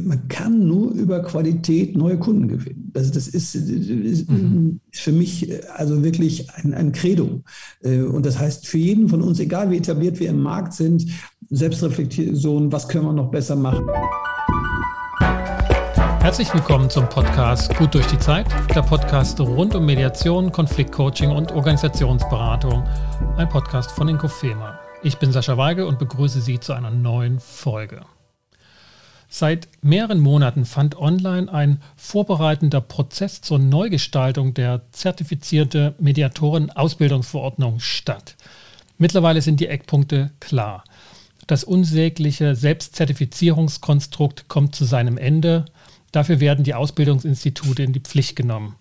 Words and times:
man 0.00 0.28
kann 0.28 0.66
nur 0.66 0.92
über 0.92 1.20
Qualität 1.22 1.96
neue 1.96 2.18
Kunden 2.18 2.48
gewinnen. 2.48 2.90
Also 2.94 3.12
das 3.12 3.28
ist, 3.28 3.54
ist 3.54 4.30
mhm. 4.30 4.80
für 4.92 5.12
mich 5.12 5.50
also 5.74 6.02
wirklich 6.02 6.48
ein, 6.54 6.74
ein 6.74 6.92
Credo. 6.92 7.42
Äh, 7.82 8.02
und 8.02 8.24
das 8.26 8.38
heißt 8.38 8.66
für 8.66 8.78
jeden 8.78 9.08
von 9.08 9.22
uns, 9.22 9.40
egal 9.40 9.70
wie 9.70 9.78
etabliert 9.78 10.18
wir 10.20 10.30
im 10.30 10.42
Markt 10.42 10.72
sind, 10.72 11.06
Selbstreflexion, 11.50 12.70
was 12.72 12.88
können 12.88 13.06
wir 13.06 13.12
noch 13.12 13.30
besser 13.30 13.56
machen. 13.56 13.86
Herzlich 16.20 16.52
willkommen 16.52 16.90
zum 16.90 17.08
Podcast 17.08 17.74
Gut 17.76 17.94
durch 17.94 18.06
die 18.06 18.18
Zeit, 18.18 18.46
der 18.74 18.82
Podcast 18.82 19.40
rund 19.40 19.74
um 19.74 19.86
Mediation, 19.86 20.52
Konfliktcoaching 20.52 21.30
und 21.30 21.52
Organisationsberatung. 21.52 22.84
Ein 23.36 23.48
Podcast 23.48 23.92
von 23.92 24.08
Inkofema. 24.08 24.78
Ich 25.02 25.16
bin 25.18 25.32
Sascha 25.32 25.56
Weige 25.56 25.86
und 25.86 25.98
begrüße 25.98 26.40
Sie 26.40 26.60
zu 26.60 26.74
einer 26.74 26.90
neuen 26.90 27.38
Folge. 27.40 28.00
Seit 29.28 29.68
mehreren 29.82 30.20
Monaten 30.20 30.64
fand 30.64 30.96
online 30.96 31.52
ein 31.52 31.82
vorbereitender 31.96 32.80
Prozess 32.80 33.42
zur 33.42 33.58
Neugestaltung 33.58 34.54
der 34.54 34.82
zertifizierte 34.92 35.94
Mediatoren-Ausbildungsverordnung 35.98 37.78
statt. 37.78 38.36
Mittlerweile 38.96 39.42
sind 39.42 39.60
die 39.60 39.68
Eckpunkte 39.68 40.30
klar. 40.40 40.82
Das 41.46 41.62
unsägliche 41.62 42.56
Selbstzertifizierungskonstrukt 42.56 44.48
kommt 44.48 44.74
zu 44.74 44.84
seinem 44.84 45.18
Ende. 45.18 45.66
Dafür 46.10 46.40
werden 46.40 46.64
die 46.64 46.74
Ausbildungsinstitute 46.74 47.82
in 47.82 47.92
die 47.92 48.00
Pflicht 48.00 48.34
genommen. 48.34 48.76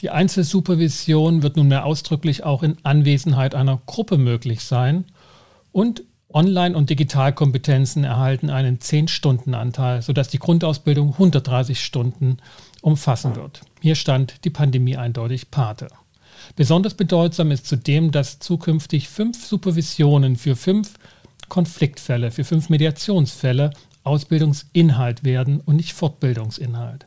Die 0.00 0.10
Einzelsupervision 0.10 1.42
wird 1.42 1.56
nunmehr 1.56 1.86
ausdrücklich 1.86 2.44
auch 2.44 2.62
in 2.62 2.76
Anwesenheit 2.82 3.54
einer 3.54 3.80
Gruppe 3.86 4.18
möglich 4.18 4.60
sein 4.62 5.04
und 5.72 6.02
Online- 6.36 6.76
und 6.76 6.90
Digitalkompetenzen 6.90 8.04
erhalten 8.04 8.50
einen 8.50 8.78
10-Stunden-Anteil, 8.78 10.02
sodass 10.02 10.28
die 10.28 10.38
Grundausbildung 10.38 11.12
130 11.12 11.82
Stunden 11.82 12.36
umfassen 12.82 13.36
wird. 13.36 13.62
Hier 13.80 13.94
stand 13.94 14.44
die 14.44 14.50
Pandemie 14.50 14.98
eindeutig 14.98 15.50
Pate. 15.50 15.88
Besonders 16.54 16.92
bedeutsam 16.92 17.50
ist 17.52 17.66
zudem, 17.66 18.10
dass 18.10 18.38
zukünftig 18.38 19.08
fünf 19.08 19.46
Supervisionen 19.46 20.36
für 20.36 20.56
fünf 20.56 20.98
Konfliktfälle, 21.48 22.30
für 22.30 22.44
fünf 22.44 22.68
Mediationsfälle 22.68 23.70
Ausbildungsinhalt 24.04 25.24
werden 25.24 25.60
und 25.60 25.76
nicht 25.76 25.94
Fortbildungsinhalt. 25.94 27.06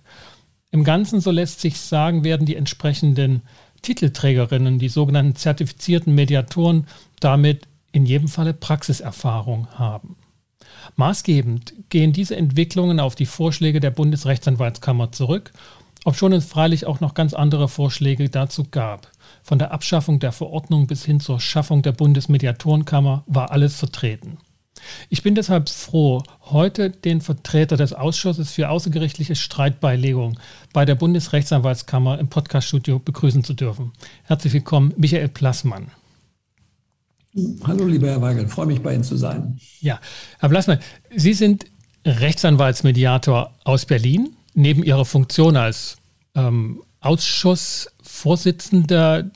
Im 0.71 0.83
Ganzen, 0.83 1.21
so 1.21 1.29
lässt 1.29 1.61
sich 1.61 1.79
sagen, 1.79 2.23
werden 2.23 2.47
die 2.47 2.55
entsprechenden 2.55 3.43
Titelträgerinnen, 3.83 4.79
die 4.79 4.89
sogenannten 4.89 5.35
zertifizierten 5.35 6.15
Mediatoren, 6.15 6.87
damit 7.19 7.68
in 7.91 8.05
jedem 8.05 8.27
Falle 8.27 8.53
Praxiserfahrung 8.53 9.67
haben. 9.71 10.15
Maßgebend 10.95 11.73
gehen 11.89 12.13
diese 12.13 12.35
Entwicklungen 12.35 12.99
auf 12.99 13.15
die 13.15 13.25
Vorschläge 13.25 13.79
der 13.79 13.91
Bundesrechtsanwaltskammer 13.91 15.11
zurück, 15.11 15.51
obschon 16.05 16.33
es 16.33 16.45
freilich 16.45 16.85
auch 16.85 16.99
noch 16.99 17.13
ganz 17.13 17.33
andere 17.33 17.67
Vorschläge 17.67 18.29
dazu 18.29 18.65
gab. 18.69 19.11
Von 19.43 19.59
der 19.59 19.71
Abschaffung 19.71 20.19
der 20.19 20.31
Verordnung 20.31 20.87
bis 20.87 21.05
hin 21.05 21.19
zur 21.19 21.39
Schaffung 21.39 21.81
der 21.81 21.91
Bundesmediatorenkammer 21.91 23.23
war 23.27 23.51
alles 23.51 23.75
vertreten. 23.75 24.37
Ich 25.09 25.23
bin 25.23 25.35
deshalb 25.35 25.69
froh, 25.69 26.23
heute 26.41 26.89
den 26.89 27.19
Vertreter 27.19 27.75
des 27.75 27.91
Ausschusses 27.91 28.51
für 28.51 28.69
außergerichtliche 28.69 29.35
Streitbeilegung 29.35 30.39
bei 30.71 30.85
der 30.85 30.95
Bundesrechtsanwaltskammer 30.95 32.17
im 32.17 32.29
Podcaststudio 32.29 32.99
begrüßen 32.99 33.43
zu 33.43 33.53
dürfen. 33.53 33.91
Herzlich 34.23 34.53
willkommen, 34.53 34.93
Michael 34.95 35.27
Plassmann. 35.27 35.91
Hallo, 37.63 37.85
lieber 37.85 38.07
Herr 38.07 38.21
Weigel, 38.21 38.47
freue 38.47 38.65
mich 38.65 38.81
bei 38.81 38.93
Ihnen 38.93 39.03
zu 39.03 39.15
sein. 39.15 39.59
Ja, 39.81 39.99
Herr 40.39 40.49
Blassmann, 40.49 40.79
Sie 41.15 41.33
sind 41.33 41.67
Rechtsanwaltsmediator 42.05 43.53
aus 43.63 43.85
Berlin. 43.85 44.35
Neben 44.55 44.83
Ihrer 44.83 45.05
Funktion 45.05 45.55
als 45.55 45.97
ähm, 46.35 46.81
Ausschussvorsitzender 47.01 49.29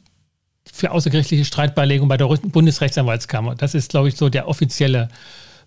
für 0.65 0.89
außergerichtliche 0.91 1.45
Streitbeilegung 1.45 2.07
bei 2.07 2.17
der 2.17 2.25
Bundesrechtsanwaltskammer. 2.25 3.53
Das 3.55 3.75
ist, 3.75 3.91
glaube 3.91 4.09
ich, 4.09 4.17
so 4.17 4.29
der 4.29 4.47
offizielle 4.47 5.09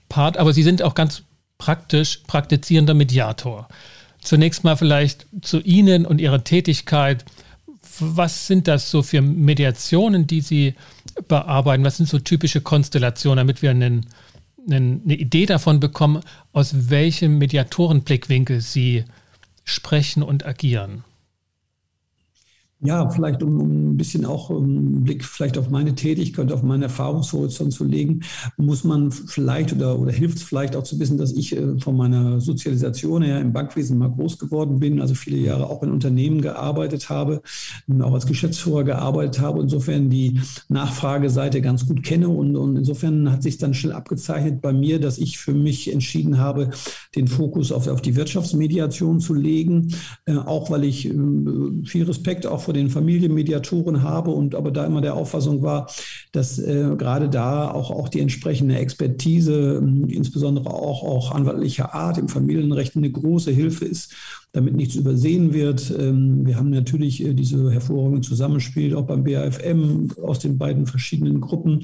Part. 0.08 0.36
Aber 0.36 0.52
Sie 0.52 0.64
sind 0.64 0.82
auch 0.82 0.94
ganz 0.94 1.22
praktisch 1.58 2.22
praktizierender 2.26 2.94
Mediator. 2.94 3.68
Zunächst 4.20 4.64
mal 4.64 4.76
vielleicht 4.76 5.26
zu 5.42 5.60
Ihnen 5.60 6.04
und 6.04 6.20
Ihrer 6.20 6.42
Tätigkeit 6.42 7.24
was 8.00 8.46
sind 8.46 8.68
das 8.68 8.90
so 8.90 9.02
für 9.02 9.22
Mediationen, 9.22 10.26
die 10.26 10.40
Sie 10.40 10.74
bearbeiten? 11.28 11.84
Was 11.84 11.96
sind 11.96 12.08
so 12.08 12.18
typische 12.18 12.60
Konstellationen, 12.60 13.38
damit 13.38 13.62
wir 13.62 13.70
einen, 13.70 14.06
einen, 14.68 15.02
eine 15.04 15.14
Idee 15.14 15.46
davon 15.46 15.80
bekommen, 15.80 16.22
aus 16.52 16.90
welchem 16.90 17.38
Mediatorenblickwinkel 17.38 18.60
Sie 18.60 19.04
sprechen 19.64 20.22
und 20.22 20.46
agieren? 20.46 21.04
Ja, 22.80 23.08
vielleicht 23.08 23.42
um, 23.42 23.92
ein 23.92 23.96
bisschen 23.96 24.26
auch 24.26 24.50
einen 24.50 25.02
Blick 25.02 25.24
vielleicht 25.24 25.56
auf 25.56 25.70
meine 25.70 25.94
Tätigkeit, 25.94 26.52
auf 26.52 26.62
meinen 26.62 26.82
Erfahrungshorizont 26.82 27.72
zu 27.72 27.84
legen, 27.84 28.20
muss 28.58 28.84
man 28.84 29.10
vielleicht 29.10 29.72
oder, 29.72 29.98
oder 29.98 30.12
hilft 30.12 30.36
es 30.36 30.42
vielleicht 30.42 30.76
auch 30.76 30.82
zu 30.82 30.98
wissen, 30.98 31.16
dass 31.16 31.32
ich 31.32 31.56
äh, 31.56 31.78
von 31.80 31.96
meiner 31.96 32.38
Sozialisation 32.40 33.22
her 33.22 33.40
im 33.40 33.54
Bankwesen 33.54 33.96
mal 33.96 34.10
groß 34.10 34.38
geworden 34.38 34.78
bin, 34.78 35.00
also 35.00 35.14
viele 35.14 35.38
Jahre 35.38 35.70
auch 35.70 35.82
in 35.82 35.90
Unternehmen 35.90 36.42
gearbeitet 36.42 37.08
habe 37.08 37.40
auch 38.02 38.14
als 38.14 38.26
Geschäftsführer 38.26 38.84
gearbeitet 38.84 39.40
habe, 39.40 39.60
insofern 39.60 40.10
die 40.10 40.40
Nachfrageseite 40.68 41.60
ganz 41.60 41.86
gut 41.86 42.02
kenne 42.02 42.28
und, 42.28 42.56
und 42.56 42.76
insofern 42.76 43.30
hat 43.30 43.42
sich 43.42 43.58
dann 43.58 43.74
schnell 43.74 43.92
abgezeichnet 43.92 44.60
bei 44.60 44.72
mir, 44.72 45.00
dass 45.00 45.18
ich 45.18 45.38
für 45.38 45.54
mich 45.54 45.92
entschieden 45.92 46.38
habe, 46.38 46.70
den 47.14 47.28
Fokus 47.28 47.72
auf, 47.72 47.86
auf 47.88 48.02
die 48.02 48.16
Wirtschaftsmediation 48.16 49.20
zu 49.20 49.34
legen, 49.34 49.94
äh, 50.26 50.36
auch 50.36 50.70
weil 50.70 50.84
ich 50.84 51.06
äh, 51.08 51.14
viel 51.84 52.04
Respekt 52.04 52.46
auch 52.46 52.65
vor 52.66 52.74
den 52.74 52.90
Familienmediatoren 52.90 54.02
habe 54.02 54.32
und 54.32 54.56
aber 54.56 54.72
da 54.72 54.84
immer 54.84 55.00
der 55.00 55.14
Auffassung 55.14 55.62
war, 55.62 55.88
dass 56.32 56.58
äh, 56.58 56.96
gerade 56.98 57.30
da 57.30 57.70
auch, 57.70 57.92
auch 57.92 58.08
die 58.08 58.20
entsprechende 58.20 58.76
Expertise, 58.76 59.80
äh, 59.80 60.12
insbesondere 60.12 60.68
auch, 60.74 61.04
auch 61.04 61.30
anwaltlicher 61.30 61.94
Art 61.94 62.18
im 62.18 62.28
Familienrecht 62.28 62.96
eine 62.96 63.10
große 63.10 63.52
Hilfe 63.52 63.84
ist 63.84 64.14
damit 64.56 64.74
nichts 64.74 64.94
übersehen 64.94 65.52
wird. 65.52 65.94
Ähm, 65.98 66.46
wir 66.46 66.56
haben 66.56 66.70
natürlich 66.70 67.22
äh, 67.22 67.34
diese 67.34 67.70
hervorragenden 67.70 68.22
Zusammenspiel 68.22 68.96
auch 68.96 69.06
beim 69.06 69.22
BAFM 69.22 70.08
aus 70.22 70.38
den 70.38 70.56
beiden 70.56 70.86
verschiedenen 70.86 71.40
Gruppen, 71.40 71.82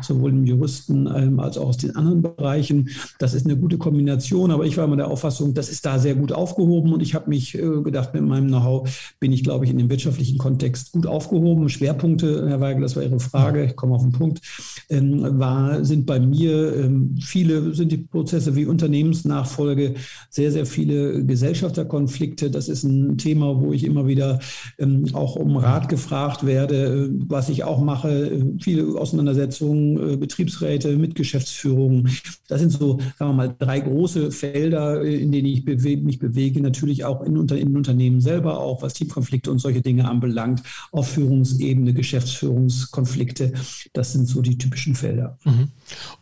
sowohl 0.00 0.30
im 0.30 0.44
Juristen 0.44 1.06
ähm, 1.14 1.38
als 1.38 1.58
auch 1.58 1.68
aus 1.68 1.76
den 1.76 1.94
anderen 1.94 2.22
Bereichen. 2.22 2.88
Das 3.18 3.34
ist 3.34 3.44
eine 3.44 3.56
gute 3.56 3.76
Kombination, 3.76 4.50
aber 4.50 4.64
ich 4.64 4.76
war 4.78 4.86
immer 4.86 4.96
der 4.96 5.08
Auffassung, 5.08 5.52
das 5.52 5.68
ist 5.68 5.84
da 5.84 5.98
sehr 5.98 6.14
gut 6.14 6.32
aufgehoben 6.32 6.94
und 6.94 7.02
ich 7.02 7.14
habe 7.14 7.28
mich 7.28 7.54
äh, 7.56 7.82
gedacht, 7.82 8.14
mit 8.14 8.22
meinem 8.22 8.48
Know-how 8.48 8.88
bin 9.20 9.32
ich, 9.32 9.44
glaube 9.44 9.66
ich, 9.66 9.70
in 9.70 9.78
dem 9.78 9.90
wirtschaftlichen 9.90 10.38
Kontext 10.38 10.92
gut 10.92 11.06
aufgehoben. 11.06 11.68
Schwerpunkte, 11.68 12.48
Herr 12.48 12.60
Weigel, 12.60 12.82
das 12.82 12.96
war 12.96 13.02
Ihre 13.02 13.20
Frage, 13.20 13.64
ich 13.66 13.76
komme 13.76 13.94
auf 13.94 14.02
den 14.02 14.12
Punkt, 14.12 14.40
ähm, 14.88 15.38
war, 15.38 15.84
sind 15.84 16.06
bei 16.06 16.18
mir 16.18 16.90
viele, 17.20 17.74
sind 17.74 17.92
die 17.92 17.98
Prozesse 17.98 18.56
wie 18.56 18.64
Unternehmensnachfolge, 18.64 19.94
sehr, 20.30 20.52
sehr 20.52 20.64
viele 20.64 21.24
Gesellschafterkonflikte, 21.24 22.13
Konflikte. 22.14 22.48
Das 22.48 22.68
ist 22.68 22.84
ein 22.84 23.18
Thema, 23.18 23.60
wo 23.60 23.72
ich 23.72 23.82
immer 23.82 24.06
wieder 24.06 24.38
ähm, 24.78 25.04
auch 25.14 25.34
um 25.34 25.56
Rat 25.56 25.88
gefragt 25.88 26.46
werde, 26.46 27.08
äh, 27.08 27.10
was 27.26 27.48
ich 27.48 27.64
auch 27.64 27.82
mache. 27.82 28.54
Viele 28.60 28.96
Auseinandersetzungen, 28.96 30.12
äh, 30.12 30.16
Betriebsräte 30.16 30.96
mit 30.96 31.16
Geschäftsführung. 31.16 32.06
Das 32.46 32.60
sind 32.60 32.70
so, 32.70 32.98
sagen 33.18 33.30
wir 33.30 33.32
mal, 33.32 33.54
drei 33.58 33.80
große 33.80 34.30
Felder, 34.30 35.02
äh, 35.02 35.22
in 35.22 35.32
denen 35.32 35.48
ich 35.48 35.64
bewe 35.64 35.96
mich 35.96 36.20
bewege. 36.20 36.60
Natürlich 36.60 37.04
auch 37.04 37.22
in, 37.22 37.36
unter, 37.36 37.58
in 37.58 37.76
Unternehmen 37.76 38.20
selber, 38.20 38.60
auch 38.60 38.82
was 38.82 38.94
Teamkonflikte 38.94 39.50
und 39.50 39.58
solche 39.58 39.82
Dinge 39.82 40.08
anbelangt. 40.08 40.62
Auf 40.92 41.08
Führungsebene, 41.08 41.94
Geschäftsführungskonflikte. 41.94 43.54
Das 43.92 44.12
sind 44.12 44.28
so 44.28 44.40
die 44.40 44.56
typischen 44.56 44.94
Felder. 44.94 45.36
Mhm. 45.44 45.68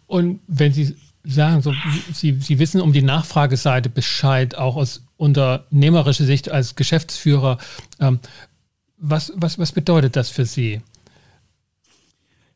Und 0.07 0.41
wenn 0.47 0.73
Sie 0.73 0.95
sagen, 1.25 1.63
so, 1.63 1.73
Sie, 2.13 2.39
Sie 2.41 2.59
wissen 2.59 2.81
um 2.81 2.93
die 2.93 3.03
Nachfrageseite 3.03 3.89
Bescheid, 3.89 4.57
auch 4.57 4.77
aus 4.77 5.05
unternehmerischer 5.17 6.25
Sicht 6.25 6.51
als 6.51 6.75
Geschäftsführer. 6.75 7.59
Ähm, 8.01 8.19
was, 8.99 9.33
was, 9.37 9.59
was 9.59 9.73
bedeutet 9.73 10.17
das 10.17 10.31
für 10.31 10.45
Sie? 10.45 10.81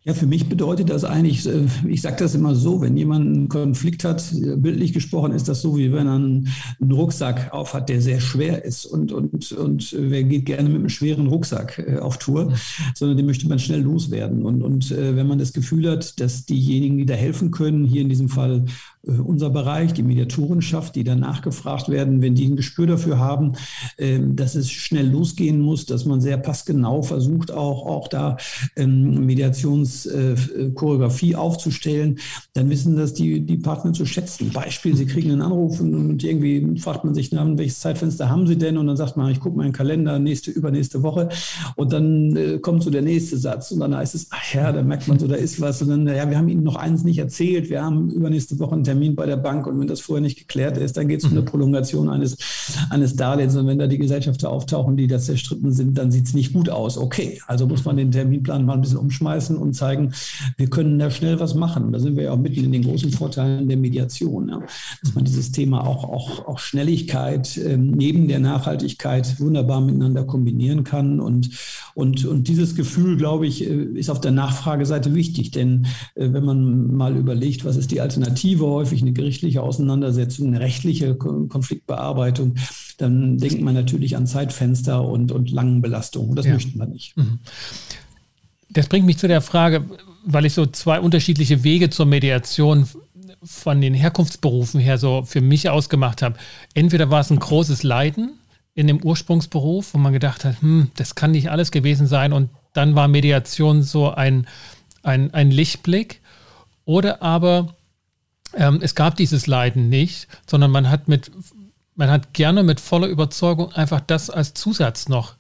Ja, 0.06 0.14
für 0.14 0.28
mich 0.28 0.48
bedeutet 0.48 0.88
das 0.88 1.02
eigentlich, 1.02 1.44
äh, 1.48 1.66
ich 1.88 2.00
sage 2.00 2.18
das 2.20 2.36
immer 2.36 2.54
so, 2.54 2.80
wenn 2.80 2.96
jemand 2.96 3.26
einen 3.26 3.48
Konflikt 3.48 4.04
hat, 4.04 4.32
äh, 4.34 4.54
bildlich 4.54 4.92
gesprochen 4.92 5.32
ist 5.32 5.48
das 5.48 5.62
so, 5.62 5.76
wie 5.76 5.92
wenn 5.92 6.06
er 6.06 6.14
einen, 6.14 6.48
Rucksack 6.80 7.52
aufhat, 7.52 7.88
der 7.88 8.00
sehr 8.00 8.20
schwer 8.20 8.64
ist. 8.64 8.86
Und, 8.86 9.10
und, 9.10 9.50
und 9.50 9.96
wer 9.98 10.22
geht 10.22 10.46
gerne 10.46 10.68
mit 10.68 10.78
einem 10.78 10.88
schweren 10.90 11.26
Rucksack 11.26 11.84
äh, 11.84 11.98
auf 11.98 12.18
Tour, 12.18 12.52
sondern 12.94 13.16
den 13.16 13.26
möchte 13.26 13.48
man 13.48 13.58
schnell 13.58 13.80
loswerden. 13.80 14.44
Und, 14.44 14.62
und 14.62 14.90
wenn 14.90 15.26
man 15.26 15.38
das 15.38 15.52
Gefühl 15.52 15.90
hat, 15.90 16.20
dass 16.20 16.46
diejenigen, 16.46 16.98
die 16.98 17.06
da 17.06 17.14
helfen 17.14 17.50
können, 17.50 17.84
hier 17.84 18.02
in 18.02 18.08
diesem 18.08 18.28
Fall 18.28 18.64
äh, 18.64 18.95
unser 19.06 19.50
Bereich, 19.50 19.92
die 19.92 20.02
Mediatorenschaft, 20.02 20.96
die 20.96 21.04
danach 21.04 21.42
gefragt 21.42 21.88
werden, 21.88 22.22
wenn 22.22 22.34
die 22.34 22.46
ein 22.46 22.56
Gespür 22.56 22.86
dafür 22.86 23.18
haben, 23.18 23.52
ähm, 23.98 24.36
dass 24.36 24.54
es 24.56 24.70
schnell 24.70 25.08
losgehen 25.08 25.60
muss, 25.60 25.86
dass 25.86 26.04
man 26.04 26.20
sehr 26.20 26.36
passgenau 26.38 27.02
versucht, 27.02 27.52
auch, 27.52 27.86
auch 27.86 28.08
da 28.08 28.36
ähm, 28.74 29.24
Mediationschoreografie 29.24 31.36
aufzustellen, 31.36 32.18
dann 32.54 32.68
wissen 32.68 32.96
das 32.96 33.14
die, 33.14 33.40
die 33.40 33.58
Partner 33.58 33.92
zu 33.92 34.06
schätzen. 34.06 34.50
Beispiel, 34.52 34.96
sie 34.96 35.06
kriegen 35.06 35.30
einen 35.30 35.42
Anruf 35.42 35.78
und 35.80 36.24
irgendwie 36.24 36.80
fragt 36.80 37.04
man 37.04 37.14
sich, 37.14 37.30
na, 37.32 37.46
welches 37.56 37.78
Zeitfenster 37.80 38.28
haben 38.28 38.46
sie 38.46 38.58
denn? 38.58 38.76
Und 38.76 38.88
dann 38.88 38.96
sagt 38.96 39.16
man, 39.16 39.30
ich 39.30 39.38
gucke 39.40 39.56
mal 39.56 39.64
in 39.64 39.70
den 39.70 39.76
Kalender, 39.76 40.18
nächste, 40.18 40.50
übernächste 40.50 41.02
Woche. 41.02 41.30
Und 41.76 41.92
dann 41.92 42.36
äh, 42.36 42.58
kommt 42.58 42.82
so 42.82 42.90
der 42.90 43.02
nächste 43.02 43.38
Satz 43.38 43.70
und 43.70 43.78
dann 43.80 43.94
heißt 43.94 44.16
es, 44.16 44.26
ach 44.30 44.54
ja, 44.54 44.72
da 44.72 44.82
merkt 44.82 45.06
man 45.06 45.18
so, 45.18 45.28
da 45.28 45.36
ist 45.36 45.60
was. 45.60 45.82
Und 45.82 45.90
dann, 45.90 46.06
ja, 46.06 46.28
wir 46.28 46.36
haben 46.36 46.48
Ihnen 46.48 46.64
noch 46.64 46.76
eins 46.76 47.04
nicht 47.04 47.18
erzählt. 47.18 47.70
Wir 47.70 47.84
haben 47.84 48.10
übernächste 48.10 48.58
Woche 48.58 48.74
einen 48.74 48.84
Termin 48.84 48.95
bei 49.16 49.26
der 49.26 49.36
Bank 49.36 49.66
und 49.66 49.78
wenn 49.80 49.86
das 49.86 50.00
vorher 50.00 50.22
nicht 50.22 50.38
geklärt 50.38 50.76
ist, 50.76 50.96
dann 50.96 51.08
geht 51.08 51.20
es 51.20 51.24
um 51.24 51.32
eine 51.32 51.40
mhm. 51.40 51.46
Prolongation 51.46 52.08
eines, 52.08 52.36
eines 52.90 53.16
Darlehens. 53.16 53.56
Und 53.56 53.66
wenn 53.66 53.78
da 53.78 53.86
die 53.86 53.98
Gesellschafter 53.98 54.50
auftauchen, 54.50 54.96
die 54.96 55.06
da 55.06 55.18
zerstritten 55.18 55.72
sind, 55.72 55.96
dann 55.98 56.10
sieht 56.10 56.26
es 56.26 56.34
nicht 56.34 56.52
gut 56.52 56.68
aus. 56.68 56.98
Okay, 56.98 57.40
also 57.46 57.66
muss 57.66 57.84
man 57.84 57.96
den 57.96 58.10
Terminplan 58.10 58.64
mal 58.64 58.74
ein 58.74 58.80
bisschen 58.80 58.98
umschmeißen 58.98 59.56
und 59.56 59.74
zeigen, 59.74 60.12
wir 60.56 60.68
können 60.68 60.98
da 60.98 61.10
schnell 61.10 61.40
was 61.40 61.54
machen. 61.54 61.92
Da 61.92 61.98
sind 61.98 62.16
wir 62.16 62.24
ja 62.24 62.32
auch 62.32 62.38
mitten 62.38 62.64
in 62.64 62.72
den 62.72 62.82
großen 62.82 63.10
Vorteilen 63.12 63.68
der 63.68 63.76
Mediation, 63.76 64.48
ja. 64.48 64.62
dass 65.02 65.14
man 65.14 65.24
dieses 65.24 65.52
Thema 65.52 65.86
auch, 65.86 66.04
auch, 66.04 66.46
auch 66.46 66.58
Schnelligkeit 66.58 67.56
ähm, 67.58 67.90
neben 67.90 68.28
der 68.28 68.40
Nachhaltigkeit 68.40 69.40
wunderbar 69.40 69.80
miteinander 69.80 70.24
kombinieren 70.24 70.84
kann. 70.84 71.20
Und, 71.20 71.50
und, 71.94 72.24
und 72.24 72.48
dieses 72.48 72.74
Gefühl, 72.74 73.16
glaube 73.16 73.46
ich, 73.46 73.68
äh, 73.68 73.84
ist 73.94 74.10
auf 74.10 74.20
der 74.20 74.32
Nachfrageseite 74.32 75.14
wichtig. 75.14 75.50
Denn 75.50 75.86
äh, 76.14 76.32
wenn 76.32 76.44
man 76.44 76.96
mal 76.96 77.16
überlegt, 77.16 77.64
was 77.64 77.76
ist 77.76 77.90
die 77.90 78.00
Alternative, 78.00 78.64
häufig 78.76 79.02
eine 79.02 79.12
gerichtliche 79.12 79.62
Auseinandersetzung, 79.62 80.48
eine 80.48 80.60
rechtliche 80.60 81.14
Konfliktbearbeitung, 81.14 82.54
dann 82.98 83.38
denkt 83.38 83.60
man 83.62 83.74
natürlich 83.74 84.16
an 84.16 84.26
Zeitfenster 84.26 85.02
und, 85.02 85.32
und 85.32 85.50
langen 85.50 85.82
Belastungen. 85.82 86.36
Das 86.36 86.46
ja. 86.46 86.54
möchten 86.54 86.78
wir 86.78 86.86
nicht. 86.86 87.16
Mhm. 87.16 87.38
Das 88.70 88.88
bringt 88.88 89.06
mich 89.06 89.18
zu 89.18 89.28
der 89.28 89.40
Frage, 89.40 89.84
weil 90.24 90.44
ich 90.44 90.52
so 90.52 90.66
zwei 90.66 91.00
unterschiedliche 91.00 91.64
Wege 91.64 91.90
zur 91.90 92.06
Mediation 92.06 92.86
von 93.42 93.80
den 93.80 93.94
Herkunftsberufen 93.94 94.80
her 94.80 94.98
so 94.98 95.22
für 95.24 95.40
mich 95.40 95.68
ausgemacht 95.70 96.22
habe. 96.22 96.36
Entweder 96.74 97.10
war 97.10 97.20
es 97.20 97.30
ein 97.30 97.38
großes 97.38 97.82
Leiden 97.82 98.38
in 98.74 98.86
dem 98.86 99.02
Ursprungsberuf, 99.02 99.94
wo 99.94 99.98
man 99.98 100.12
gedacht 100.12 100.44
hat, 100.44 100.60
hm, 100.60 100.90
das 100.96 101.14
kann 101.14 101.30
nicht 101.30 101.50
alles 101.50 101.70
gewesen 101.70 102.06
sein 102.06 102.32
und 102.32 102.50
dann 102.74 102.94
war 102.94 103.08
Mediation 103.08 103.82
so 103.82 104.10
ein, 104.10 104.46
ein, 105.02 105.32
ein 105.32 105.50
Lichtblick. 105.50 106.20
Oder 106.84 107.22
aber 107.22 107.74
ähm, 108.56 108.80
es 108.82 108.94
gab 108.94 109.16
dieses 109.16 109.46
Leiden 109.46 109.88
nicht, 109.88 110.28
sondern 110.46 110.70
man 110.70 110.90
hat 110.90 111.08
mit, 111.08 111.30
man 111.94 112.10
hat 112.10 112.32
gerne 112.32 112.62
mit 112.62 112.80
voller 112.80 113.06
Überzeugung 113.06 113.72
einfach 113.72 114.00
das 114.00 114.30
als 114.30 114.54
Zusatz 114.54 115.08
noch 115.08 115.36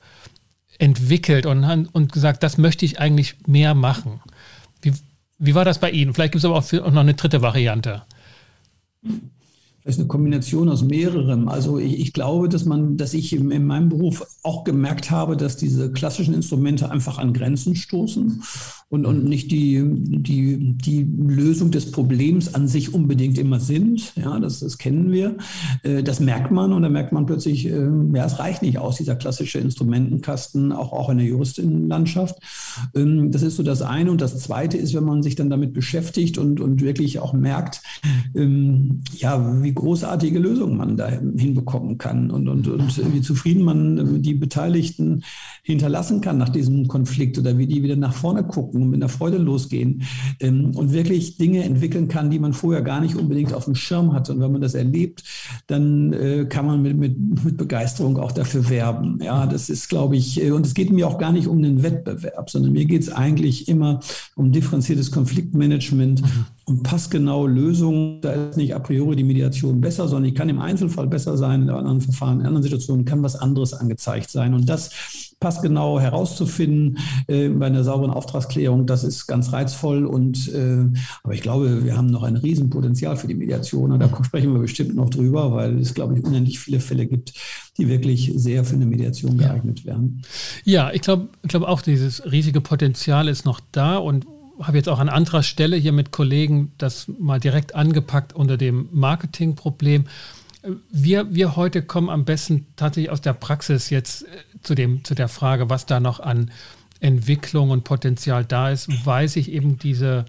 entwickelt 0.78 1.46
und, 1.46 1.64
und 1.92 2.12
gesagt, 2.12 2.42
das 2.42 2.58
möchte 2.58 2.84
ich 2.84 3.00
eigentlich 3.00 3.36
mehr 3.46 3.74
machen. 3.74 4.20
Wie, 4.82 4.92
wie 5.38 5.54
war 5.54 5.64
das 5.64 5.78
bei 5.78 5.90
Ihnen? 5.90 6.12
Vielleicht 6.12 6.32
gibt 6.32 6.40
es 6.40 6.44
aber 6.44 6.56
auch, 6.56 6.64
für, 6.64 6.84
auch 6.84 6.90
noch 6.90 7.00
eine 7.00 7.14
dritte 7.14 7.40
Variante. 7.40 8.02
Das 9.02 9.12
ist 9.86 10.00
eine 10.00 10.08
Kombination 10.08 10.68
aus 10.68 10.82
mehrerem. 10.82 11.48
Also 11.48 11.78
ich, 11.78 12.00
ich, 12.00 12.12
glaube, 12.12 12.48
dass 12.48 12.64
man, 12.64 12.96
dass 12.96 13.14
ich 13.14 13.32
in, 13.32 13.52
in, 13.52 13.64
meinem 13.64 13.88
Beruf 13.88 14.26
auch 14.42 14.64
gemerkt 14.64 15.12
habe, 15.12 15.36
dass 15.36 15.56
diese 15.56 15.92
klassischen 15.92 16.34
Instrumente 16.34 16.90
einfach 16.90 17.18
an 17.18 17.32
Grenzen 17.32 17.76
stoßen 17.76 18.42
und, 18.88 19.06
und 19.06 19.24
nicht 19.24 19.52
die, 19.52 19.82
die, 19.84 20.74
die 20.74 21.02
Lösung 21.02 21.70
des 21.70 21.92
Problems 21.92 22.54
an 22.54 22.66
sich 22.66 22.94
unbedingt 22.94 23.38
immer 23.38 23.60
sind. 23.60 24.12
Ja, 24.16 24.40
das, 24.40 24.58
das 24.58 24.78
kennen 24.78 25.12
wir. 25.12 25.36
Äh, 25.84 26.02
das 26.02 26.18
merkt 26.18 26.50
man 26.50 26.72
und 26.72 26.82
dann 26.82 26.92
merkt 26.92 27.12
man 27.12 27.26
plötzlich, 27.26 27.66
äh, 27.66 27.88
ja, 28.12 28.26
es 28.26 28.40
reicht 28.40 28.62
nicht 28.62 28.78
aus, 28.78 28.96
dieser 28.96 29.14
klassische 29.14 29.60
Instrumentenkasten, 29.60 30.72
auch, 30.72 30.92
auch 30.92 31.10
in 31.10 31.18
der 31.18 31.26
Juristinnenlandschaft. 31.28 32.38
Ähm, 32.96 33.30
das 33.30 33.42
ist 33.42 33.54
so 33.54 33.62
das 33.62 33.82
eine. 33.82 34.10
Und 34.10 34.20
das 34.20 34.38
zweite 34.38 34.78
ist, 34.78 34.94
wenn 34.94 35.04
man 35.04 35.22
sich 35.22 35.36
dann 35.36 35.50
damit 35.50 35.72
beschäftigt 35.72 36.38
und, 36.38 36.60
und 36.60 36.80
wirklich 36.80 37.20
auch 37.20 37.32
merkt, 37.32 37.82
ähm, 38.34 39.02
ja, 39.16 39.62
wie 39.62 39.75
großartige 39.76 40.40
Lösungen 40.40 40.76
man 40.76 40.96
da 40.96 41.08
hinbekommen 41.08 41.98
kann 41.98 42.32
und, 42.32 42.48
und, 42.48 42.66
und 42.66 43.14
wie 43.14 43.20
zufrieden 43.20 43.62
man 43.62 44.22
die 44.22 44.34
Beteiligten 44.34 45.22
hinterlassen 45.62 46.20
kann 46.20 46.38
nach 46.38 46.48
diesem 46.48 46.88
Konflikt 46.88 47.38
oder 47.38 47.58
wie 47.58 47.66
die 47.66 47.82
wieder 47.82 47.96
nach 47.96 48.12
vorne 48.12 48.42
gucken 48.44 48.82
und 48.82 48.90
mit 48.90 49.02
einer 49.02 49.08
Freude 49.08 49.38
losgehen 49.38 50.02
ähm, 50.40 50.72
und 50.74 50.92
wirklich 50.92 51.36
Dinge 51.36 51.64
entwickeln 51.64 52.08
kann, 52.08 52.30
die 52.30 52.38
man 52.38 52.52
vorher 52.52 52.82
gar 52.82 53.00
nicht 53.00 53.16
unbedingt 53.16 53.52
auf 53.52 53.64
dem 53.64 53.74
Schirm 53.74 54.12
hatte. 54.12 54.32
Und 54.32 54.40
wenn 54.40 54.52
man 54.52 54.60
das 54.60 54.74
erlebt, 54.74 55.24
dann 55.66 56.12
äh, 56.12 56.46
kann 56.48 56.66
man 56.66 56.82
mit, 56.82 56.96
mit, 56.96 57.44
mit 57.44 57.56
Begeisterung 57.56 58.18
auch 58.18 58.32
dafür 58.32 58.68
werben. 58.68 59.18
Ja, 59.22 59.46
das 59.46 59.68
ist, 59.68 59.88
glaube 59.88 60.16
ich, 60.16 60.42
äh, 60.42 60.50
und 60.50 60.66
es 60.66 60.74
geht 60.74 60.90
mir 60.92 61.06
auch 61.06 61.18
gar 61.18 61.32
nicht 61.32 61.46
um 61.46 61.58
einen 61.58 61.82
Wettbewerb, 61.82 62.50
sondern 62.50 62.72
mir 62.72 62.84
geht 62.84 63.02
es 63.02 63.12
eigentlich 63.12 63.68
immer 63.68 64.00
um 64.34 64.52
differenziertes 64.52 65.10
Konfliktmanagement 65.10 66.22
mhm. 66.22 66.46
Und 66.68 66.82
passgenaue 66.82 67.48
Lösungen. 67.48 68.20
Da 68.20 68.32
ist 68.32 68.56
nicht 68.56 68.74
a 68.74 68.80
priori 68.80 69.14
die 69.14 69.24
Mediation 69.24 69.80
besser, 69.80 70.08
sondern 70.08 70.30
die 70.30 70.34
kann 70.34 70.48
im 70.48 70.58
Einzelfall 70.58 71.06
besser 71.06 71.36
sein, 71.36 71.62
in 71.62 71.70
anderen 71.70 72.00
Verfahren, 72.00 72.40
in 72.40 72.46
anderen 72.46 72.64
Situationen 72.64 73.04
kann 73.04 73.22
was 73.22 73.36
anderes 73.36 73.72
angezeigt 73.72 74.30
sein. 74.30 74.52
Und 74.52 74.68
das 74.68 74.90
passgenau 75.38 76.00
herauszufinden 76.00 76.98
äh, 77.28 77.50
bei 77.50 77.66
einer 77.66 77.84
sauberen 77.84 78.10
Auftragsklärung, 78.10 78.86
das 78.86 79.04
ist 79.04 79.28
ganz 79.28 79.52
reizvoll. 79.52 80.06
Und 80.06 80.52
äh, 80.52 80.86
aber 81.22 81.34
ich 81.34 81.42
glaube, 81.42 81.84
wir 81.84 81.96
haben 81.96 82.08
noch 82.08 82.24
ein 82.24 82.36
Riesenpotenzial 82.36 83.16
für 83.16 83.28
die 83.28 83.34
Mediation. 83.34 83.92
Und 83.92 84.00
da 84.00 84.10
sprechen 84.24 84.52
wir 84.52 84.60
bestimmt 84.60 84.96
noch 84.96 85.10
drüber, 85.10 85.52
weil 85.52 85.78
es, 85.78 85.94
glaube 85.94 86.18
ich, 86.18 86.24
unendlich 86.24 86.58
viele 86.58 86.80
Fälle 86.80 87.06
gibt, 87.06 87.32
die 87.78 87.88
wirklich 87.88 88.32
sehr 88.34 88.64
für 88.64 88.74
eine 88.74 88.86
Mediation 88.86 89.38
geeignet 89.38 89.80
ja. 89.80 89.86
werden. 89.86 90.22
Ja, 90.64 90.90
ich 90.92 91.02
glaube 91.02 91.28
ich 91.42 91.48
glaub 91.48 91.62
auch, 91.62 91.80
dieses 91.80 92.24
riesige 92.30 92.60
Potenzial 92.60 93.28
ist 93.28 93.44
noch 93.44 93.60
da 93.70 93.98
und 93.98 94.26
habe 94.62 94.76
jetzt 94.76 94.88
auch 94.88 94.98
an 94.98 95.08
anderer 95.08 95.42
Stelle 95.42 95.76
hier 95.76 95.92
mit 95.92 96.12
Kollegen 96.12 96.72
das 96.78 97.08
mal 97.18 97.40
direkt 97.40 97.74
angepackt 97.74 98.32
unter 98.32 98.56
dem 98.56 98.88
Marketingproblem. 98.92 100.06
Wir, 100.90 101.32
wir 101.34 101.56
heute 101.56 101.82
kommen 101.82 102.08
am 102.08 102.24
besten 102.24 102.66
tatsächlich 102.76 103.10
aus 103.10 103.20
der 103.20 103.34
Praxis 103.34 103.90
jetzt 103.90 104.22
äh, 104.22 104.26
zu, 104.62 104.74
dem, 104.74 105.04
zu 105.04 105.14
der 105.14 105.28
Frage, 105.28 105.70
was 105.70 105.86
da 105.86 106.00
noch 106.00 106.20
an 106.20 106.50
Entwicklung 107.00 107.70
und 107.70 107.84
Potenzial 107.84 108.44
da 108.44 108.70
ist, 108.70 109.06
weil 109.06 109.28
sich 109.28 109.52
eben 109.52 109.78
diese, 109.78 110.24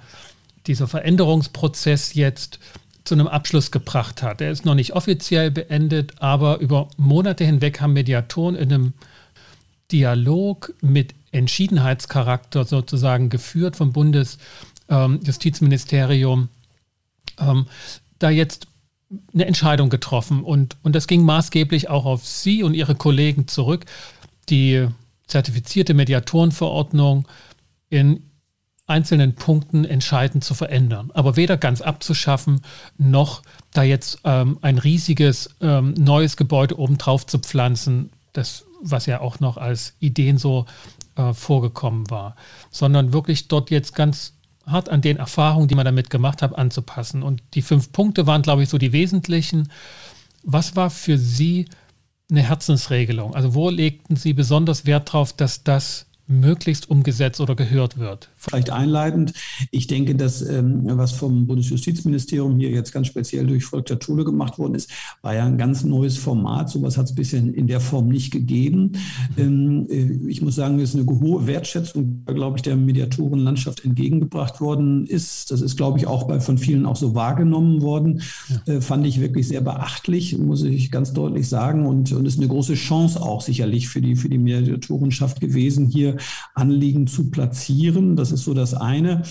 dieser 0.68 0.88
Veränderungsprozess 0.88 2.14
jetzt 2.14 2.60
zu 3.04 3.16
einem 3.16 3.28
Abschluss 3.28 3.72
gebracht 3.72 4.22
hat. 4.22 4.42
Er 4.42 4.52
ist 4.52 4.66
noch 4.66 4.76
nicht 4.76 4.94
offiziell 4.94 5.50
beendet, 5.50 6.22
aber 6.22 6.60
über 6.60 6.90
Monate 6.98 7.46
hinweg 7.46 7.80
haben 7.80 7.94
Mediatoren 7.94 8.56
in 8.56 8.74
einem 8.74 8.94
Dialog 9.92 10.74
mit 10.82 11.16
Entschiedenheitscharakter 11.32 12.66
sozusagen 12.66 13.30
geführt 13.30 13.76
vom 13.76 13.94
Bundesjustizministerium, 13.94 16.50
ähm, 17.40 17.50
ähm, 17.50 17.66
da 18.20 18.30
jetzt 18.30 18.68
eine 19.34 19.46
Entscheidung 19.46 19.90
getroffen. 19.90 20.44
Und, 20.44 20.76
und 20.84 20.96
das 20.96 21.08
ging 21.08 21.24
maßgeblich 21.24 21.90
auch 21.90 22.06
auf 22.06 22.26
Sie 22.26 22.64
und 22.64 22.74
Ihre 22.74 22.96
Kollegen 22.96 23.48
zurück, 23.48 23.86
die 24.50 24.88
zertifizierte 25.28 25.94
Mediatorenverordnung 25.94 27.28
in 27.90 28.24
einzelnen 28.88 29.36
Punkten 29.36 29.84
entscheidend 29.84 30.46
zu 30.46 30.54
verändern, 30.54 31.12
aber 31.14 31.36
weder 31.36 31.58
ganz 31.58 31.82
abzuschaffen, 31.82 32.62
noch 32.98 33.44
da 33.74 33.84
jetzt 33.84 34.22
ähm, 34.24 34.58
ein 34.62 34.78
riesiges 34.78 35.50
ähm, 35.62 35.94
neues 35.98 36.38
Gebäude 36.38 36.80
obendrauf 36.80 37.28
zu 37.28 37.40
pflanzen, 37.40 38.12
das, 38.32 38.64
was 38.82 39.06
ja 39.06 39.20
auch 39.20 39.42
noch 39.42 39.58
als 39.58 39.94
Ideen 40.00 40.38
so 40.38 40.66
äh, 41.18 41.34
vorgekommen 41.34 42.10
war, 42.10 42.36
sondern 42.70 43.14
wirklich 43.14 43.48
dort 43.48 43.72
jetzt 43.72 43.96
ganz 43.96 44.34
hart 44.66 44.90
an 44.90 45.02
den 45.02 45.18
Erfahrungen, 45.18 45.68
die 45.68 45.76
man 45.76 45.86
damit 45.86 46.10
gemacht 46.10 46.42
hat, 46.42 46.58
anzupassen. 46.58 47.24
Und 47.24 47.42
die 47.54 47.62
fünf 47.62 47.92
Punkte 47.92 48.28
waren, 48.28 48.42
glaube 48.42 48.64
ich, 48.64 48.70
so 48.70 48.78
die 48.78 48.92
wesentlichen. 48.92 49.70
Was 50.44 50.76
war 50.76 50.90
für 50.90 51.18
Sie 51.18 51.68
eine 52.30 52.42
Herzensregelung? 52.42 53.34
Also 53.34 53.54
wo 53.54 53.70
legten 53.70 54.16
Sie 54.16 54.34
besonders 54.34 54.86
Wert 54.86 55.12
drauf, 55.12 55.34
dass 55.34 55.64
das 55.64 56.06
möglichst 56.28 56.90
umgesetzt 56.90 57.40
oder 57.40 57.56
gehört 57.56 57.98
wird? 57.98 58.30
Vielleicht 58.48 58.70
einleitend. 58.70 59.34
Ich 59.72 59.88
denke, 59.88 60.16
dass 60.16 60.42
ähm, 60.42 60.84
was 60.86 61.12
vom 61.12 61.48
Bundesjustizministerium 61.48 62.58
hier 62.60 62.70
jetzt 62.70 62.92
ganz 62.94 63.08
speziell 63.08 63.46
durch 63.46 63.66
Volker 63.66 64.00
Thule 64.00 64.24
gemacht 64.24 64.58
worden 64.58 64.76
ist, 64.76 64.90
war 65.22 65.36
ja 65.36 65.46
ein 65.46 65.58
ganz 65.58 65.84
neues 65.84 66.18
Format. 66.18 66.70
Sowas 66.70 66.98
hat 66.98 67.08
es 67.08 67.16
bisher 67.16 67.40
in 67.40 67.68
der 67.68 67.82
Form 67.82 68.08
nicht 68.08 68.32
gegeben. 68.32 68.94
Ähm, 69.38 69.88
äh, 69.90 70.30
ich 70.30 70.42
muss 70.42 70.56
sagen, 70.56 70.80
es 70.80 70.94
ist 70.94 70.96
eine 70.96 71.20
hohe 71.20 71.48
Wertschätzung, 71.48 72.24
glaube 72.26 72.58
ich, 72.58 72.62
der 72.62 72.78
Mediatorenlandschaft 72.78 73.84
entgegengebracht 73.84 74.62
worden 74.62 75.06
ist. 75.06 75.52
Das 75.52 75.60
ist, 75.62 75.76
glaube 75.76 75.98
ich, 75.98 76.08
auch 76.08 76.24
bei, 76.24 76.40
von 76.40 76.58
vielen 76.58 76.86
auch 76.86 76.96
so 76.96 77.16
wahrgenommen 77.16 77.82
worden. 77.82 78.22
Ja. 78.66 78.76
Äh, 78.76 78.82
fand 78.82 79.06
ich 79.06 79.20
wirklich 79.20 79.48
sehr 79.48 79.62
beachtlich, 79.62 80.38
muss 80.38 80.64
ich 80.64 80.90
ganz 80.90 81.12
deutlich 81.12 81.50
sagen. 81.50 81.86
Und, 81.86 82.14
und 82.14 82.26
ist 82.26 82.40
eine 82.40 82.48
große 82.48 82.76
Chance 82.76 83.22
auch 83.22 83.42
sicherlich 83.42 83.90
für 83.90 84.00
die, 84.00 84.16
für 84.16 84.30
die 84.30 84.38
Mediatorenschaft 84.38 85.42
gewesen, 85.42 85.88
hier 85.88 86.16
Anliegen 86.54 87.08
zu 87.08 87.30
platzieren. 87.30 88.16
Das 88.16 88.28
Das 88.37 88.37
ist 88.38 88.46
so 88.46 88.54
das 88.54 88.74
eine. 88.74 89.24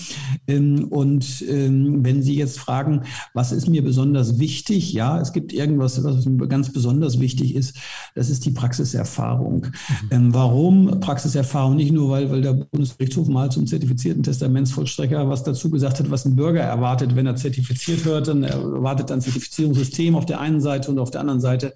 Ähm, 0.47 0.87
und 0.89 1.43
ähm, 1.47 2.03
wenn 2.03 2.21
Sie 2.21 2.35
jetzt 2.35 2.59
fragen, 2.59 3.03
was 3.33 3.51
ist 3.51 3.69
mir 3.69 3.83
besonders 3.83 4.39
wichtig? 4.39 4.93
Ja, 4.93 5.19
es 5.19 5.33
gibt 5.33 5.53
irgendwas, 5.53 6.03
was 6.03 6.25
mir 6.25 6.47
ganz 6.47 6.71
besonders 6.71 7.19
wichtig 7.19 7.55
ist. 7.55 7.77
Das 8.15 8.29
ist 8.29 8.45
die 8.45 8.51
Praxiserfahrung. 8.51 9.67
Mhm. 10.11 10.33
Warum 10.33 10.99
Praxiserfahrung? 10.99 11.75
Nicht 11.75 11.91
nur, 11.91 12.09
weil, 12.09 12.29
weil 12.31 12.41
der 12.41 12.53
Bundesgerichtshof 12.53 13.27
mal 13.27 13.49
zum 13.51 13.67
zertifizierten 13.67 14.23
Testamentsvollstrecker 14.23 15.29
was 15.29 15.43
dazu 15.43 15.69
gesagt 15.69 15.99
hat, 15.99 16.11
was 16.11 16.25
ein 16.25 16.35
Bürger 16.35 16.61
erwartet, 16.61 17.15
wenn 17.15 17.25
er 17.25 17.35
zertifiziert 17.35 18.05
wird, 18.05 18.27
dann 18.27 18.43
erwartet 18.43 19.11
ein 19.11 19.21
Zertifizierungssystem 19.21 20.15
auf 20.15 20.25
der 20.25 20.39
einen 20.39 20.61
Seite 20.61 20.91
und 20.91 20.99
auf 20.99 21.11
der 21.11 21.21
anderen 21.21 21.41
Seite 21.41 21.73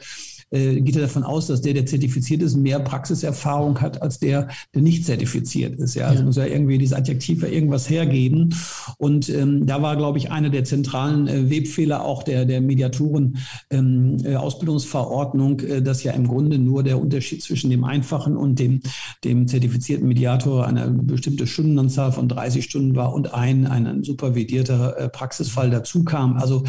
äh, 0.52 0.82
geht 0.82 0.96
er 0.96 1.04
davon 1.04 1.24
aus, 1.24 1.48
dass 1.48 1.62
der, 1.62 1.74
der 1.74 1.86
zertifiziert 1.86 2.42
ist, 2.42 2.56
mehr 2.56 2.80
Praxiserfahrung 2.80 3.82
hat 3.82 4.02
als 4.02 4.20
der, 4.20 4.50
der 4.76 4.82
nicht 4.82 5.06
zertifiziert 5.06 5.80
ist. 5.80 5.96
Ja, 5.96 6.08
also 6.08 6.20
ja. 6.20 6.26
muss 6.26 6.36
ja 6.36 6.46
irgendwie 6.46 6.78
dieses 6.78 6.96
Adjektiv 6.96 7.42
ja 7.42 7.50
irgendwas 7.50 7.90
hergeben. 7.90 8.54
Und 8.98 9.30
ähm, 9.30 9.66
da 9.66 9.82
war, 9.82 9.96
glaube 9.96 10.18
ich, 10.18 10.32
einer 10.32 10.50
der 10.50 10.64
zentralen 10.64 11.28
äh, 11.28 11.50
Webfehler 11.50 12.04
auch 12.04 12.24
der, 12.24 12.46
der 12.46 12.62
Mediatoren 12.62 13.38
ähm, 13.70 14.18
äh, 14.24 14.36
Ausbildungsverordnung, 14.36 15.60
äh, 15.62 15.82
dass 15.82 16.04
ja 16.04 16.12
im 16.12 16.28
Grunde 16.28 16.60
nur 16.60 16.84
der 16.84 17.00
Unterschied 17.00 17.42
zwischen 17.42 17.70
dem 17.70 17.84
einfachen 17.84 18.36
und 18.36 18.60
dem, 18.60 18.82
dem 19.24 19.48
zertifizierten 19.48 20.08
Mediator 20.08 20.68
eine 20.68 20.90
bestimmte 20.90 21.48
Stundenanzahl 21.48 22.12
von 22.12 22.28
30 22.28 22.66
Stunden 22.66 22.96
war 22.96 23.14
und 23.14 23.34
ein, 23.34 23.68
ein 23.68 24.04
supervidierter 24.04 24.98
äh, 24.98 25.10
Praxisfall 25.10 25.70
dazu 25.70 26.04
kam. 26.04 26.38
Also 26.38 26.64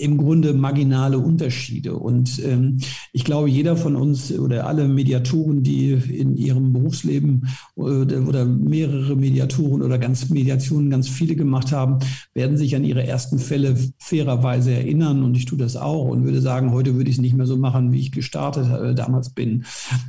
im 0.00 0.18
Grunde 0.18 0.54
marginale 0.54 1.18
Unterschiede. 1.18 1.96
Und 1.96 2.42
ähm, 2.44 2.78
ich 3.12 3.24
glaube, 3.24 3.48
jeder 3.48 3.76
von 3.76 3.96
uns 3.96 4.32
oder 4.32 4.66
alle 4.66 4.88
Mediatoren, 4.88 5.62
die 5.62 5.92
in 5.92 6.36
ihrem 6.36 6.72
Berufsleben 6.72 7.48
oder, 7.74 8.16
äh, 8.16 8.20
oder 8.20 8.44
mehrere 8.44 9.16
Mediatoren 9.16 9.82
oder 9.82 9.98
ganz 9.98 10.28
Mediationen 10.30 10.90
ganz 10.90 11.08
viele 11.08 11.36
gemacht 11.36 11.72
haben, 11.72 11.98
werden 12.34 12.56
sich 12.56 12.76
an 12.76 12.84
ihre 12.84 13.06
ersten 13.06 13.38
Fälle 13.38 13.76
fairerweise 13.98 14.72
erinnern. 14.72 15.22
Und 15.22 15.36
ich 15.36 15.44
tue 15.44 15.58
das 15.58 15.76
auch 15.76 16.06
und 16.06 16.24
würde 16.24 16.40
sagen, 16.40 16.72
heute 16.72 16.94
würde 16.94 17.10
ich 17.10 17.16
es 17.16 17.22
nicht 17.22 17.36
mehr 17.36 17.46
so 17.46 17.56
machen, 17.56 17.92
wie 17.92 18.00
ich 18.00 18.12
gestartet 18.12 18.66
äh, 18.70 18.94
damals 18.94 19.30
bin. 19.30 19.64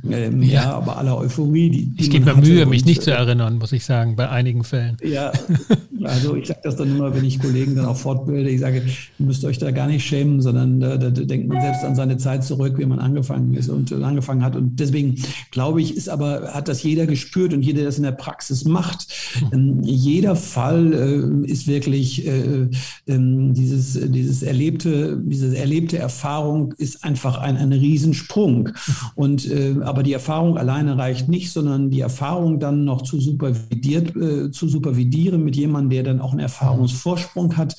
Ähm, 0.08 0.42
ja. 0.42 0.62
ja. 0.62 0.72
aber 0.74 0.98
aller 0.98 1.16
Euphorie. 1.18 1.70
Die, 1.70 1.86
die 1.86 2.02
ich 2.02 2.10
gebe 2.10 2.26
mir 2.26 2.40
Mühe, 2.40 2.66
mich 2.66 2.84
nicht 2.84 3.02
zu 3.02 3.10
äh, 3.10 3.14
erinnern, 3.14 3.58
muss 3.58 3.72
ich 3.72 3.84
sagen, 3.84 4.16
bei 4.16 4.28
einigen 4.28 4.64
Fällen. 4.64 4.96
Ja, 5.02 5.32
also 6.02 6.34
ich 6.36 6.48
sage 6.48 6.60
das 6.62 6.76
dann 6.76 6.90
immer, 6.90 7.14
wenn 7.14 7.24
ich 7.24 7.38
Kollegen 7.38 7.74
dann 7.74 7.86
auch 7.86 7.96
fortbilde, 7.96 8.50
ich 8.50 8.60
sage, 8.60 8.82
ihr 9.18 9.26
müsst 9.26 9.44
euch 9.44 9.58
da 9.58 9.70
gar 9.78 9.86
nicht 9.86 10.04
schämen, 10.04 10.42
sondern 10.42 10.80
da, 10.80 10.96
da, 10.96 11.10
denkt 11.10 11.46
man 11.46 11.60
selbst 11.60 11.84
an 11.84 11.94
seine 11.94 12.16
Zeit 12.16 12.42
zurück, 12.42 12.78
wie 12.78 12.84
man 12.84 12.98
angefangen 12.98 13.54
ist 13.54 13.68
und 13.68 13.92
äh, 13.92 14.02
angefangen 14.02 14.42
hat. 14.42 14.56
Und 14.56 14.80
deswegen 14.80 15.22
glaube 15.52 15.80
ich, 15.80 15.96
ist 15.96 16.08
aber, 16.08 16.52
hat 16.52 16.66
das 16.66 16.82
jeder 16.82 17.06
gespürt 17.06 17.54
und 17.54 17.62
jeder, 17.62 17.78
der 17.78 17.86
das 17.86 17.96
in 17.96 18.02
der 18.02 18.10
Praxis 18.10 18.64
macht. 18.64 19.06
Ähm, 19.52 19.80
jeder 19.84 20.34
Fall 20.34 20.92
äh, 20.92 21.48
ist 21.48 21.68
wirklich 21.68 22.26
äh, 22.26 22.68
ähm, 23.06 23.54
dieses, 23.54 23.92
dieses 24.10 24.42
erlebte, 24.42 25.16
diese 25.24 25.56
erlebte 25.56 25.96
Erfahrung 25.96 26.74
ist 26.76 27.04
einfach 27.04 27.38
ein, 27.38 27.56
ein 27.56 27.72
Riesensprung. 27.72 28.70
Und 29.14 29.48
äh, 29.48 29.76
aber 29.82 30.02
die 30.02 30.12
Erfahrung 30.12 30.58
alleine 30.58 30.98
reicht 30.98 31.28
nicht, 31.28 31.52
sondern 31.52 31.90
die 31.90 32.00
Erfahrung 32.00 32.58
dann 32.58 32.84
noch 32.84 33.02
zu 33.02 33.20
supervidiert, 33.20 34.16
äh, 34.16 34.50
zu 34.50 34.66
supervidieren 34.66 35.44
mit 35.44 35.54
jemandem, 35.54 35.90
der 35.90 36.02
dann 36.02 36.20
auch 36.20 36.32
einen 36.32 36.40
Erfahrungsvorsprung 36.40 37.56
hat, 37.56 37.76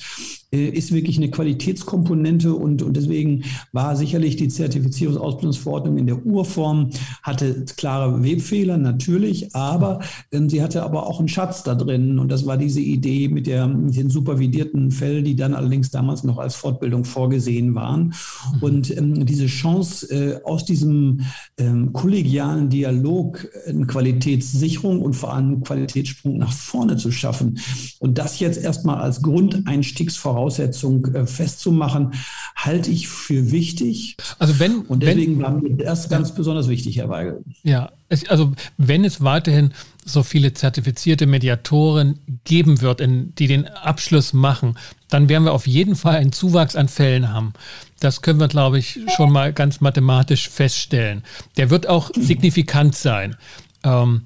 ist 0.58 0.92
wirklich 0.92 1.16
eine 1.16 1.30
Qualitätskomponente 1.30 2.54
und, 2.54 2.82
und 2.82 2.96
deswegen 2.96 3.44
war 3.70 3.94
sicherlich 3.94 4.34
die 4.34 4.48
Zertifizierungsausbildungsverordnung 4.48 5.96
in 5.96 6.06
der 6.06 6.26
Urform, 6.26 6.90
hatte 7.22 7.64
klare 7.76 8.24
Webfehler 8.24 8.76
natürlich, 8.76 9.54
aber 9.54 10.00
äh, 10.32 10.40
sie 10.48 10.60
hatte 10.60 10.82
aber 10.82 11.06
auch 11.06 11.20
einen 11.20 11.28
Schatz 11.28 11.62
da 11.62 11.76
drin 11.76 12.18
und 12.18 12.30
das 12.32 12.46
war 12.46 12.56
diese 12.56 12.80
Idee 12.80 13.28
mit, 13.28 13.46
der, 13.46 13.68
mit 13.68 13.96
den 13.96 14.10
supervidierten 14.10 14.90
Fällen, 14.90 15.24
die 15.24 15.36
dann 15.36 15.54
allerdings 15.54 15.90
damals 15.90 16.24
noch 16.24 16.38
als 16.38 16.56
Fortbildung 16.56 17.04
vorgesehen 17.04 17.76
waren. 17.76 18.06
Mhm. 18.54 18.62
Und 18.62 18.96
ähm, 18.96 19.26
diese 19.26 19.46
Chance 19.46 20.12
äh, 20.12 20.42
aus 20.42 20.64
diesem 20.64 21.20
ähm, 21.58 21.92
kollegialen 21.92 22.70
Dialog 22.70 23.46
eine 23.68 23.86
Qualitätssicherung 23.86 25.00
und 25.00 25.14
vor 25.14 25.32
allem 25.32 25.46
einen 25.46 25.62
Qualitätssprung 25.62 26.38
nach 26.38 26.52
vorne 26.52 26.96
zu 26.96 27.12
schaffen 27.12 27.60
und 28.00 28.18
das 28.18 28.40
jetzt 28.40 28.60
erstmal 28.62 28.96
als 28.96 29.22
Grundeinstiegsvoraussetzung 29.22 30.39
Voraussetzung 30.40 31.04
äh, 31.14 31.26
festzumachen, 31.26 32.14
halte 32.56 32.90
ich 32.90 33.08
für 33.08 33.50
wichtig. 33.50 34.16
Also 34.38 34.58
wenn 34.58 34.80
und 34.80 35.02
deswegen 35.02 35.36
wenn, 35.36 35.42
war 35.42 35.50
mir 35.50 35.76
das 35.76 36.08
ganz 36.08 36.30
ja. 36.30 36.34
besonders 36.36 36.68
wichtig, 36.68 36.96
Herr 36.96 37.10
Weigel. 37.10 37.44
Ja, 37.62 37.92
es, 38.08 38.26
also 38.28 38.52
wenn 38.78 39.04
es 39.04 39.22
weiterhin 39.22 39.72
so 40.02 40.22
viele 40.22 40.54
zertifizierte 40.54 41.26
Mediatoren 41.26 42.18
geben 42.44 42.80
wird, 42.80 43.02
in, 43.02 43.34
die 43.34 43.48
den 43.48 43.66
Abschluss 43.68 44.32
machen, 44.32 44.78
dann 45.08 45.28
werden 45.28 45.44
wir 45.44 45.52
auf 45.52 45.66
jeden 45.66 45.94
Fall 45.94 46.16
einen 46.16 46.32
Zuwachs 46.32 46.74
an 46.74 46.88
Fällen 46.88 47.30
haben. 47.30 47.52
Das 48.00 48.22
können 48.22 48.40
wir, 48.40 48.48
glaube 48.48 48.78
ich, 48.78 48.98
schon 49.14 49.30
mal 49.30 49.52
ganz 49.52 49.82
mathematisch 49.82 50.48
feststellen. 50.48 51.22
Der 51.58 51.68
wird 51.68 51.86
auch 51.86 52.10
signifikant 52.14 52.96
sein. 52.96 53.36
Ähm, 53.84 54.22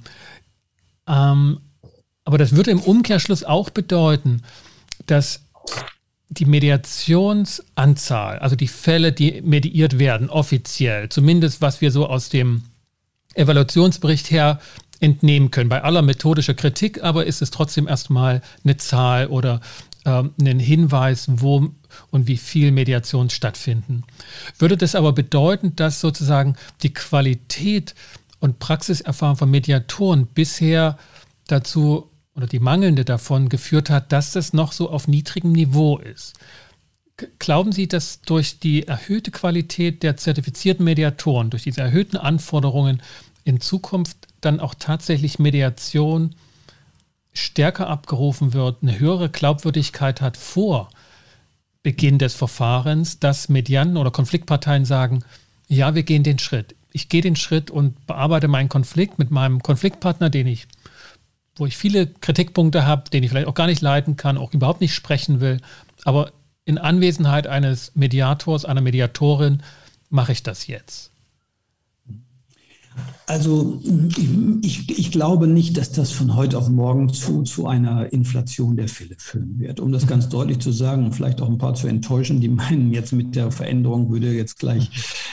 ähm, 1.09 1.59
aber 2.25 2.39
das 2.39 2.55
würde 2.55 2.71
im 2.71 2.81
Umkehrschluss 2.81 3.43
auch 3.43 3.71
bedeuten, 3.71 4.43
dass 5.07 5.45
die 6.29 6.47
Mediationsanzahl, 6.47 8.39
also 8.39 8.57
die 8.57 8.69
Fälle, 8.69 9.13
die 9.13 9.43
mediiert 9.43 9.99
werden, 9.99 10.31
offiziell, 10.31 11.09
zumindest 11.09 11.61
was 11.61 11.81
wir 11.81 11.91
so 11.91 12.07
aus 12.07 12.29
dem 12.29 12.63
Evaluationsbericht 13.35 14.31
her 14.31 14.61
entnehmen 15.01 15.51
können. 15.51 15.69
Bei 15.69 15.83
aller 15.83 16.03
methodischer 16.03 16.55
Kritik 16.55 17.03
aber 17.03 17.27
ist 17.27 17.43
es 17.43 17.51
trotzdem 17.51 17.89
erstmal 17.89 18.43
eine 18.65 18.77
Zahl 18.77 19.27
oder 19.27 19.61
ähm, 20.05 20.33
ein 20.41 20.59
Hinweis, 20.59 21.27
wo 21.29 21.71
und 22.11 22.27
wie 22.27 22.37
viel 22.37 22.73
Mediation 22.73 23.31
stattfinden. 23.31 24.05
Würde 24.59 24.77
das 24.77 24.95
aber 24.95 25.13
bedeuten, 25.13 25.77
dass 25.77 26.01
sozusagen 26.01 26.57
die 26.83 26.93
Qualität 26.93 27.95
und 28.41 28.59
Praxiserfahrung 28.59 29.37
von 29.37 29.51
Mediatoren 29.51 30.27
bisher 30.27 30.99
dazu 31.47 32.11
oder 32.37 32.47
die 32.47 32.61
mangelnde 32.61 33.05
davon 33.05 33.49
geführt 33.49 33.91
hat, 33.91 34.13
dass 34.13 34.33
das 34.33 34.53
noch 34.53 34.73
so 34.73 34.91
auf 34.91 35.09
niedrigem 35.09 35.53
Niveau 35.53 35.99
ist. 35.99 36.35
Glauben 37.39 37.71
Sie, 37.71 37.87
dass 37.87 38.23
durch 38.23 38.59
die 38.59 38.89
erhöhte 38.89 39.31
Qualität 39.31 40.03
der 40.03 40.17
zertifizierten 40.17 40.85
Mediatoren, 40.85 41.51
durch 41.51 41.63
diese 41.63 41.81
erhöhten 41.81 42.17
Anforderungen 42.17 43.03
in 43.45 43.61
Zukunft 43.61 44.17
dann 44.41 44.59
auch 44.59 44.75
tatsächlich 44.75 45.39
Mediation 45.39 46.35
stärker 47.33 47.89
abgerufen 47.89 48.53
wird, 48.53 48.83
eine 48.83 48.99
höhere 48.99 49.29
Glaubwürdigkeit 49.29 50.21
hat 50.21 50.37
vor 50.37 50.91
Beginn 51.83 52.19
des 52.19 52.35
Verfahrens, 52.35 53.21
dass 53.21 53.49
Medianten 53.49 53.97
oder 53.97 54.11
Konfliktparteien 54.11 54.85
sagen, 54.85 55.23
ja, 55.69 55.95
wir 55.95 56.03
gehen 56.03 56.23
den 56.23 56.39
Schritt. 56.39 56.75
Ich 56.93 57.09
gehe 57.09 57.23
den 57.23 57.37
Schritt 57.37 57.71
und 57.71 58.07
bearbeite 58.07 58.49
meinen 58.49 58.69
Konflikt 58.69 59.19
mit 59.19 59.31
meinem 59.31 59.63
Konfliktpartner, 59.63 60.31
den 60.31 60.47
ich 60.47 60.67
wo 61.57 61.67
ich 61.67 61.77
viele 61.77 62.07
Kritikpunkte 62.07 62.87
habe, 62.87 63.11
den 63.11 63.23
ich 63.23 63.31
vielleicht 63.31 63.47
auch 63.47 63.55
gar 63.55 63.67
nicht 63.67 63.81
leiten 63.81 64.17
kann, 64.17 64.39
auch 64.39 64.53
überhaupt 64.53 64.81
nicht 64.81 64.95
sprechen 64.95 65.41
will. 65.41 65.61
Aber 66.05 66.33
in 66.65 66.79
Anwesenheit 66.79 67.47
eines 67.47 67.93
Mediators, 67.95 68.65
einer 68.65 68.81
Mediatorin 68.81 69.63
mache 70.11 70.33
ich 70.33 70.43
das 70.43 70.67
jetzt. 70.67 71.11
Also 73.27 73.81
ich, 74.61 74.99
ich 74.99 75.11
glaube 75.11 75.47
nicht, 75.47 75.79
dass 75.79 75.93
das 75.93 76.13
von 76.13 76.37
heute 76.37 76.59
auf 76.59 76.69
morgen 76.69 77.11
zu, 77.13 77.43
zu 77.43 77.67
einer 77.67 78.13
Inflation 78.13 78.77
der 78.77 78.89
Fälle 78.89 79.15
führen 79.17 79.59
wird. 79.59 79.81
Um 79.81 79.93
das 79.93 80.07
ganz 80.07 80.29
deutlich 80.29 80.59
zu 80.59 80.73
sagen 80.73 81.07
und 81.07 81.15
vielleicht 81.15 81.41
auch 81.41 81.49
ein 81.49 81.57
paar 81.57 81.75
zu 81.75 81.87
enttäuschen, 81.87 82.41
die 82.41 82.51
meinen 82.51 82.93
jetzt 82.93 83.13
mit 83.13 83.35
der 83.35 83.51
Veränderung 83.51 84.11
würde 84.11 84.31
jetzt 84.33 84.59
gleich 84.59 84.91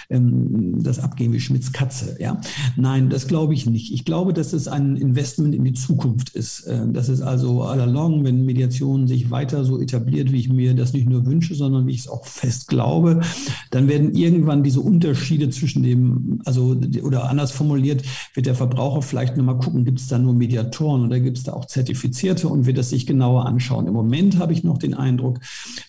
ähm, 0.10 0.82
das 0.82 1.00
abgehen 1.00 1.34
wie 1.34 1.42
Schmitz 1.42 1.74
Katze. 1.74 2.16
Ja? 2.20 2.40
Nein, 2.78 3.10
das 3.10 3.28
glaube 3.28 3.54
ich 3.54 3.66
nicht. 3.66 3.94
Ich 3.94 4.06
glaube, 4.06 4.32
dass 4.32 4.54
es 4.54 4.70
ein 4.70 4.96
Investment 4.96 5.54
in 5.54 5.66
die 5.66 5.74
Zukunft 5.74 6.30
ist. 6.30 6.62
Äh, 6.62 6.88
das 6.94 7.10
ist 7.10 7.22
also 7.22 7.64
all 7.64 7.82
along, 7.82 8.24
wenn 8.24 8.46
Mediation 8.46 9.08
sich 9.08 9.32
weiter 9.32 9.66
so 9.66 9.82
etabliert, 9.82 10.32
wie 10.32 10.40
ich 10.40 10.48
mir 10.48 10.76
das 10.76 10.94
nicht 10.94 11.10
nur 11.10 11.26
wünsche, 11.26 11.56
sondern 11.56 11.88
wie 11.88 11.94
ich 11.94 12.02
es 12.02 12.08
auch 12.08 12.26
fest 12.26 12.70
glaube, 12.70 13.20
dann 13.70 13.90
werden 13.90 14.16
irgendwann 14.16 14.64
diese 14.64 14.80
Unterschiede 14.80 15.50
zwischen 15.50 15.84
dem, 15.84 16.42
also 16.46 16.78
oder 17.04 17.30
anders 17.30 17.52
formuliert, 17.52 17.81
formuliert, 17.82 18.04
wird 18.34 18.46
der 18.46 18.56
Verbraucher 18.56 19.02
vielleicht 19.02 19.38
nochmal 19.38 19.58
gucken, 19.58 19.84
gibt 19.84 20.00
es 20.00 20.08
da 20.08 20.18
nur 20.18 20.34
Mediatoren 20.34 21.06
oder 21.06 21.20
gibt 21.20 21.38
es 21.38 21.44
da 21.44 21.54
auch 21.54 21.66
Zertifizierte 21.66 22.48
und 22.48 22.66
wird 22.66 22.78
das 22.78 22.90
sich 22.90 23.06
genauer 23.06 23.46
anschauen. 23.46 23.88
Im 23.88 23.94
Moment 23.94 24.40
habe 24.40 24.54
ich 24.54 24.64
noch 24.64 24.78
den 24.78 24.94
Eindruck, 24.94 25.40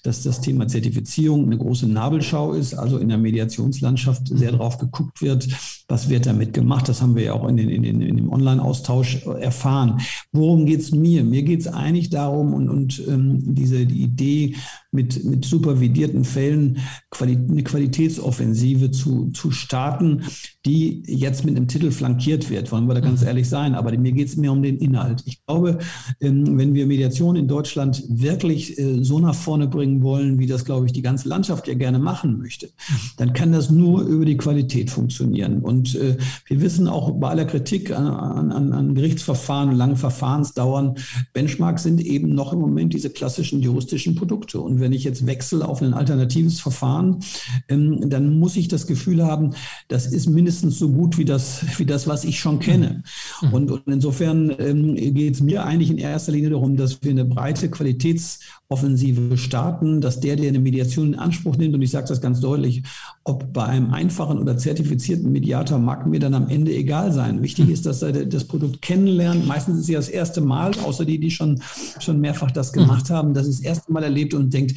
dass 0.03 0.23
das 0.23 0.41
Thema 0.41 0.69
Zertifizierung 0.69 1.45
eine 1.45 1.59
große 1.59 1.87
Nabelschau 1.87 2.53
ist, 2.53 2.75
also 2.75 2.99
in 2.99 3.09
der 3.09 3.19
Mediationslandschaft 3.19 4.29
sehr 4.29 4.53
drauf 4.53 4.79
geguckt 4.79 5.23
wird, 5.23 5.49
was 5.93 6.09
wird 6.09 6.25
damit 6.25 6.55
gemacht. 6.55 6.89
Das 6.89 7.03
haben 7.03 7.15
wir 7.15 7.23
ja 7.23 7.33
auch 7.35 7.47
in, 7.47 7.59
den, 7.59 7.69
in, 7.69 7.83
den, 7.83 8.01
in 8.01 8.17
dem 8.17 8.33
Online-Austausch 8.33 9.27
erfahren. 9.27 10.01
Worum 10.33 10.65
geht 10.65 10.81
es 10.81 10.91
mir? 10.91 11.23
Mir 11.23 11.43
geht 11.43 11.61
es 11.61 11.67
eigentlich 11.67 12.09
darum 12.09 12.55
und, 12.55 12.71
und 12.71 13.03
ähm, 13.07 13.55
diese 13.55 13.85
die 13.85 14.03
Idee, 14.03 14.57
mit, 14.93 15.25
mit 15.25 15.45
supervidierten 15.45 16.25
Fällen 16.25 16.79
Quali 17.11 17.35
eine 17.35 17.65
Qualitätsoffensive 17.65 18.91
zu, 18.91 19.31
zu 19.31 19.51
starten, 19.51 20.23
die 20.67 21.03
jetzt 21.07 21.45
mit 21.45 21.57
einem 21.57 21.67
Titel 21.67 21.91
flankiert 21.91 22.51
wird, 22.51 22.71
wollen 22.71 22.87
wir 22.87 22.95
da 22.95 23.01
ganz 23.01 23.23
mhm. 23.23 23.29
ehrlich 23.29 23.49
sein. 23.49 23.75
Aber 23.75 23.97
mir 23.97 24.13
geht 24.13 24.29
es 24.29 24.37
mehr 24.37 24.53
um 24.53 24.63
den 24.63 24.79
Inhalt. 24.79 25.23
Ich 25.25 25.45
glaube, 25.47 25.79
ähm, 26.21 26.59
wenn 26.59 26.75
wir 26.75 26.87
Mediation 26.87 27.37
in 27.37 27.49
Deutschland 27.49 28.05
wirklich 28.09 28.79
äh, 28.79 29.03
so 29.03 29.19
nach 29.19 29.35
vorne 29.35 29.67
bringen 29.67 30.03
wollen, 30.03 30.39
wie 30.39 30.47
das, 30.47 30.65
glaube 30.67 30.87
ich, 30.87 30.93
die 30.93 31.03
ganze 31.03 31.29
Landschaft 31.29 31.69
ja 31.69 31.75
gerne 31.75 31.99
machen 31.99 32.39
möchte, 32.39 32.69
dann 33.17 33.33
kann 33.33 33.53
das 33.53 33.71
nur 33.71 34.03
über 34.03 34.27
die 34.27 34.37
Qualität 34.37 34.91
funktionieren. 34.91 35.61
Und 35.61 35.82
äh, 35.95 36.17
wir 36.47 36.61
wissen 36.61 36.89
auch 36.89 37.11
bei 37.12 37.29
aller 37.29 37.45
Kritik 37.45 37.91
an, 37.91 38.53
an, 38.53 38.73
an 38.73 38.95
Gerichtsverfahren 38.95 39.71
und 39.71 39.77
langen 39.77 39.97
Verfahrensdauern, 39.97 40.97
Benchmarks 41.33 41.83
sind 41.83 42.01
eben 42.01 42.35
noch 42.35 42.53
im 42.53 42.61
Moment 42.61 42.95
diese 42.95 43.11
klassischen 43.11 43.61
juristischen 43.61 44.15
Produkte. 44.15 44.61
Und 44.61 44.81
wenn 44.81 44.93
ich 44.93 45.05
jetzt 45.05 45.27
wechsle 45.27 45.67
auf 45.67 45.83
ein 45.83 45.95
alternatives 45.95 46.61
Verfahren, 46.61 47.21
ähm, 47.69 48.09
dann 48.09 48.39
muss 48.39 48.57
ich 48.57 48.69
das 48.69 48.87
Gefühl 48.87 49.25
haben, 49.25 49.55
das 49.89 50.07
ist 50.07 50.29
mindestens 50.29 50.79
so 50.79 50.91
gut 50.91 51.19
wie 51.19 51.25
das, 51.25 51.65
wie 51.79 51.87
das 51.87 52.07
was 52.07 52.25
ich 52.25 52.39
schon 52.39 52.59
kenne. 52.59 53.03
Mhm. 53.41 53.53
Und, 53.53 53.71
und 53.71 53.83
insofern 53.87 54.55
ähm, 54.59 54.95
geht 54.95 55.35
es 55.35 55.41
mir 55.41 55.65
eigentlich 55.65 55.91
in 55.91 55.99
erster 55.99 56.33
Linie 56.33 56.51
darum, 56.51 56.77
dass 56.77 57.03
wir 57.03 57.11
eine 57.11 57.25
breite 57.25 57.71
Qualitätsoffensive 57.71 59.37
starten, 59.37 60.01
dass 60.01 60.21
der, 60.21 60.37
der 60.37 60.49
eine 60.49 60.59
Mediation 60.59 61.15
in 61.15 61.19
Anspruch 61.19 61.57
nimmt, 61.57 61.75
und 61.75 61.83
ich 61.83 61.91
sage 61.91 62.09
das 62.09 62.21
ganz 62.21 62.41
deutlich, 62.41 62.83
ob 63.25 63.53
bei 63.53 63.65
einem 63.65 63.93
einfachen 63.93 64.39
oder 64.39 64.57
zertifizierten 64.57 65.31
Mediator 65.31 65.72
mag 65.79 66.07
mir 66.07 66.21
dann 66.21 66.35
am 66.35 66.49
Ende 66.49 66.75
egal 66.75 67.12
sein. 67.12 67.43
Wichtig 67.43 67.71
ist, 67.71 67.87
dass 67.87 68.02
er 68.02 68.12
das 68.12 68.45
Produkt 68.45 68.83
kennenlernt. 68.83 69.47
Meistens 69.47 69.76
ist 69.76 69.83
es 69.83 69.88
ja 69.88 69.99
das 69.99 70.09
erste 70.09 70.41
Mal, 70.41 70.73
außer 70.85 71.05
die, 71.05 71.19
die 71.19 71.31
schon, 71.31 71.62
schon 71.99 72.21
mehrfach 72.21 72.50
das 72.50 72.73
gemacht 72.73 73.11
mhm. 73.11 73.14
haben, 73.14 73.35
dass 73.35 73.47
es 73.47 73.59
das 73.59 73.64
erste 73.64 73.93
Mal 73.93 74.05
erlebt 74.05 74.35
und 74.35 74.52
denkt, 74.52 74.75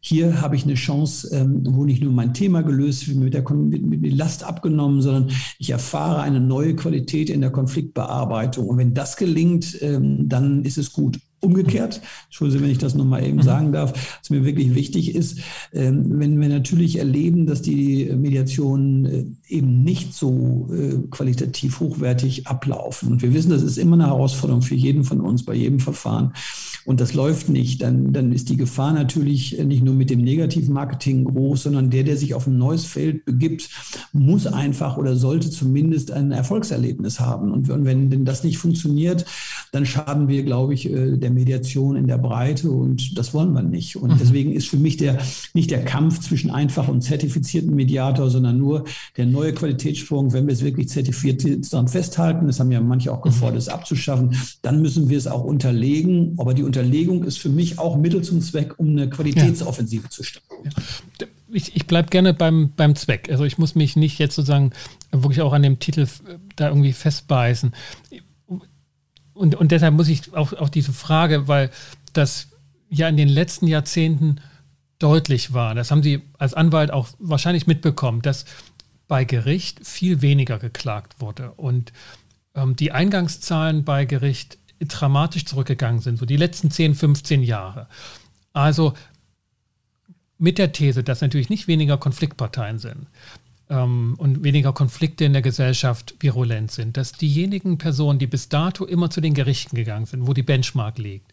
hier 0.00 0.42
habe 0.42 0.54
ich 0.54 0.64
eine 0.64 0.74
Chance, 0.74 1.34
ähm, 1.34 1.62
wo 1.64 1.86
nicht 1.86 2.02
nur 2.02 2.12
mein 2.12 2.34
Thema 2.34 2.62
gelöst 2.62 3.08
wird, 3.08 3.16
mit 3.16 3.32
der, 3.32 3.50
mit, 3.50 3.86
mit 3.86 4.12
Last 4.12 4.44
abgenommen, 4.44 5.00
sondern 5.00 5.30
ich 5.58 5.70
erfahre 5.70 6.20
eine 6.20 6.40
neue 6.40 6.76
Qualität 6.76 7.30
in 7.30 7.40
der 7.40 7.50
Konfliktbearbeitung. 7.50 8.68
Und 8.68 8.76
wenn 8.76 8.92
das 8.92 9.16
gelingt, 9.16 9.78
ähm, 9.80 10.28
dann 10.28 10.62
ist 10.64 10.76
es 10.76 10.92
gut. 10.92 11.18
Umgekehrt, 11.44 12.00
Entschuldigung, 12.26 12.64
wenn 12.64 12.70
ich 12.70 12.78
das 12.78 12.94
nochmal 12.94 13.24
eben 13.24 13.36
mhm. 13.36 13.42
sagen 13.42 13.72
darf, 13.72 13.92
was 14.20 14.30
mir 14.30 14.44
wirklich 14.44 14.74
wichtig 14.74 15.14
ist, 15.14 15.38
ähm, 15.72 16.18
wenn 16.18 16.40
wir 16.40 16.48
natürlich 16.48 16.98
erleben, 16.98 17.46
dass 17.46 17.62
die 17.62 18.10
Mediationen 18.16 19.04
äh, 19.04 19.24
eben 19.48 19.82
nicht 19.82 20.14
so 20.14 20.68
äh, 20.72 21.06
qualitativ 21.10 21.80
hochwertig 21.80 22.46
ablaufen. 22.46 23.12
Und 23.12 23.22
wir 23.22 23.34
wissen, 23.34 23.50
das 23.50 23.62
ist 23.62 23.78
immer 23.78 23.94
eine 23.94 24.06
Herausforderung 24.06 24.62
für 24.62 24.74
jeden 24.74 25.04
von 25.04 25.20
uns 25.20 25.44
bei 25.44 25.54
jedem 25.54 25.80
Verfahren. 25.80 26.32
Und 26.84 27.00
das 27.00 27.14
läuft 27.14 27.48
nicht, 27.48 27.82
dann, 27.82 28.12
dann 28.12 28.32
ist 28.32 28.50
die 28.50 28.56
Gefahr 28.56 28.92
natürlich 28.92 29.58
nicht 29.64 29.82
nur 29.82 29.94
mit 29.94 30.10
dem 30.10 30.20
negativen 30.20 30.74
Marketing 30.74 31.24
groß, 31.24 31.64
sondern 31.64 31.90
der, 31.90 32.04
der 32.04 32.16
sich 32.16 32.34
auf 32.34 32.46
ein 32.46 32.58
neues 32.58 32.84
Feld 32.84 33.24
begibt, 33.24 33.70
muss 34.12 34.46
einfach 34.46 34.96
oder 34.96 35.16
sollte 35.16 35.50
zumindest 35.50 36.10
ein 36.10 36.32
Erfolgserlebnis 36.32 37.20
haben. 37.20 37.52
Und 37.52 37.68
wenn 37.68 38.10
denn 38.10 38.24
das 38.24 38.44
nicht 38.44 38.58
funktioniert, 38.58 39.24
dann 39.72 39.86
schaden 39.86 40.28
wir, 40.28 40.42
glaube 40.42 40.74
ich, 40.74 40.90
äh, 40.90 41.16
der 41.16 41.30
Mediation 41.30 41.96
in 41.96 42.06
der 42.06 42.18
Breite 42.18 42.70
und 42.70 43.18
das 43.18 43.34
wollen 43.34 43.52
wir 43.52 43.62
nicht. 43.62 43.96
Und 43.96 44.12
mhm. 44.12 44.18
deswegen 44.20 44.52
ist 44.52 44.68
für 44.68 44.76
mich 44.76 44.96
der, 44.96 45.18
nicht 45.54 45.70
der 45.70 45.84
Kampf 45.84 46.20
zwischen 46.20 46.50
einfach 46.50 46.88
und 46.88 47.02
zertifizierten 47.02 47.74
Mediator, 47.74 48.30
sondern 48.30 48.58
nur 48.58 48.84
der 49.16 49.26
neue 49.26 49.52
Qualitätssprung, 49.52 50.32
wenn 50.32 50.46
wir 50.46 50.52
es 50.52 50.62
wirklich 50.62 50.88
zertifiziert 50.88 51.72
daran 51.72 51.88
festhalten, 51.88 52.46
das 52.46 52.60
haben 52.60 52.70
ja 52.70 52.80
manche 52.80 53.12
auch 53.12 53.22
gefordert, 53.22 53.58
es 53.58 53.68
abzuschaffen, 53.68 54.36
dann 54.62 54.82
müssen 54.82 55.08
wir 55.08 55.18
es 55.18 55.26
auch 55.26 55.44
unterlegen. 55.44 56.34
Aber 56.36 56.54
die 56.54 56.62
Unterlegung 56.80 57.24
ist 57.24 57.38
für 57.38 57.48
mich 57.48 57.78
auch 57.78 57.96
Mittel 57.96 58.22
zum 58.22 58.40
Zweck, 58.40 58.78
um 58.78 58.90
eine 58.90 59.08
Qualitätsoffensive 59.08 60.04
ja. 60.04 60.10
zu 60.10 60.22
starten. 60.22 60.54
Ja. 60.64 61.26
Ich, 61.52 61.76
ich 61.76 61.86
bleibe 61.86 62.08
gerne 62.08 62.34
beim, 62.34 62.72
beim 62.74 62.96
Zweck. 62.96 63.28
Also 63.30 63.44
ich 63.44 63.58
muss 63.58 63.74
mich 63.74 63.96
nicht 63.96 64.18
jetzt 64.18 64.34
sozusagen 64.34 64.72
wirklich 65.12 65.40
auch 65.40 65.52
an 65.52 65.62
dem 65.62 65.78
Titel 65.78 66.06
da 66.56 66.68
irgendwie 66.68 66.92
festbeißen 66.92 67.72
und, 69.34 69.56
und 69.56 69.72
deshalb 69.72 69.94
muss 69.94 70.08
ich 70.08 70.32
auch 70.34 70.52
auf 70.54 70.70
diese 70.70 70.92
Frage, 70.92 71.48
weil 71.48 71.70
das 72.12 72.48
ja 72.88 73.08
in 73.08 73.16
den 73.16 73.28
letzten 73.28 73.66
Jahrzehnten 73.66 74.40
deutlich 75.00 75.52
war, 75.52 75.74
das 75.74 75.90
haben 75.90 76.02
Sie 76.02 76.22
als 76.38 76.54
Anwalt 76.54 76.92
auch 76.92 77.08
wahrscheinlich 77.18 77.66
mitbekommen, 77.66 78.22
dass 78.22 78.44
bei 79.08 79.24
Gericht 79.24 79.86
viel 79.86 80.22
weniger 80.22 80.58
geklagt 80.58 81.20
wurde 81.20 81.50
und 81.52 81.92
ähm, 82.54 82.76
die 82.76 82.92
Eingangszahlen 82.92 83.84
bei 83.84 84.04
Gericht 84.06 84.58
dramatisch 84.80 85.44
zurückgegangen 85.44 86.00
sind, 86.00 86.18
so 86.18 86.26
die 86.26 86.36
letzten 86.36 86.70
10, 86.70 86.94
15 86.94 87.42
Jahre. 87.42 87.88
Also 88.52 88.94
mit 90.38 90.58
der 90.58 90.72
These, 90.72 91.02
dass 91.02 91.20
natürlich 91.20 91.50
nicht 91.50 91.68
weniger 91.68 91.96
Konfliktparteien 91.96 92.78
sind, 92.78 93.06
ähm, 93.70 94.14
und 94.18 94.44
weniger 94.44 94.72
Konflikte 94.72 95.24
in 95.24 95.32
der 95.32 95.42
Gesellschaft 95.42 96.14
virulent 96.20 96.70
sind, 96.70 96.96
dass 96.96 97.12
diejenigen 97.12 97.78
Personen, 97.78 98.18
die 98.18 98.26
bis 98.26 98.48
dato 98.48 98.84
immer 98.84 99.10
zu 99.10 99.20
den 99.20 99.34
Gerichten 99.34 99.76
gegangen 99.76 100.06
sind, 100.06 100.26
wo 100.26 100.32
die 100.32 100.42
Benchmark 100.42 100.98
liegt, 100.98 101.32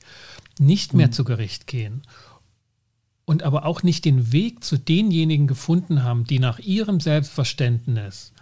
nicht 0.60 0.94
mehr 0.94 1.08
mhm. 1.08 1.12
zu 1.12 1.24
Gericht 1.24 1.68
gehen 1.68 2.04
und 3.26 3.44
aber 3.44 3.66
auch 3.66 3.84
nicht 3.84 4.06
den 4.06 4.32
Weg 4.32 4.64
zu 4.64 4.78
denjenigen 4.78 5.48
gefunden 5.48 6.04
haben, 6.04 6.26
die 6.26 6.40
nach 6.40 6.60
ihrem 6.60 7.00
Selbstverständnis 7.00 8.34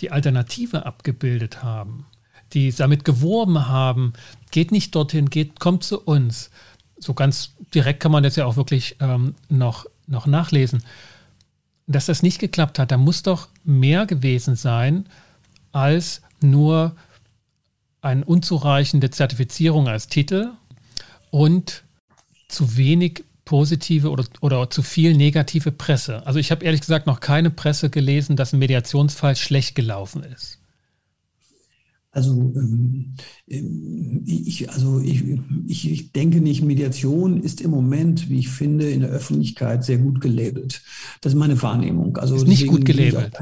die 0.00 0.10
Alternative 0.10 0.86
abgebildet 0.86 1.62
haben, 1.62 2.06
die 2.54 2.72
damit 2.72 3.04
geworben 3.04 3.68
haben, 3.68 4.12
geht 4.50 4.72
nicht 4.72 4.94
dorthin, 4.94 5.30
geht, 5.30 5.60
kommt 5.60 5.84
zu 5.84 6.00
uns. 6.00 6.50
So 6.98 7.14
ganz 7.14 7.52
direkt 7.74 8.00
kann 8.00 8.12
man 8.12 8.22
das 8.22 8.36
ja 8.36 8.46
auch 8.46 8.56
wirklich 8.56 8.96
ähm, 9.00 9.34
noch, 9.48 9.86
noch 10.06 10.26
nachlesen 10.26 10.82
dass 11.86 12.06
das 12.06 12.22
nicht 12.22 12.38
geklappt 12.38 12.78
hat, 12.78 12.90
da 12.90 12.96
muss 12.96 13.22
doch 13.22 13.48
mehr 13.64 14.06
gewesen 14.06 14.56
sein 14.56 15.06
als 15.72 16.22
nur 16.40 16.94
eine 18.00 18.24
unzureichende 18.24 19.10
Zertifizierung 19.10 19.88
als 19.88 20.08
Titel 20.08 20.50
und 21.30 21.84
zu 22.48 22.76
wenig 22.76 23.24
positive 23.44 24.10
oder, 24.10 24.24
oder 24.40 24.70
zu 24.70 24.82
viel 24.82 25.16
negative 25.16 25.72
Presse. 25.72 26.26
Also 26.26 26.38
ich 26.38 26.50
habe 26.50 26.64
ehrlich 26.64 26.80
gesagt 26.80 27.06
noch 27.06 27.20
keine 27.20 27.50
Presse 27.50 27.90
gelesen, 27.90 28.36
dass 28.36 28.52
ein 28.52 28.58
Mediationsfall 28.58 29.36
schlecht 29.36 29.74
gelaufen 29.74 30.24
ist. 30.24 30.58
Also, 32.14 32.52
ähm, 32.54 33.14
ich, 33.46 34.68
also 34.70 35.00
ich, 35.00 35.24
ich, 35.66 35.90
ich 35.90 36.12
denke 36.12 36.42
nicht, 36.42 36.62
Mediation 36.62 37.42
ist 37.42 37.62
im 37.62 37.70
Moment, 37.70 38.28
wie 38.28 38.38
ich 38.38 38.50
finde, 38.50 38.90
in 38.90 39.00
der 39.00 39.08
Öffentlichkeit 39.08 39.82
sehr 39.82 39.96
gut 39.96 40.20
gelabelt. 40.20 40.82
Das 41.22 41.32
ist 41.32 41.38
meine 41.38 41.60
Wahrnehmung. 41.62 42.18
Also 42.18 42.36
ist 42.36 42.46
nicht 42.46 42.66
gut 42.66 42.84
gelabelt. 42.84 43.34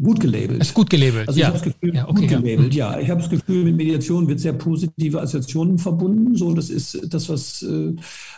Gut 0.00 0.20
gelabelt. 0.20 0.62
Ist 0.62 0.72
gut 0.72 0.88
gelabelt. 0.88 1.28
Also 1.28 1.38
ich 1.38 1.44
habe 1.44 1.58
das 1.58 1.62
Gefühl, 1.62 1.94
ja, 1.94 2.08
okay, 2.08 2.20
gut 2.26 2.28
gelabelt, 2.42 2.74
ja. 2.74 2.94
ja. 2.94 3.00
Ich 3.00 3.10
habe 3.10 3.20
das 3.20 3.28
Gefühl, 3.28 3.64
mit 3.64 3.76
Mediation 3.76 4.26
wird 4.26 4.40
sehr 4.40 4.54
positive 4.54 5.20
Assoziationen 5.20 5.76
verbunden. 5.76 6.34
So, 6.34 6.54
das 6.54 6.70
ist 6.70 6.98
das, 7.12 7.28
was, 7.28 7.62
äh, 7.62 7.94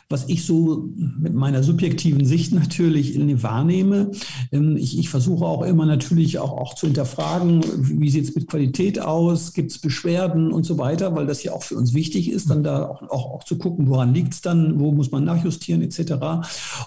was 0.09 0.29
ich 0.29 0.45
so 0.45 0.89
mit 1.17 1.33
meiner 1.33 1.63
subjektiven 1.63 2.25
Sicht 2.25 2.53
natürlich 2.53 3.17
wahrnehme. 3.43 4.11
Ähm, 4.51 4.77
ich, 4.77 4.99
ich 4.99 5.11
versuche 5.11 5.45
auch 5.45 5.63
immer 5.63 5.87
natürlich 5.87 6.41
auch, 6.41 6.53
auch 6.53 6.75
zu 6.75 6.87
hinterfragen, 6.87 7.63
wie 7.79 8.11
sieht 8.11 8.25
es 8.25 8.35
mit 8.35 8.49
Qualität 8.49 9.01
aus, 9.01 9.53
gibt 9.53 9.71
es 9.71 9.79
Beschwerden 9.79 10.51
und 10.51 10.65
so 10.65 10.77
weiter, 10.79 11.15
weil 11.15 11.27
das 11.27 11.45
ja 11.45 11.53
auch 11.53 11.63
für 11.63 11.77
uns 11.77 11.95
wichtig 11.95 12.33
ist, 12.33 12.51
dann 12.51 12.65
da 12.65 12.89
auch, 12.89 13.03
auch, 13.03 13.31
auch 13.31 13.45
zu 13.45 13.59
gucken, 13.59 13.89
woran 13.89 14.13
liegt 14.13 14.35
es 14.35 14.41
dann, 14.41 14.81
wo 14.81 14.91
muss 14.91 15.13
man 15.13 15.23
nachjustieren 15.23 15.83
etc. 15.83 16.15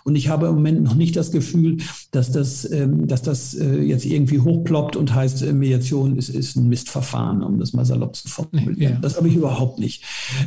Und 0.03 0.17
ich 0.17 0.27
habe 0.27 0.47
im 0.47 0.55
Moment 0.55 0.83
noch 0.83 0.95
nicht 0.95 1.15
das 1.15 1.31
Gefühl, 1.31 1.77
dass 2.11 2.33
das, 2.33 2.69
ähm, 2.69 3.07
dass 3.07 3.21
das 3.21 3.53
äh, 3.53 3.81
jetzt 3.81 4.05
irgendwie 4.05 4.39
hoch 4.39 4.56
hochploppt 4.57 4.95
und 4.95 5.13
heißt, 5.13 5.43
äh, 5.43 5.53
Mediation 5.53 6.17
ist, 6.17 6.29
ist 6.29 6.55
ein 6.55 6.67
Mistverfahren, 6.67 7.43
um 7.43 7.59
das 7.59 7.73
mal 7.73 7.85
salopp 7.85 8.15
zu 8.15 8.27
formulieren. 8.27 8.77
Ja. 8.77 8.99
Das 9.01 9.17
habe 9.17 9.27
ich 9.27 9.35
überhaupt 9.35 9.79
nicht. 9.79 10.03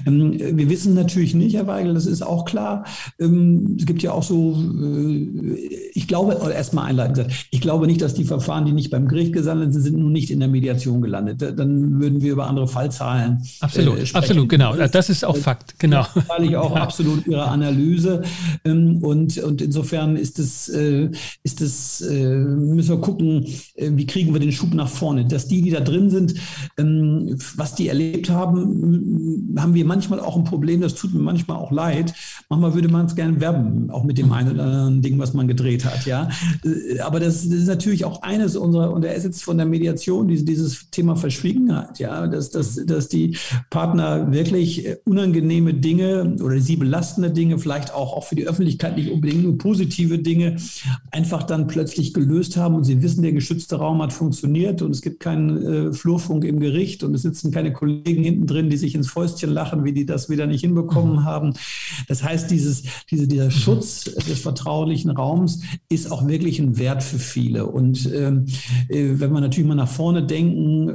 Ähm, 0.06 0.38
wir 0.38 0.68
wissen 0.68 0.94
natürlich 0.94 1.34
nicht, 1.34 1.54
Herr 1.54 1.66
Weigel, 1.66 1.94
das 1.94 2.06
ist 2.06 2.22
auch 2.22 2.44
klar. 2.44 2.84
Ähm, 3.18 3.76
es 3.78 3.86
gibt 3.86 4.02
ja 4.02 4.12
auch 4.12 4.22
so, 4.22 4.56
äh, 4.56 5.70
ich 5.94 6.08
glaube, 6.08 6.36
erstmal 6.52 6.86
einleitend 6.86 7.16
gesagt, 7.16 7.48
ich 7.50 7.60
glaube 7.60 7.86
nicht, 7.86 8.02
dass 8.02 8.14
die 8.14 8.24
Verfahren, 8.24 8.66
die 8.66 8.72
nicht 8.72 8.90
beim 8.90 9.08
Gericht 9.08 9.32
gelandet 9.32 9.72
sind, 9.72 9.82
sind 9.82 9.98
nun 9.98 10.12
nicht 10.12 10.30
in 10.30 10.40
der 10.40 10.48
Mediation 10.48 11.00
gelandet. 11.00 11.40
Dann 11.40 12.00
würden 12.00 12.22
wir 12.22 12.32
über 12.32 12.46
andere 12.46 12.68
Fallzahlen. 12.68 13.42
Absolut, 13.60 13.98
äh, 13.98 14.04
absolut, 14.14 14.48
genau. 14.48 14.74
Das 14.74 15.08
ist 15.08 15.24
auch 15.24 15.36
Fakt, 15.36 15.78
genau. 15.78 16.04
Das 16.14 16.26
teile 16.26 16.46
ich 16.46 16.56
auch 16.56 16.74
ja. 16.74 16.82
absolut 16.82 17.26
Ihre 17.26 17.46
Analyse. 17.46 18.22
Ähm, 18.64 18.98
und, 19.02 19.38
und 19.38 19.62
insofern 19.62 20.16
ist 20.16 20.38
es, 20.38 20.68
ist 20.68 21.60
es, 21.60 22.00
müssen 22.00 22.88
wir 22.88 23.00
gucken, 23.00 23.46
wie 23.76 23.99
kriegen 24.06 24.32
wir 24.32 24.40
den 24.40 24.52
Schub 24.52 24.74
nach 24.74 24.88
vorne? 24.88 25.24
Dass 25.24 25.48
die, 25.48 25.62
die 25.62 25.70
da 25.70 25.80
drin 25.80 26.10
sind, 26.10 26.34
ähm, 26.78 27.36
was 27.56 27.74
die 27.74 27.88
erlebt 27.88 28.30
haben, 28.30 29.54
haben 29.58 29.74
wir 29.74 29.84
manchmal 29.84 30.20
auch 30.20 30.36
ein 30.36 30.44
Problem, 30.44 30.80
das 30.80 30.94
tut 30.94 31.14
mir 31.14 31.20
manchmal 31.20 31.56
auch 31.56 31.72
leid. 31.72 32.14
Manchmal 32.48 32.74
würde 32.74 32.88
man 32.88 33.06
es 33.06 33.14
gerne 33.14 33.40
werben, 33.40 33.90
auch 33.90 34.04
mit 34.04 34.18
dem 34.18 34.32
einen 34.32 34.52
oder 34.52 34.64
anderen 34.64 35.02
Ding, 35.02 35.18
was 35.18 35.34
man 35.34 35.48
gedreht 35.48 35.84
hat, 35.84 36.06
ja. 36.06 36.28
Äh, 36.64 37.00
aber 37.00 37.20
das, 37.20 37.44
ist 37.44 37.66
natürlich 37.66 38.04
auch 38.04 38.22
eines 38.22 38.56
unserer, 38.56 38.92
und 38.92 39.04
er 39.04 39.14
ist 39.14 39.24
jetzt 39.24 39.42
von 39.42 39.56
der 39.56 39.66
Mediation, 39.66 40.28
diese, 40.28 40.44
dieses 40.44 40.90
Thema 40.90 41.16
Verschwiegenheit, 41.16 41.98
ja, 41.98 42.26
dass, 42.26 42.50
dass, 42.50 42.84
dass 42.86 43.08
die 43.08 43.36
Partner 43.70 44.32
wirklich 44.32 44.86
unangenehme 45.04 45.74
Dinge 45.74 46.36
oder 46.42 46.60
sie 46.60 46.76
belastende 46.76 47.30
Dinge, 47.30 47.58
vielleicht 47.58 47.94
auch, 47.94 48.16
auch 48.16 48.24
für 48.24 48.36
die 48.36 48.46
Öffentlichkeit 48.46 48.96
nicht 48.96 49.10
unbedingt 49.10 49.44
nur 49.44 49.58
positive 49.58 50.18
Dinge, 50.18 50.56
einfach 51.10 51.42
dann 51.42 51.66
plötzlich 51.66 52.14
gelöst 52.14 52.56
haben 52.56 52.74
und 52.74 52.84
sie 52.84 53.02
wissen, 53.02 53.22
der 53.22 53.32
geschützte 53.32 53.76
Raum 53.76 53.89
hat 53.98 54.12
funktioniert 54.12 54.82
und 54.82 54.90
es 54.90 55.02
gibt 55.02 55.20
keinen 55.20 55.90
äh, 55.90 55.92
Flurfunk 55.92 56.44
im 56.44 56.60
Gericht 56.60 57.02
und 57.04 57.14
es 57.14 57.22
sitzen 57.22 57.50
keine 57.50 57.72
Kollegen 57.72 58.24
hinten 58.24 58.46
drin, 58.46 58.70
die 58.70 58.76
sich 58.76 58.94
ins 58.94 59.10
Fäustchen 59.10 59.50
lachen, 59.50 59.84
wie 59.84 59.92
die 59.92 60.06
das 60.06 60.28
wieder 60.28 60.46
nicht 60.46 60.62
hinbekommen 60.62 61.16
mhm. 61.16 61.24
haben. 61.24 61.54
Das 62.08 62.22
heißt, 62.22 62.50
dieses, 62.50 62.82
diese, 63.10 63.28
dieser. 63.28 63.50
Schutz 63.50 64.04
des 64.04 64.40
vertraulichen 64.40 65.10
Raums 65.10 65.60
ist 65.88 66.10
auch 66.10 66.26
wirklich 66.26 66.58
ein 66.58 66.78
Wert 66.78 67.02
für 67.02 67.18
viele. 67.18 67.66
Und 67.66 68.10
ähm, 68.12 68.46
äh, 68.88 69.08
wenn 69.14 69.32
wir 69.32 69.40
natürlich 69.40 69.68
mal 69.68 69.74
nach 69.74 69.88
vorne 69.88 70.24
denken, 70.24 70.88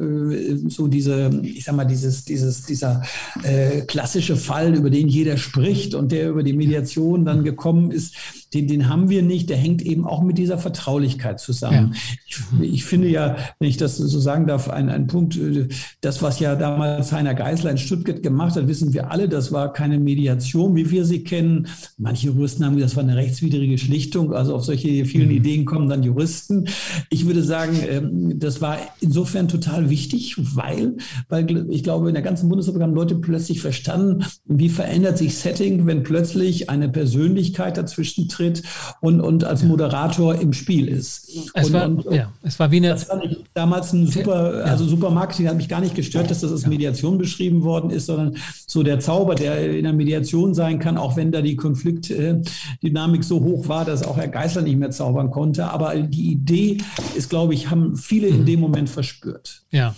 äh, 0.65 0.69
so 0.69 0.87
diese, 0.87 1.41
ich 1.43 1.63
sag 1.63 1.75
mal, 1.75 1.85
dieses, 1.85 2.25
dieses, 2.25 2.63
dieser 2.63 3.03
äh, 3.43 3.81
klassische 3.81 4.35
Fall, 4.35 4.75
über 4.75 4.89
den 4.89 5.07
jeder 5.07 5.37
spricht 5.37 5.93
und 5.93 6.11
der 6.11 6.29
über 6.29 6.43
die 6.43 6.53
Mediation 6.53 7.25
dann 7.25 7.43
gekommen 7.43 7.91
ist, 7.91 8.15
den, 8.53 8.67
den 8.67 8.89
haben 8.89 9.09
wir 9.09 9.21
nicht. 9.21 9.49
Der 9.49 9.57
hängt 9.57 9.81
eben 9.81 10.05
auch 10.05 10.21
mit 10.21 10.37
dieser 10.37 10.57
Vertraulichkeit 10.57 11.39
zusammen. 11.39 11.93
Ja. 11.93 12.61
Ich, 12.61 12.73
ich, 12.73 12.85
finde 12.85 13.09
ja, 13.09 13.35
wenn 13.59 13.69
ich 13.69 13.77
das 13.77 13.97
so 13.97 14.19
sagen 14.19 14.47
darf, 14.47 14.69
ein, 14.69 14.89
ein 14.89 15.07
Punkt, 15.07 15.35
äh, 15.37 15.67
das, 16.01 16.21
was 16.21 16.39
ja 16.39 16.55
damals 16.55 17.11
Heiner 17.11 17.33
Geisler 17.33 17.71
in 17.71 17.77
Stuttgart 17.77 18.21
gemacht 18.23 18.55
hat, 18.55 18.67
wissen 18.67 18.93
wir 18.93 19.11
alle, 19.11 19.27
das 19.27 19.51
war 19.51 19.73
keine 19.73 19.99
Mediation, 19.99 20.75
wie 20.75 20.89
wir 20.89 21.05
sie 21.05 21.23
kennen. 21.23 21.67
Manche 21.97 22.27
Juristen 22.27 22.65
haben 22.65 22.75
gesagt, 22.75 22.91
das 22.91 22.97
war 22.97 23.03
eine 23.03 23.15
rechtswidrige 23.15 23.77
Schlichtung. 23.77 24.33
Also 24.33 24.55
auf 24.55 24.63
solche 24.63 25.05
vielen 25.05 25.29
mhm. 25.29 25.35
Ideen 25.35 25.65
kommen 25.65 25.89
dann 25.89 26.03
Juristen. 26.03 26.67
Ich 27.09 27.25
würde 27.25 27.43
sagen, 27.43 27.77
ähm, 27.89 28.39
das 28.39 28.61
war 28.61 28.77
insofern 29.01 29.47
total 29.47 29.89
wichtig, 29.89 30.35
weil, 30.37 30.97
weil 31.29 31.69
ich 31.71 31.83
glaube, 31.83 32.07
in 32.07 32.13
der 32.13 32.23
ganzen 32.23 32.47
Bundesrepublik 32.47 32.87
haben 32.87 32.95
Leute 32.95 33.15
plötzlich 33.15 33.61
verstanden, 33.61 34.25
wie 34.45 34.69
verändert 34.69 35.17
sich 35.17 35.37
Setting, 35.37 35.85
wenn 35.87 36.03
plötzlich 36.03 36.69
eine 36.69 36.87
Persönlichkeit 36.87 37.77
dazwischen 37.77 38.29
tritt 38.29 38.34
auftritt 38.35 38.63
und, 39.01 39.21
und 39.21 39.43
als 39.43 39.63
Moderator 39.63 40.35
im 40.35 40.53
Spiel 40.53 40.87
ist. 40.87 41.29
Es, 41.53 41.67
und, 41.67 41.73
war, 41.73 41.85
und, 41.85 42.05
ja, 42.11 42.31
es 42.43 42.59
war 42.59 42.71
wie 42.71 42.77
eine. 42.77 42.89
Das 42.89 43.05
fand 43.05 43.23
ich 43.23 43.43
damals 43.53 43.93
ein 43.93 44.07
super, 44.07 44.63
also 44.65 44.85
super 44.85 45.09
Marketing, 45.09 45.47
hat 45.47 45.57
mich 45.57 45.69
gar 45.69 45.81
nicht 45.81 45.95
gestört, 45.95 46.29
dass 46.29 46.41
das 46.41 46.51
als 46.51 46.67
Mediation 46.67 47.17
beschrieben 47.17 47.63
worden 47.63 47.89
ist, 47.89 48.07
sondern 48.07 48.37
so 48.67 48.83
der 48.83 48.99
Zauber, 48.99 49.35
der 49.35 49.77
in 49.77 49.83
der 49.83 49.93
Mediation 49.93 50.53
sein 50.53 50.79
kann, 50.79 50.97
auch 50.97 51.15
wenn 51.15 51.31
da 51.31 51.41
die 51.41 51.55
Konfliktdynamik 51.55 53.23
so 53.23 53.41
hoch 53.41 53.67
war, 53.67 53.85
dass 53.85 54.03
auch 54.03 54.17
Herr 54.17 54.27
Geißler 54.27 54.61
nicht 54.61 54.77
mehr 54.77 54.91
zaubern 54.91 55.31
konnte. 55.31 55.65
Aber 55.65 55.95
die 55.95 56.31
Idee 56.31 56.77
ist, 57.15 57.29
glaube 57.29 57.53
ich, 57.53 57.69
haben 57.69 57.95
viele 57.95 58.27
in 58.27 58.41
mhm. 58.41 58.45
dem 58.45 58.59
Moment 58.59 58.89
verspürt. 58.89 59.63
Ja. 59.71 59.95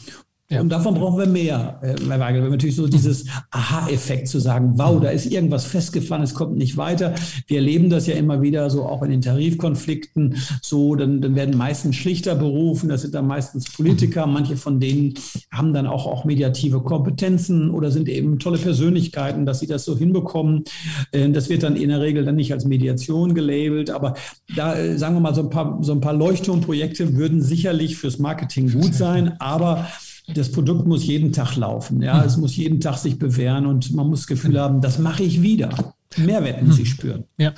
Ja. 0.50 0.62
Und 0.62 0.70
davon 0.70 0.94
brauchen 0.94 1.20
wir 1.20 1.28
mehr, 1.28 1.78
äh, 1.82 1.96
Herr 2.08 2.20
Weigel. 2.22 2.42
Wenn 2.42 2.52
natürlich 2.52 2.78
so 2.78 2.88
dieses 2.88 3.26
Aha-Effekt 3.52 4.30
zu 4.30 4.40
sagen, 4.40 4.74
wow, 4.76 4.98
da 5.02 5.10
ist 5.10 5.26
irgendwas 5.26 5.66
festgefahren, 5.66 6.24
es 6.24 6.34
kommt 6.34 6.56
nicht 6.56 6.78
weiter. 6.78 7.16
Wir 7.48 7.58
erleben 7.58 7.90
das 7.90 8.08
ja 8.08 8.16
immer 8.16 8.42
wieder 8.42 8.70
so 8.70 8.86
auch 8.86 9.04
in 9.04 9.12
den 9.12 9.20
Tarifkonflikten. 9.22 10.38
So, 10.62 10.96
dann, 10.96 11.20
dann 11.20 11.36
werden 11.36 11.58
meistens 11.58 11.98
Schlichter 11.98 12.34
berufen, 12.34 12.88
das 12.88 13.02
sind 13.02 13.14
dann 13.14 13.28
meistens 13.28 13.70
Politiker. 13.74 14.26
Manche 14.26 14.56
von 14.56 14.80
denen 14.80 15.16
haben 15.52 15.74
dann 15.74 15.86
auch, 15.86 16.06
auch 16.06 16.24
mediative 16.24 16.80
Kompetenzen 16.80 17.70
oder 17.70 17.92
sind 17.92 18.08
eben 18.08 18.40
tolle 18.40 18.58
Persönlichkeiten, 18.58 19.46
dass 19.46 19.60
sie 19.60 19.68
das 19.68 19.84
so 19.84 19.98
hinbekommen. 19.98 20.64
Äh, 21.12 21.30
das 21.32 21.50
wird 21.50 21.64
dann 21.64 21.76
in 21.76 21.90
der 21.90 22.00
Regel 22.00 22.24
dann 22.24 22.38
nicht 22.38 22.54
als 22.54 22.64
Mediation 22.64 23.34
gelabelt. 23.34 23.90
Aber 23.90 24.14
da, 24.56 24.78
äh, 24.78 24.98
sagen 24.98 25.16
wir 25.16 25.20
mal, 25.20 25.36
so 25.36 25.42
ein 25.42 25.50
paar, 25.50 25.80
so 25.82 25.92
ein 25.92 26.00
paar 26.00 26.14
Leuchtturmprojekte 26.14 27.18
würden 27.18 27.42
sicherlich 27.42 27.98
fürs 27.98 28.18
Marketing 28.18 28.72
gut 28.72 28.94
sein, 28.94 29.34
aber 29.40 29.88
das 30.28 30.52
Produkt 30.52 30.86
muss 30.86 31.06
jeden 31.06 31.32
Tag 31.32 31.56
laufen. 31.56 32.02
Ja, 32.02 32.24
es 32.24 32.38
muss 32.38 32.56
jeden 32.56 32.82
Tag 32.82 32.98
sich 32.98 33.18
bewähren 33.18 33.66
und 33.66 33.94
man 33.94 34.08
muss 34.10 34.22
das 34.22 34.28
Gefühl 34.28 34.60
haben, 34.60 34.82
das 34.82 35.00
mache 35.00 35.24
ich 35.24 35.42
wieder. 35.42 35.94
Mehrwert 36.18 36.64
muss 36.64 36.80
ich 36.80 36.90
spüren. 36.90 37.24
Ja, 37.38 37.54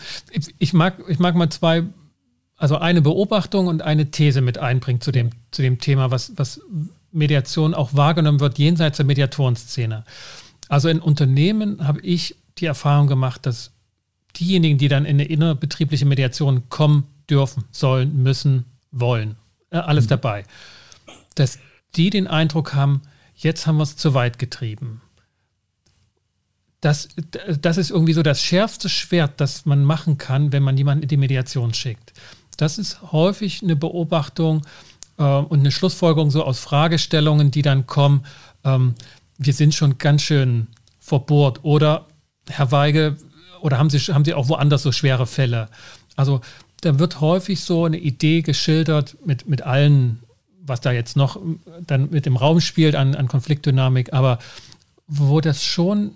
ich 0.57 0.73
mag, 0.73 0.99
ich 1.07 1.19
mag 1.19 1.35
mal 1.35 1.49
zwei, 1.49 1.83
also 2.57 2.77
eine 2.77 3.01
Beobachtung 3.01 3.67
und 3.67 3.81
eine 3.81 4.11
These 4.11 4.41
mit 4.41 4.57
einbringen 4.57 5.01
zu 5.01 5.11
dem, 5.11 5.31
zu 5.51 5.61
dem 5.61 5.79
Thema, 5.79 6.11
was, 6.11 6.33
was 6.35 6.61
Mediation 7.11 7.73
auch 7.73 7.93
wahrgenommen 7.95 8.39
wird 8.39 8.59
jenseits 8.59 8.97
der 8.97 9.05
Mediatorenszene. 9.05 10.03
Also 10.67 10.89
in 10.89 10.99
Unternehmen 10.99 11.87
habe 11.87 12.01
ich 12.01 12.35
die 12.59 12.65
Erfahrung 12.65 13.07
gemacht, 13.07 13.45
dass 13.45 13.71
diejenigen, 14.39 14.77
die 14.77 14.87
dann 14.87 15.05
in 15.05 15.15
eine 15.15 15.25
innerbetriebliche 15.25 16.05
Mediation 16.05 16.69
kommen 16.69 17.05
dürfen, 17.29 17.63
sollen, 17.71 18.21
müssen, 18.21 18.65
wollen, 18.91 19.35
alles 19.71 20.05
mhm. 20.05 20.09
dabei, 20.09 20.43
dass 21.35 21.59
die 21.95 22.09
den 22.09 22.27
Eindruck 22.27 22.73
haben, 22.73 23.01
jetzt 23.35 23.67
haben 23.67 23.77
wir 23.77 23.83
es 23.83 23.95
zu 23.95 24.13
weit 24.13 24.39
getrieben. 24.39 25.01
Das, 26.81 27.09
das 27.59 27.77
ist 27.77 27.91
irgendwie 27.91 28.13
so 28.13 28.23
das 28.23 28.41
schärfste 28.41 28.87
Schwert, 28.87 29.41
das 29.41 29.65
man 29.65 29.83
machen 29.83 30.17
kann, 30.17 30.53
wenn 30.53 30.63
man 30.63 30.77
jemanden 30.77 31.03
in 31.03 31.09
die 31.09 31.17
Mediation 31.17 31.73
schickt. 31.73 32.13
Das 32.55 32.77
ist 32.77 33.11
häufig 33.11 33.61
eine 33.63 33.75
Beobachtung 33.75 34.65
äh, 35.17 35.23
und 35.23 35.59
eine 35.59 35.71
Schlussfolgerung 35.71 36.31
so 36.31 36.43
aus 36.43 36.59
Fragestellungen, 36.59 37.51
die 37.51 37.61
dann 37.61 37.85
kommen, 37.85 38.25
ähm, 38.63 38.95
wir 39.37 39.53
sind 39.53 39.73
schon 39.73 39.97
ganz 39.97 40.21
schön 40.21 40.67
verbohrt 40.99 41.63
oder 41.63 42.07
Herr 42.49 42.71
Weige, 42.71 43.17
oder 43.61 43.77
haben 43.77 43.89
Sie, 43.89 43.99
haben 43.99 44.25
Sie 44.25 44.33
auch 44.33 44.49
woanders 44.49 44.83
so 44.83 44.91
schwere 44.91 45.27
Fälle? 45.27 45.69
Also 46.15 46.41
da 46.81 46.99
wird 46.99 47.21
häufig 47.21 47.61
so 47.61 47.85
eine 47.85 47.97
Idee 47.97 48.41
geschildert 48.41 49.17
mit, 49.25 49.47
mit 49.47 49.61
allen 49.61 50.23
was 50.69 50.81
da 50.81 50.91
jetzt 50.91 51.17
noch 51.17 51.39
dann 51.85 52.09
mit 52.11 52.25
dem 52.25 52.37
Raum 52.37 52.61
spielt 52.61 52.95
an, 52.95 53.15
an 53.15 53.27
Konfliktdynamik, 53.27 54.13
aber 54.13 54.39
wo 55.07 55.41
das 55.41 55.63
schon 55.63 56.11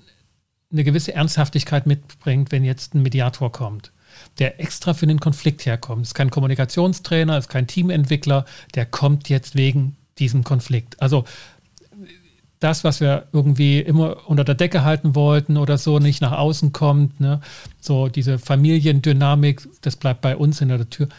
eine 0.72 0.84
gewisse 0.84 1.14
Ernsthaftigkeit 1.14 1.86
mitbringt, 1.86 2.52
wenn 2.52 2.64
jetzt 2.64 2.96
ein 2.96 3.02
Mediator 3.02 3.52
kommt, 3.52 3.92
der 4.40 4.60
extra 4.60 4.94
für 4.94 5.08
den 5.08 5.20
Konflikt 5.20 5.66
herkommt. 5.66 6.04
Es 6.04 6.10
ist 6.10 6.14
kein 6.14 6.32
Kommunikationstrainer, 6.32 7.38
es 7.38 7.46
ist 7.46 7.50
kein 7.50 7.68
Teamentwickler, 7.68 8.46
der 8.76 8.86
kommt 8.86 9.30
jetzt 9.30 9.56
wegen 9.56 9.96
diesem 10.20 10.44
Konflikt. 10.44 11.02
Also 11.02 11.26
das, 12.60 12.84
was 12.84 13.02
wir 13.02 13.28
irgendwie 13.34 13.80
immer 13.80 14.30
unter 14.30 14.46
der 14.46 14.56
Decke 14.56 14.84
halten 14.84 15.16
wollten 15.16 15.58
oder 15.58 15.78
so, 15.78 16.00
nicht 16.00 16.22
nach 16.22 16.32
außen 16.32 16.72
kommt, 16.72 17.20
ne? 17.20 17.42
so 17.82 18.08
diese 18.08 18.40
Familiendynamik, 18.40 19.68
das 19.82 19.98
bleibt 19.98 20.22
bei 20.22 20.38
uns 20.38 20.62
in 20.62 20.70
der 20.70 20.90
Tür. 20.90 21.10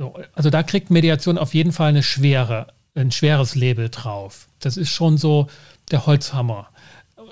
So, 0.00 0.14
also 0.32 0.48
da 0.48 0.62
kriegt 0.62 0.88
Mediation 0.88 1.36
auf 1.36 1.52
jeden 1.52 1.72
Fall 1.72 1.90
eine 1.90 2.02
schwere, 2.02 2.68
ein 2.94 3.12
schweres 3.12 3.54
Label 3.54 3.90
drauf. 3.90 4.48
Das 4.58 4.78
ist 4.78 4.88
schon 4.88 5.18
so 5.18 5.48
der 5.90 6.06
Holzhammer. 6.06 6.70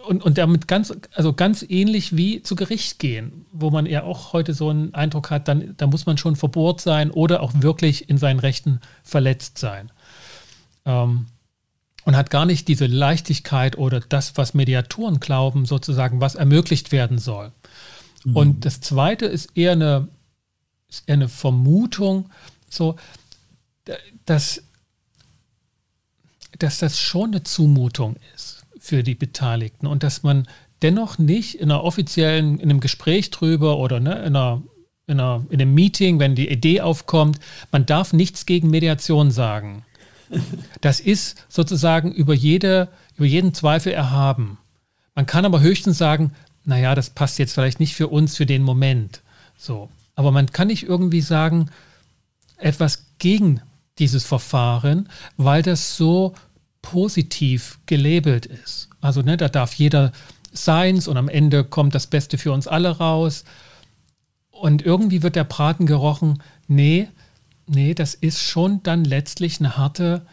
Und, 0.06 0.22
und 0.22 0.36
damit 0.36 0.68
ganz, 0.68 0.92
also 1.14 1.32
ganz 1.32 1.64
ähnlich 1.66 2.14
wie 2.18 2.42
zu 2.42 2.56
Gericht 2.56 2.98
gehen, 2.98 3.46
wo 3.52 3.70
man 3.70 3.86
ja 3.86 4.02
auch 4.02 4.34
heute 4.34 4.52
so 4.52 4.68
einen 4.68 4.92
Eindruck 4.92 5.30
hat, 5.30 5.48
dann, 5.48 5.76
da 5.78 5.86
muss 5.86 6.04
man 6.04 6.18
schon 6.18 6.36
verbohrt 6.36 6.82
sein 6.82 7.10
oder 7.10 7.42
auch 7.42 7.54
wirklich 7.54 8.10
in 8.10 8.18
seinen 8.18 8.38
Rechten 8.38 8.80
verletzt 9.02 9.56
sein. 9.56 9.90
Ähm, 10.84 11.24
und 12.04 12.16
hat 12.18 12.28
gar 12.28 12.44
nicht 12.44 12.68
diese 12.68 12.84
Leichtigkeit 12.84 13.78
oder 13.78 14.00
das, 14.00 14.36
was 14.36 14.52
Mediatoren 14.52 15.20
glauben, 15.20 15.64
sozusagen, 15.64 16.20
was 16.20 16.34
ermöglicht 16.34 16.92
werden 16.92 17.16
soll. 17.16 17.50
Mhm. 18.24 18.36
Und 18.36 18.64
das 18.66 18.82
Zweite 18.82 19.24
ist 19.24 19.56
eher 19.56 19.72
eine, 19.72 20.08
ist 20.90 21.04
eher 21.06 21.14
eine 21.14 21.30
Vermutung, 21.30 22.28
so, 22.68 22.96
dass, 24.26 24.62
dass 26.58 26.78
das 26.78 26.98
schon 26.98 27.30
eine 27.30 27.42
Zumutung 27.42 28.16
ist 28.34 28.62
für 28.78 29.02
die 29.02 29.14
Beteiligten 29.14 29.86
und 29.86 30.02
dass 30.02 30.22
man 30.22 30.46
dennoch 30.82 31.18
nicht 31.18 31.56
in 31.56 31.70
einer 31.70 31.84
offiziellen, 31.84 32.58
in 32.58 32.70
einem 32.70 32.80
Gespräch 32.80 33.30
drüber 33.30 33.78
oder 33.78 34.00
ne, 34.00 34.14
in, 34.24 34.36
einer, 34.36 34.62
in, 35.06 35.20
einer, 35.20 35.44
in 35.50 35.60
einem 35.60 35.74
Meeting, 35.74 36.18
wenn 36.18 36.34
die 36.34 36.48
Idee 36.48 36.80
aufkommt, 36.80 37.38
man 37.72 37.86
darf 37.86 38.12
nichts 38.12 38.46
gegen 38.46 38.70
Mediation 38.70 39.30
sagen. 39.30 39.84
Das 40.82 41.00
ist 41.00 41.46
sozusagen 41.48 42.12
über, 42.12 42.34
jede, 42.34 42.88
über 43.16 43.24
jeden 43.24 43.54
Zweifel 43.54 43.92
erhaben. 43.92 44.58
Man 45.14 45.24
kann 45.24 45.46
aber 45.46 45.60
höchstens 45.60 45.96
sagen, 45.96 46.32
naja, 46.64 46.94
das 46.94 47.10
passt 47.10 47.38
jetzt 47.38 47.54
vielleicht 47.54 47.80
nicht 47.80 47.94
für 47.94 48.08
uns 48.08 48.36
für 48.36 48.44
den 48.44 48.62
Moment. 48.62 49.22
So. 49.56 49.88
Aber 50.14 50.30
man 50.30 50.46
kann 50.52 50.68
nicht 50.68 50.82
irgendwie 50.82 51.22
sagen, 51.22 51.70
etwas 52.58 53.06
gegen 53.18 53.62
dieses 53.98 54.24
Verfahren, 54.24 55.08
weil 55.36 55.62
das 55.62 55.96
so 55.96 56.34
positiv 56.82 57.78
gelabelt 57.86 58.46
ist. 58.46 58.88
Also 59.00 59.22
ne, 59.22 59.36
da 59.36 59.48
darf 59.48 59.74
jeder 59.74 60.12
seins 60.52 61.08
und 61.08 61.16
am 61.16 61.28
Ende 61.28 61.64
kommt 61.64 61.94
das 61.94 62.06
Beste 62.06 62.38
für 62.38 62.52
uns 62.52 62.66
alle 62.66 62.98
raus. 62.98 63.44
Und 64.50 64.82
irgendwie 64.82 65.22
wird 65.22 65.36
der 65.36 65.44
Braten 65.44 65.86
gerochen, 65.86 66.42
nee, 66.66 67.08
nee, 67.66 67.94
das 67.94 68.14
ist 68.14 68.40
schon 68.40 68.82
dann 68.82 69.04
letztlich 69.04 69.60
eine 69.60 69.76
harte, 69.76 70.26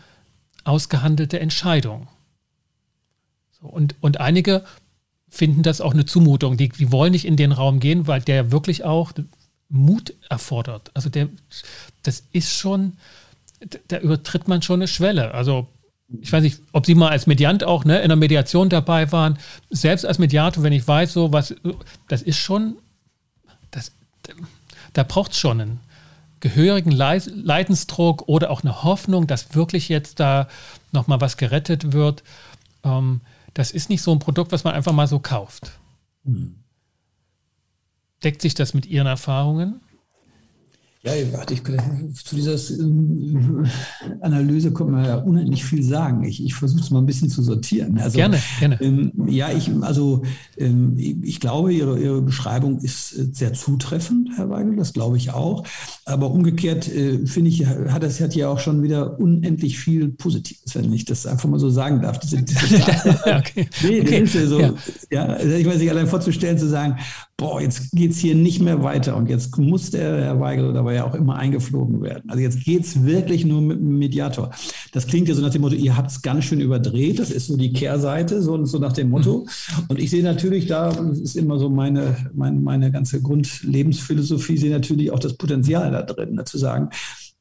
ausgehandelte 0.63 1.39
Entscheidung. 1.39 2.07
So, 3.51 3.67
und, 3.67 3.95
und 4.01 4.19
einige 4.19 4.63
finden 5.29 5.63
das 5.63 5.81
auch 5.81 5.93
eine 5.93 6.05
Zumutung. 6.05 6.57
Die, 6.57 6.69
die 6.69 6.91
wollen 6.91 7.11
nicht 7.11 7.25
in 7.25 7.35
den 7.35 7.51
Raum 7.51 7.79
gehen, 7.79 8.07
weil 8.07 8.21
der 8.21 8.51
wirklich 8.51 8.83
auch 8.83 9.11
Mut 9.69 10.13
erfordert. 10.29 10.91
Also 10.93 11.09
der, 11.09 11.29
das 12.03 12.23
ist 12.31 12.51
schon, 12.51 12.93
da 13.87 13.99
übertritt 13.99 14.47
man 14.47 14.61
schon 14.61 14.79
eine 14.79 14.87
Schwelle. 14.87 15.33
Also 15.33 15.67
ich 16.21 16.31
weiß 16.31 16.43
nicht, 16.43 16.61
ob 16.71 16.85
Sie 16.85 16.95
mal 16.95 17.09
als 17.09 17.25
Mediant 17.25 17.63
auch 17.63 17.83
ne, 17.83 17.99
in 18.01 18.09
der 18.09 18.15
Mediation 18.15 18.69
dabei 18.69 19.11
waren. 19.11 19.39
Selbst 19.69 20.05
als 20.05 20.19
Mediator, 20.19 20.63
wenn 20.63 20.73
ich 20.73 20.87
weiß, 20.87 21.13
so 21.13 21.33
was, 21.33 21.55
das 22.07 22.21
ist 22.21 22.37
schon, 22.37 22.75
das, 23.71 23.91
da 24.93 25.03
braucht 25.03 25.31
es 25.31 25.39
schon 25.39 25.61
einen 25.61 25.79
gehörigen 26.41 26.91
Leidensdruck 26.91 28.27
oder 28.27 28.51
auch 28.51 28.61
eine 28.61 28.83
Hoffnung, 28.83 29.25
dass 29.25 29.55
wirklich 29.55 29.89
jetzt 29.89 30.19
da 30.19 30.47
nochmal 30.91 31.21
was 31.21 31.37
gerettet 31.37 31.91
wird. 31.91 32.23
Ähm, 32.83 33.21
das 33.55 33.71
ist 33.71 33.89
nicht 33.89 34.03
so 34.03 34.11
ein 34.11 34.19
Produkt, 34.19 34.51
was 34.51 34.63
man 34.63 34.75
einfach 34.75 34.91
mal 34.91 35.07
so 35.07 35.17
kauft. 35.17 35.71
Hm. 36.23 36.64
Deckt 38.23 38.41
sich 38.41 38.53
das 38.53 38.73
mit 38.73 38.85
Ihren 38.85 39.07
Erfahrungen? 39.07 39.81
Ja, 41.05 41.13
ich, 41.13 41.63
zu 42.23 42.35
dieser 42.35 42.55
äh, 42.55 43.67
Analyse 44.21 44.73
kann 44.73 44.89
man 44.89 45.05
ja 45.05 45.17
unendlich 45.17 45.63
viel 45.63 45.83
sagen. 45.83 46.23
Ich, 46.23 46.43
ich 46.43 46.55
versuche 46.55 46.81
es 46.81 46.89
mal 46.89 46.97
ein 46.97 47.05
bisschen 47.05 47.29
zu 47.29 47.43
sortieren. 47.43 47.99
Also, 47.99 48.17
gerne, 48.17 48.39
gerne. 48.57 48.81
Ähm, 48.81 49.11
ja, 49.27 49.51
ich, 49.51 49.69
also 49.81 50.23
ähm, 50.57 50.95
ich 50.97 51.39
glaube, 51.39 51.71
Ihre, 51.71 51.99
Ihre 51.99 52.23
Beschreibung 52.23 52.79
ist 52.79 53.13
äh, 53.13 53.27
sehr 53.31 53.53
zutreffend, 53.53 54.29
Herr 54.35 54.49
Weigel, 54.49 54.77
das 54.77 54.93
glaube 54.93 55.17
ich 55.17 55.29
auch. 55.29 55.63
Aber 56.05 56.31
umgekehrt 56.31 56.87
äh, 56.87 57.27
finde 57.27 57.51
ich, 57.51 57.67
hat 57.67 58.01
das 58.01 58.19
hat 58.19 58.33
ja 58.33 58.49
auch 58.49 58.59
schon 58.59 58.81
wieder 58.81 59.19
unendlich 59.19 59.77
viel 59.77 60.09
Positives, 60.09 60.73
wenn 60.73 60.91
ich 60.91 61.05
das 61.05 61.27
einfach 61.27 61.47
mal 61.47 61.59
so 61.59 61.69
sagen 61.69 62.01
darf. 62.01 62.17
Diese, 62.17 62.41
diese 62.41 62.65
okay. 63.25 63.69
Nee, 63.83 64.01
okay. 64.01 64.23
Ist 64.23 64.33
ja 64.33 64.47
so, 64.47 64.59
ja. 64.59 64.73
ja, 65.11 65.39
ich 65.39 65.67
weiß 65.67 65.77
nicht, 65.77 65.91
allein 65.91 66.07
vorzustellen, 66.07 66.57
zu 66.57 66.67
sagen, 66.67 66.97
boah, 67.37 67.59
jetzt 67.59 67.91
geht 67.91 68.11
es 68.11 68.19
hier 68.19 68.33
nicht 68.33 68.61
mehr 68.61 68.81
weiter 68.81 69.17
und 69.17 69.29
jetzt 69.29 69.57
muss 69.57 69.91
der 69.91 70.23
Herr 70.23 70.39
Weigel 70.39 70.71
dabei 70.73 70.95
ja 70.95 71.03
auch 71.03 71.15
immer 71.15 71.35
eingeflogen 71.35 72.01
werden. 72.01 72.29
Also 72.29 72.41
jetzt 72.41 72.63
geht 72.63 72.85
es 72.85 73.03
wirklich 73.03 73.45
nur 73.45 73.61
mit 73.61 73.77
dem 73.77 73.97
Mediator. 73.97 74.51
Das 74.93 75.05
klingt 75.05 75.27
ja 75.27 75.35
so 75.35 75.41
nach 75.41 75.49
dem 75.49 75.61
Motto, 75.61 75.75
ihr 75.75 75.97
habt 75.97 76.11
es 76.11 76.21
ganz 76.21 76.45
schön 76.45 76.61
überdreht. 76.61 77.19
Das 77.19 77.31
ist 77.31 77.47
so 77.47 77.57
die 77.57 77.73
Kehrseite, 77.73 78.41
so, 78.41 78.63
so 78.65 78.79
nach 78.79 78.93
dem 78.93 79.09
Motto. 79.09 79.39
Mhm. 79.39 79.85
Und 79.89 79.99
ich 79.99 80.09
sehe 80.11 80.23
natürlich, 80.23 80.67
da 80.67 80.89
ist 80.89 81.35
immer 81.35 81.59
so 81.59 81.69
meine, 81.69 82.15
meine, 82.33 82.59
meine 82.59 82.91
ganze 82.91 83.21
Grundlebensphilosophie, 83.21 84.57
sehe 84.57 84.71
natürlich 84.71 85.11
auch 85.11 85.19
das 85.19 85.33
Potenzial 85.33 85.91
da 85.91 86.03
drin, 86.03 86.35
ne, 86.35 86.45
zu 86.45 86.57
sagen, 86.57 86.89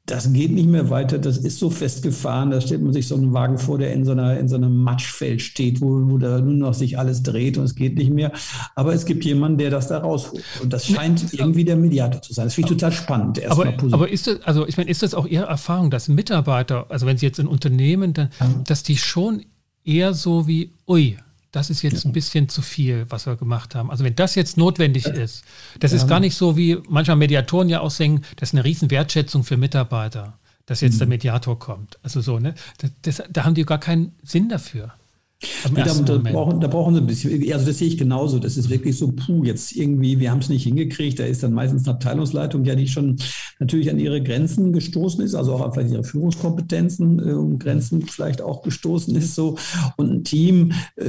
das 0.05 0.31
geht 0.31 0.51
nicht 0.51 0.69
mehr 0.69 0.91
weiter, 0.91 1.17
das 1.17 1.37
ist 1.37 1.57
so 1.57 1.71
festgefahren, 1.71 2.51
da 2.51 2.61
stellt 2.61 2.83
man 2.83 2.93
sich 2.93 3.07
so 3.07 3.15
einen 3.15 3.33
Wagen 3.33 3.57
vor, 3.57 3.79
der 3.79 3.91
in 3.91 4.05
so, 4.05 4.11
einer, 4.11 4.37
in 4.37 4.47
so 4.47 4.55
einem 4.55 4.77
Matschfeld 4.77 5.41
steht, 5.41 5.81
wo, 5.81 5.99
wo 6.09 6.19
da 6.19 6.41
nur 6.41 6.53
noch 6.53 6.73
sich 6.75 6.99
alles 6.99 7.23
dreht 7.23 7.57
und 7.57 7.63
es 7.63 7.73
geht 7.73 7.97
nicht 7.97 8.11
mehr. 8.11 8.31
Aber 8.75 8.93
es 8.93 9.05
gibt 9.05 9.25
jemanden, 9.25 9.57
der 9.57 9.71
das 9.71 9.87
da 9.87 9.97
rausholt. 9.97 10.43
Und 10.61 10.71
das 10.71 10.85
scheint 10.85 11.33
irgendwie 11.33 11.63
der 11.63 11.75
Mediator 11.75 12.21
zu 12.21 12.33
sein. 12.33 12.45
Das 12.45 12.53
finde 12.53 12.71
ich 12.71 12.77
total 12.77 12.91
spannend. 12.91 13.43
Aber, 13.47 13.73
aber, 13.91 14.09
ist 14.09 14.27
das, 14.27 14.41
also 14.43 14.67
ich 14.67 14.77
meine, 14.77 14.91
ist 14.91 15.01
das 15.01 15.15
auch 15.15 15.25
Ihre 15.25 15.45
Erfahrung, 15.45 15.89
dass 15.89 16.07
Mitarbeiter, 16.07 16.85
also 16.89 17.07
wenn 17.07 17.17
Sie 17.17 17.25
jetzt 17.25 17.39
in 17.39 17.47
Unternehmen, 17.47 18.13
dann, 18.13 18.29
dass 18.65 18.83
die 18.83 18.97
schon 18.97 19.41
eher 19.83 20.13
so 20.13 20.47
wie, 20.47 20.71
ui, 20.87 21.17
das 21.55 21.69
ist 21.69 21.81
jetzt 21.83 22.05
ein 22.05 22.11
bisschen 22.11 22.49
zu 22.49 22.61
viel, 22.61 23.05
was 23.09 23.25
wir 23.27 23.37
gemacht 23.37 23.75
haben. 23.75 23.89
Also 23.89 24.03
wenn 24.03 24.15
das 24.15 24.35
jetzt 24.35 24.57
notwendig 24.57 25.05
ist, 25.05 25.45
das 25.79 25.93
ist 25.93 26.05
gar 26.05 26.19
nicht 26.19 26.35
so, 26.35 26.57
wie 26.57 26.79
manchmal 26.89 27.15
Mediatoren 27.15 27.69
ja 27.69 27.79
auch 27.79 27.91
sagen, 27.91 28.23
das 28.35 28.49
ist 28.49 28.55
eine 28.55 28.65
riesen 28.65 28.91
Wertschätzung 28.91 29.45
für 29.45 29.55
Mitarbeiter, 29.55 30.37
dass 30.65 30.81
jetzt 30.81 30.95
mhm. 30.95 30.99
der 30.99 31.07
Mediator 31.07 31.57
kommt. 31.57 31.97
Also 32.03 32.19
so, 32.19 32.39
ne? 32.39 32.55
Das, 32.79 32.91
das, 33.03 33.23
da 33.29 33.45
haben 33.45 33.55
die 33.55 33.63
gar 33.63 33.79
keinen 33.79 34.13
Sinn 34.21 34.49
dafür. 34.49 34.93
Nee, 35.73 35.83
da, 35.83 35.93
da, 35.93 36.17
brauchen, 36.17 36.59
da 36.59 36.67
brauchen 36.67 36.95
sie 36.95 37.01
ein 37.01 37.07
bisschen, 37.07 37.53
also 37.53 37.65
das 37.65 37.77
sehe 37.77 37.87
ich 37.87 37.97
genauso. 37.97 38.39
Das 38.39 38.57
ist 38.57 38.69
wirklich 38.69 38.97
so, 38.97 39.11
puh, 39.11 39.43
jetzt 39.43 39.75
irgendwie, 39.75 40.19
wir 40.19 40.31
haben 40.31 40.39
es 40.39 40.49
nicht 40.49 40.63
hingekriegt. 40.63 41.19
Da 41.19 41.25
ist 41.25 41.43
dann 41.43 41.53
meistens 41.53 41.87
eine 41.87 41.95
Abteilungsleitung, 41.95 42.63
ja, 42.65 42.75
die 42.75 42.87
schon 42.87 43.17
natürlich 43.59 43.89
an 43.89 43.99
ihre 43.99 44.21
Grenzen 44.21 44.73
gestoßen 44.73 45.23
ist, 45.23 45.35
also 45.35 45.53
auch 45.53 45.61
an 45.61 45.73
vielleicht 45.73 45.91
ihre 45.91 46.03
Führungskompetenzen 46.03 47.19
äh, 47.19 47.33
um 47.33 47.59
Grenzen 47.59 48.01
vielleicht 48.03 48.41
auch 48.41 48.61
gestoßen 48.61 49.15
ist 49.15 49.35
so. 49.35 49.57
Und 49.97 50.11
ein 50.11 50.23
Team, 50.23 50.71
äh, 50.95 51.05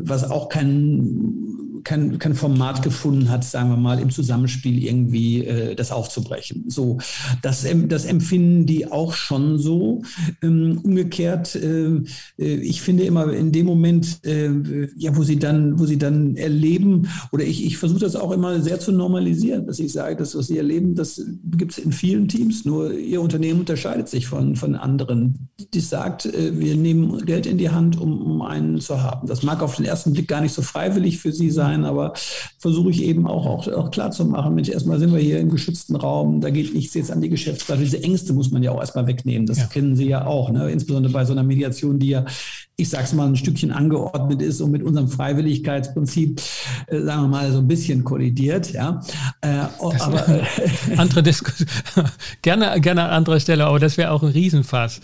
was 0.00 0.30
auch 0.30 0.48
kein, 0.48 1.67
kein, 1.88 2.18
kein 2.18 2.34
Format 2.34 2.82
gefunden 2.82 3.30
hat, 3.30 3.44
sagen 3.44 3.70
wir 3.70 3.78
mal, 3.78 3.98
im 3.98 4.10
Zusammenspiel 4.10 4.84
irgendwie 4.84 5.42
äh, 5.42 5.74
das 5.74 5.90
aufzubrechen. 5.90 6.64
So, 6.68 6.98
das, 7.40 7.66
das 7.86 8.04
empfinden 8.04 8.66
die 8.66 8.92
auch 8.92 9.14
schon 9.14 9.58
so. 9.58 10.02
Ähm, 10.42 10.80
umgekehrt, 10.82 11.54
äh, 11.54 11.86
äh, 12.38 12.54
ich 12.60 12.82
finde 12.82 13.04
immer 13.04 13.32
in 13.32 13.52
dem 13.52 13.64
Moment, 13.64 14.22
äh, 14.26 14.50
ja, 14.96 15.16
wo 15.16 15.22
sie 15.22 15.38
dann, 15.38 15.78
wo 15.78 15.86
sie 15.86 15.96
dann 15.96 16.36
erleben, 16.36 17.08
oder 17.32 17.44
ich, 17.44 17.64
ich 17.64 17.78
versuche 17.78 18.00
das 18.00 18.16
auch 18.16 18.32
immer 18.32 18.60
sehr 18.60 18.78
zu 18.78 18.92
normalisieren, 18.92 19.66
dass 19.66 19.78
ich 19.78 19.90
sage, 19.90 20.16
das, 20.16 20.36
was 20.36 20.48
sie 20.48 20.58
erleben, 20.58 20.94
das 20.94 21.22
gibt 21.56 21.72
es 21.72 21.78
in 21.78 21.92
vielen 21.92 22.28
Teams, 22.28 22.66
nur 22.66 22.92
ihr 22.92 23.22
Unternehmen 23.22 23.60
unterscheidet 23.60 24.10
sich 24.10 24.26
von, 24.26 24.56
von 24.56 24.74
anderen. 24.74 25.48
Die 25.72 25.80
sagt, 25.80 26.26
äh, 26.26 26.58
wir 26.58 26.76
nehmen 26.76 27.24
Geld 27.24 27.46
in 27.46 27.56
die 27.56 27.70
Hand, 27.70 27.98
um, 27.98 28.20
um 28.20 28.42
einen 28.42 28.78
zu 28.78 29.02
haben. 29.02 29.26
Das 29.26 29.42
mag 29.42 29.62
auf 29.62 29.76
den 29.76 29.86
ersten 29.86 30.12
Blick 30.12 30.28
gar 30.28 30.42
nicht 30.42 30.52
so 30.52 30.60
freiwillig 30.60 31.16
für 31.16 31.32
sie 31.32 31.50
sein, 31.50 31.77
aber 31.84 32.14
versuche 32.58 32.90
ich 32.90 33.02
eben 33.02 33.26
auch, 33.26 33.46
auch, 33.46 33.68
auch 33.68 33.90
klar 33.90 34.10
zu 34.10 34.24
machen, 34.24 34.54
Mensch, 34.54 34.68
erstmal 34.68 34.98
sind 34.98 35.12
wir 35.12 35.20
hier 35.20 35.40
im 35.40 35.50
geschützten 35.50 35.96
Raum, 35.96 36.40
da 36.40 36.50
geht 36.50 36.74
nichts 36.74 36.94
jetzt 36.94 37.10
an 37.10 37.20
die 37.20 37.28
Geschäftsleitung. 37.28 37.84
Diese 37.84 38.02
Ängste 38.02 38.32
muss 38.32 38.50
man 38.50 38.62
ja 38.62 38.72
auch 38.72 38.80
erstmal 38.80 39.06
wegnehmen. 39.06 39.46
Das 39.46 39.58
ja. 39.58 39.66
kennen 39.66 39.96
Sie 39.96 40.08
ja 40.08 40.26
auch, 40.26 40.50
ne? 40.50 40.70
insbesondere 40.70 41.12
bei 41.12 41.24
so 41.24 41.32
einer 41.32 41.42
Mediation, 41.42 41.98
die 41.98 42.10
ja, 42.10 42.24
ich 42.76 42.88
sage 42.88 43.04
es 43.04 43.12
mal, 43.12 43.26
ein 43.26 43.36
Stückchen 43.36 43.72
angeordnet 43.72 44.40
ist 44.40 44.60
und 44.60 44.70
mit 44.70 44.82
unserem 44.82 45.08
Freiwilligkeitsprinzip, 45.08 46.40
äh, 46.86 47.00
sagen 47.00 47.22
wir 47.22 47.28
mal, 47.28 47.52
so 47.52 47.58
ein 47.58 47.68
bisschen 47.68 48.04
kollidiert. 48.04 48.72
Ja. 48.72 49.00
Äh, 49.40 49.64
aber, 49.80 50.28
äh, 50.28 50.42
andere 50.96 51.22
Diskussion, 51.22 51.68
gerne, 52.42 52.80
gerne 52.80 53.02
an 53.02 53.10
anderer 53.10 53.40
Stelle, 53.40 53.66
aber 53.66 53.78
das 53.80 53.96
wäre 53.96 54.12
auch 54.12 54.22
ein 54.22 54.30
Riesenfass. 54.30 55.00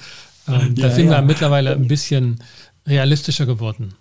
Ähm, 0.47 0.75
ja, 0.77 0.89
da 0.89 0.95
sind 0.95 1.07
ja. 1.07 1.13
wir 1.13 1.23
mittlerweile 1.23 1.73
ein 1.73 1.89
bisschen 1.89 2.39
realistischer 2.87 3.47
geworden. 3.47 3.95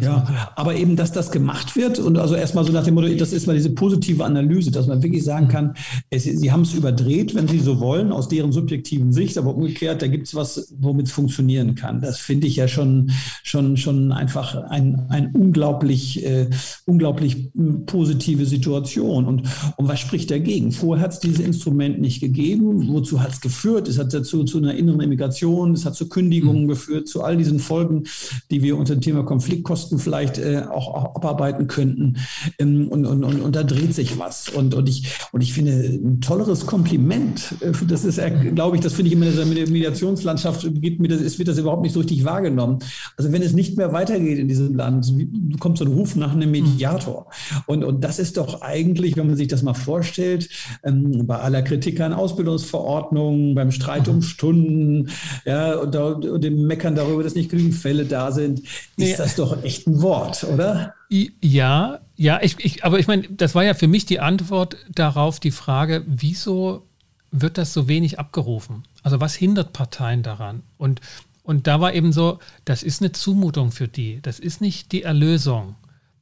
Ja, 0.00 0.24
so. 0.26 0.32
aber 0.56 0.74
eben, 0.76 0.96
dass 0.96 1.12
das 1.12 1.30
gemacht 1.30 1.76
wird 1.76 1.98
und 1.98 2.18
also 2.18 2.34
erstmal 2.34 2.64
so 2.64 2.72
nach 2.72 2.84
dem 2.84 2.94
Motto, 2.94 3.08
das 3.14 3.32
ist 3.32 3.46
mal 3.46 3.54
diese 3.54 3.70
positive 3.70 4.24
Analyse, 4.24 4.70
dass 4.70 4.86
man 4.86 5.02
wirklich 5.02 5.24
sagen 5.24 5.48
kann, 5.48 5.74
es, 6.10 6.24
sie 6.24 6.52
haben 6.52 6.62
es 6.62 6.74
überdreht, 6.74 7.34
wenn 7.34 7.48
sie 7.48 7.58
so 7.58 7.80
wollen, 7.80 8.12
aus 8.12 8.28
deren 8.28 8.52
subjektiven 8.52 9.12
Sicht, 9.12 9.36
aber 9.38 9.54
umgekehrt, 9.54 10.02
da 10.02 10.06
gibt 10.06 10.26
es 10.26 10.34
was, 10.34 10.74
womit 10.78 11.06
es 11.06 11.12
funktionieren 11.12 11.74
kann. 11.74 12.00
Das 12.00 12.18
finde 12.18 12.46
ich 12.46 12.56
ja 12.56 12.68
schon, 12.68 13.10
schon, 13.42 13.76
schon 13.76 14.12
einfach 14.12 14.54
ein, 14.54 15.06
ein 15.08 15.32
unglaublich, 15.32 16.24
äh, 16.24 16.48
unglaublich 16.86 17.50
positive 17.86 18.46
Situation. 18.46 19.26
Und, 19.26 19.42
und 19.76 19.88
was 19.88 20.00
spricht 20.00 20.30
dagegen? 20.30 20.72
Vorher 20.72 21.04
hat 21.04 21.12
es 21.12 21.20
dieses 21.20 21.40
Instrument 21.40 22.00
nicht 22.00 22.20
gegeben. 22.20 22.88
Wozu 22.88 23.20
hat 23.20 23.32
es 23.32 23.40
geführt? 23.40 23.88
Es 23.88 23.98
hat 23.98 24.12
dazu 24.14 24.44
zu 24.44 24.58
einer 24.58 24.74
inneren 24.74 25.00
Immigration, 25.00 25.72
es 25.72 25.84
hat 25.84 25.94
zu 25.94 26.08
Kündigungen 26.08 26.64
mhm. 26.64 26.68
geführt, 26.68 27.08
zu 27.08 27.22
all 27.22 27.36
diesen 27.36 27.58
Folgen, 27.58 28.04
die 28.50 28.62
wir 28.62 28.76
unter 28.76 28.94
dem 28.94 29.00
Thema 29.00 29.22
Konflikt 29.24 29.64
Kosten 29.74 29.98
vielleicht 29.98 30.38
äh, 30.38 30.62
auch, 30.70 30.86
auch, 30.86 31.16
abarbeiten 31.16 31.66
könnten. 31.66 32.18
Ähm, 32.60 32.86
und, 32.86 33.06
und, 33.06 33.24
und, 33.24 33.40
und, 33.40 33.56
da 33.56 33.64
dreht 33.64 33.92
sich 33.92 34.20
was. 34.20 34.48
Und, 34.48 34.72
und, 34.72 34.88
ich, 34.88 35.08
und 35.32 35.40
ich 35.40 35.52
finde 35.52 35.72
ein 35.72 36.20
tolleres 36.20 36.64
Kompliment. 36.64 37.56
Äh, 37.58 37.72
das 37.88 38.04
ist, 38.04 38.20
glaube 38.54 38.76
ich, 38.76 38.82
das 38.82 38.92
finde 38.92 39.08
ich 39.08 39.16
immer 39.16 39.26
in 39.26 39.34
der 39.34 39.68
Mediationslandschaft, 39.68 40.64
geht 40.80 41.00
mir 41.00 41.08
das, 41.08 41.20
es 41.20 41.40
wird 41.40 41.48
das 41.48 41.58
überhaupt 41.58 41.82
nicht 41.82 41.92
so 41.92 41.98
richtig 41.98 42.24
wahrgenommen. 42.24 42.78
Also 43.16 43.32
wenn 43.32 43.42
es 43.42 43.52
nicht 43.52 43.76
mehr 43.76 43.92
weitergeht 43.92 44.38
in 44.38 44.46
diesem 44.46 44.76
Land, 44.76 45.12
kommt 45.58 45.78
so 45.78 45.84
ein 45.84 45.90
Ruf 45.90 46.14
nach 46.14 46.30
einem 46.30 46.52
Mediator. 46.52 47.26
Und, 47.66 47.82
und 47.82 48.04
das 48.04 48.20
ist 48.20 48.36
doch 48.36 48.62
eigentlich, 48.62 49.16
wenn 49.16 49.26
man 49.26 49.34
sich 49.36 49.48
das 49.48 49.64
mal 49.64 49.74
vorstellt, 49.74 50.50
ähm, 50.84 51.26
bei 51.26 51.38
aller 51.38 51.62
Kritik 51.62 52.00
an 52.00 52.12
Ausbildungsverordnungen, 52.12 53.56
beim 53.56 53.72
Streit 53.72 54.06
um 54.06 54.22
Stunden, 54.22 55.08
ja, 55.44 55.74
und, 55.74 55.96
und 55.96 56.44
dem 56.44 56.64
Meckern 56.68 56.94
darüber, 56.94 57.24
dass 57.24 57.34
nicht 57.34 57.50
genügend 57.50 57.74
Fälle 57.74 58.04
da 58.04 58.30
sind, 58.30 58.60
ist 58.60 58.68
nee. 58.96 59.14
das 59.16 59.34
doch 59.34 59.63
echt 59.64 59.86
ein 59.86 60.02
Wort, 60.02 60.44
oder? 60.44 60.94
Ja, 61.08 62.00
ja, 62.16 62.40
ich, 62.42 62.56
ich, 62.58 62.84
aber 62.84 62.98
ich 62.98 63.06
meine, 63.06 63.28
das 63.28 63.54
war 63.54 63.64
ja 63.64 63.74
für 63.74 63.88
mich 63.88 64.06
die 64.06 64.20
Antwort 64.20 64.76
darauf, 64.92 65.40
die 65.40 65.50
Frage, 65.50 66.04
wieso 66.06 66.86
wird 67.30 67.58
das 67.58 67.72
so 67.72 67.88
wenig 67.88 68.18
abgerufen? 68.18 68.84
Also 69.02 69.20
was 69.20 69.34
hindert 69.34 69.72
Parteien 69.72 70.22
daran? 70.22 70.62
Und, 70.78 71.00
und 71.42 71.66
da 71.66 71.80
war 71.80 71.92
eben 71.94 72.12
so, 72.12 72.38
das 72.64 72.82
ist 72.82 73.02
eine 73.02 73.12
Zumutung 73.12 73.72
für 73.72 73.88
die, 73.88 74.20
das 74.22 74.38
ist 74.38 74.60
nicht 74.60 74.92
die 74.92 75.02
Erlösung, 75.02 75.74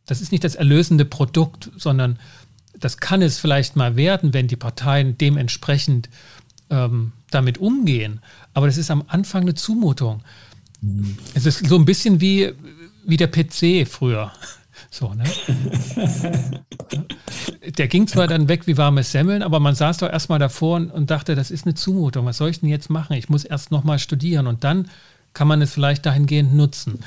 das 0.06 0.20
ist 0.20 0.32
nicht 0.32 0.44
das 0.44 0.54
erlösende 0.54 1.04
Produkt, 1.04 1.70
sondern 1.76 2.18
das 2.78 2.96
kann 2.96 3.22
es 3.22 3.38
vielleicht 3.38 3.76
mal 3.76 3.96
werden, 3.96 4.32
wenn 4.32 4.48
die 4.48 4.56
Parteien 4.56 5.16
dementsprechend 5.18 6.08
ähm, 6.70 7.12
damit 7.30 7.58
umgehen. 7.58 8.20
Aber 8.54 8.66
das 8.66 8.78
ist 8.78 8.90
am 8.90 9.04
Anfang 9.06 9.42
eine 9.42 9.54
Zumutung. 9.54 10.22
Mhm. 10.80 11.16
Es 11.34 11.46
ist 11.46 11.66
so 11.66 11.76
ein 11.76 11.84
bisschen 11.84 12.20
wie, 12.20 12.52
wie 13.04 13.16
der 13.16 13.28
PC 13.28 13.86
früher. 13.88 14.32
So, 14.90 15.14
ne? 15.14 15.24
Der 17.78 17.88
ging 17.88 18.06
zwar 18.06 18.26
dann 18.26 18.48
weg 18.48 18.66
wie 18.66 18.76
warmes 18.76 19.12
Semmeln, 19.12 19.42
aber 19.42 19.60
man 19.60 19.74
saß 19.74 19.98
doch 19.98 20.10
erstmal 20.10 20.38
davor 20.38 20.76
und, 20.76 20.90
und 20.90 21.10
dachte, 21.10 21.34
das 21.34 21.50
ist 21.50 21.64
eine 21.64 21.74
Zumutung. 21.74 22.26
Was 22.26 22.38
soll 22.38 22.50
ich 22.50 22.60
denn 22.60 22.68
jetzt 22.68 22.90
machen? 22.90 23.14
Ich 23.14 23.28
muss 23.28 23.44
erst 23.44 23.70
nochmal 23.70 23.98
studieren 23.98 24.46
und 24.46 24.64
dann 24.64 24.90
kann 25.32 25.48
man 25.48 25.62
es 25.62 25.72
vielleicht 25.72 26.04
dahingehend 26.04 26.54
nutzen. 26.54 27.00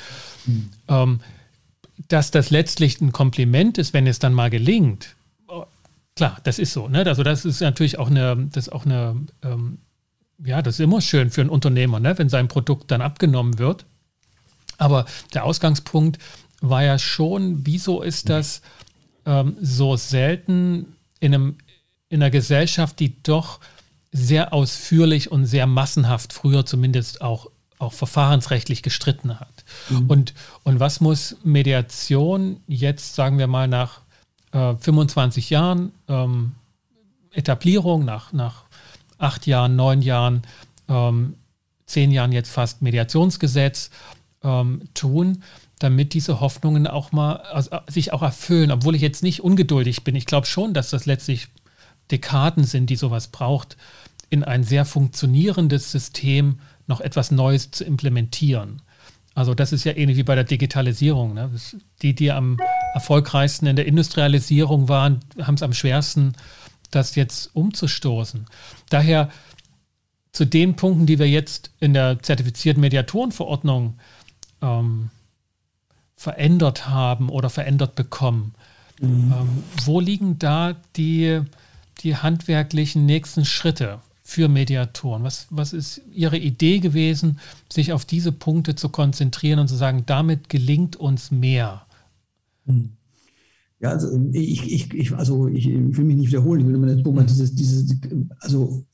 Mhm. 0.46 0.70
Ähm, 0.88 1.20
dass 2.08 2.30
das 2.30 2.50
letztlich 2.50 3.00
ein 3.00 3.12
Kompliment 3.12 3.78
ist, 3.78 3.92
wenn 3.92 4.06
es 4.06 4.18
dann 4.18 4.32
mal 4.32 4.50
gelingt, 4.50 5.16
klar, 6.16 6.38
das 6.42 6.58
ist 6.58 6.72
so. 6.72 6.88
Ne? 6.88 7.04
Also 7.06 7.22
das 7.22 7.44
ist 7.44 7.60
natürlich 7.60 7.98
auch 7.98 8.10
eine, 8.10 8.48
das 8.50 8.68
auch 8.68 8.84
eine, 8.84 9.16
ähm, 9.42 9.78
ja, 10.44 10.62
das 10.62 10.74
ist 10.74 10.80
immer 10.80 11.00
schön 11.00 11.30
für 11.30 11.42
einen 11.42 11.50
Unternehmer, 11.50 12.00
ne? 12.00 12.18
wenn 12.18 12.28
sein 12.28 12.48
Produkt 12.48 12.90
dann 12.90 13.02
abgenommen 13.02 13.58
wird. 13.58 13.84
Aber 14.78 15.06
der 15.34 15.44
Ausgangspunkt 15.44 16.18
war 16.60 16.82
ja 16.82 16.98
schon, 16.98 17.66
wieso 17.66 18.02
ist 18.02 18.28
das 18.28 18.62
ähm, 19.24 19.56
so 19.60 19.96
selten 19.96 20.96
in, 21.20 21.34
einem, 21.34 21.56
in 22.08 22.22
einer 22.22 22.30
Gesellschaft, 22.30 22.98
die 23.00 23.22
doch 23.22 23.60
sehr 24.12 24.52
ausführlich 24.52 25.30
und 25.30 25.46
sehr 25.46 25.66
massenhaft 25.66 26.32
früher 26.32 26.64
zumindest 26.64 27.20
auch, 27.20 27.50
auch 27.78 27.92
verfahrensrechtlich 27.92 28.82
gestritten 28.82 29.38
hat. 29.38 29.64
Mhm. 29.90 30.06
Und, 30.08 30.34
und 30.62 30.80
was 30.80 31.00
muss 31.00 31.36
Mediation 31.44 32.60
jetzt, 32.66 33.14
sagen 33.14 33.38
wir 33.38 33.46
mal, 33.46 33.68
nach 33.68 34.00
äh, 34.52 34.74
25 34.76 35.50
Jahren 35.50 35.92
ähm, 36.08 36.52
Etablierung, 37.32 38.04
nach, 38.04 38.32
nach 38.32 38.64
acht 39.18 39.46
Jahren, 39.46 39.76
neun 39.76 40.00
Jahren, 40.00 40.42
ähm, 40.88 41.34
zehn 41.86 42.10
Jahren 42.10 42.32
jetzt 42.32 42.50
fast 42.50 42.82
Mediationsgesetz 42.82 43.90
ähm, 44.46 44.82
tun, 44.94 45.42
damit 45.78 46.14
diese 46.14 46.40
Hoffnungen 46.40 46.86
auch 46.86 47.12
mal 47.12 47.36
also, 47.36 47.78
sich 47.88 48.12
auch 48.12 48.22
erfüllen, 48.22 48.70
obwohl 48.70 48.94
ich 48.94 49.02
jetzt 49.02 49.22
nicht 49.22 49.42
ungeduldig 49.42 50.04
bin. 50.04 50.14
Ich 50.14 50.26
glaube 50.26 50.46
schon, 50.46 50.72
dass 50.72 50.90
das 50.90 51.04
letztlich 51.04 51.48
Dekaden 52.10 52.64
sind, 52.64 52.88
die 52.88 52.96
sowas 52.96 53.28
braucht, 53.28 53.76
in 54.30 54.44
ein 54.44 54.64
sehr 54.64 54.84
funktionierendes 54.84 55.90
System 55.90 56.60
noch 56.86 57.00
etwas 57.00 57.30
Neues 57.30 57.70
zu 57.72 57.84
implementieren. 57.84 58.82
Also 59.34 59.54
das 59.54 59.72
ist 59.72 59.84
ja 59.84 59.94
ähnlich 59.94 60.16
wie 60.16 60.22
bei 60.22 60.34
der 60.34 60.44
Digitalisierung. 60.44 61.34
Ne? 61.34 61.50
Die, 62.00 62.14
die 62.14 62.32
am 62.32 62.56
erfolgreichsten 62.94 63.66
in 63.66 63.76
der 63.76 63.86
Industrialisierung 63.86 64.88
waren, 64.88 65.20
haben 65.42 65.56
es 65.56 65.62
am 65.62 65.74
schwersten, 65.74 66.32
das 66.90 67.16
jetzt 67.16 67.54
umzustoßen. 67.54 68.46
Daher 68.88 69.28
zu 70.32 70.46
den 70.46 70.76
Punkten, 70.76 71.06
die 71.06 71.18
wir 71.18 71.28
jetzt 71.28 71.70
in 71.80 71.92
der 71.92 72.22
zertifizierten 72.22 72.80
Mediatorenverordnung 72.80 73.98
ähm, 74.62 75.10
verändert 76.16 76.88
haben 76.88 77.28
oder 77.28 77.50
verändert 77.50 77.94
bekommen, 77.94 78.54
mhm. 79.00 79.32
ähm, 79.32 79.64
wo 79.84 80.00
liegen 80.00 80.38
da 80.38 80.74
die, 80.96 81.42
die 82.00 82.16
handwerklichen 82.16 83.06
nächsten 83.06 83.44
Schritte? 83.44 84.00
für 84.26 84.48
Mediatoren? 84.48 85.22
Was, 85.22 85.46
was 85.50 85.72
ist 85.72 86.00
Ihre 86.12 86.36
Idee 86.36 86.80
gewesen, 86.80 87.38
sich 87.72 87.92
auf 87.92 88.04
diese 88.04 88.32
Punkte 88.32 88.74
zu 88.74 88.88
konzentrieren 88.88 89.60
und 89.60 89.68
zu 89.68 89.76
sagen, 89.76 90.02
damit 90.04 90.48
gelingt 90.48 90.96
uns 90.96 91.30
mehr? 91.30 91.86
Hm. 92.66 92.90
Ja, 93.78 93.90
also 93.90 94.08
ich, 94.32 94.72
ich, 94.72 94.92
ich, 94.94 95.12
also 95.12 95.46
ich 95.46 95.68
will 95.68 96.04
mich 96.04 96.16
nicht 96.16 96.28
wiederholen, 96.28 96.60
ich 96.60 96.66
will 96.66 96.74
immer 96.74 96.88
das, 96.88 97.04
mhm. 97.04 97.26
dieses, 97.26 97.54
dieses, 97.54 97.96
also 98.40 98.84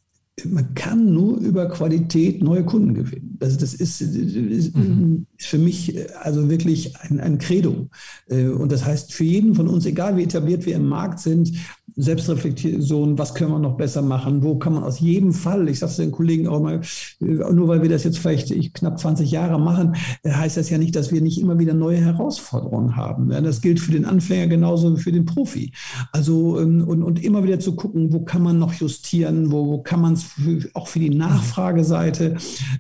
man 0.45 0.75
kann 0.75 1.13
nur 1.15 1.39
über 1.39 1.69
Qualität 1.69 2.43
neue 2.43 2.65
Kunden 2.65 2.93
gewinnen. 2.93 3.39
Also 3.41 3.59
das 3.59 3.73
ist, 3.73 4.03
ist, 4.03 4.77
mhm. 4.77 5.27
Für 5.45 5.59
mich 5.59 5.95
also 6.21 6.49
wirklich 6.51 6.97
ein, 7.01 7.21
ein 7.21 7.39
Credo. 7.39 7.89
Äh, 8.29 8.49
und 8.49 8.73
das 8.73 8.85
heißt, 8.85 9.13
für 9.13 9.25
jeden 9.25 9.55
von 9.55 9.69
uns, 9.69 9.87
egal 9.87 10.17
wie 10.17 10.25
etabliert 10.25 10.67
wir 10.67 10.77
im 10.77 10.89
Markt 10.89 11.21
sind, 11.21 11.53
Selbstreflexion, 11.97 13.19
was 13.19 13.35
können 13.35 13.51
wir 13.51 13.59
noch 13.59 13.77
besser 13.77 14.03
machen, 14.03 14.43
wo 14.43 14.57
kann 14.57 14.75
man 14.75 14.85
aus 14.85 15.01
jedem 15.01 15.33
Fall, 15.33 15.69
ich 15.69 15.79
sage 15.79 15.91
es 15.91 15.97
den 15.97 16.11
Kollegen 16.11 16.49
auch 16.49 16.61
mal, 16.61 16.81
äh, 17.21 17.25
nur 17.25 17.69
weil 17.69 17.83
wir 17.83 17.89
das 17.89 18.05
jetzt 18.05 18.19
vielleicht 18.19 18.75
knapp 18.75 18.99
20 18.99 19.31
Jahre 19.31 19.61
machen, 19.61 19.95
äh, 20.23 20.31
heißt 20.31 20.57
das 20.57 20.71
ja 20.71 20.79
nicht, 20.79 20.97
dass 20.97 21.13
wir 21.13 21.21
nicht 21.21 21.41
immer 21.41 21.59
wieder 21.59 21.75
neue 21.75 21.99
Herausforderungen 21.99 22.97
haben. 22.97 23.29
Das 23.29 23.61
gilt 23.61 23.81
für 23.81 23.93
den 23.93 24.05
Anfänger 24.05 24.47
genauso 24.47 24.97
wie 24.97 25.01
für 25.01 25.13
den 25.13 25.25
Profi. 25.25 25.73
Also 26.13 26.61
ähm, 26.61 26.83
und, 26.87 27.03
und 27.03 27.23
immer 27.23 27.45
wieder 27.45 27.59
zu 27.59 27.77
gucken, 27.77 28.13
wo 28.13 28.21
kann 28.21 28.43
man 28.43 28.59
noch 28.59 28.73
justieren, 28.75 29.53
wo, 29.53 29.67
wo 29.67 29.83
kann 29.83 30.01
man 30.01 30.15
es 30.15 30.31
auch 30.75 30.89
für 30.89 31.01
die 31.01 31.11
Nachfrageseite 31.11 32.37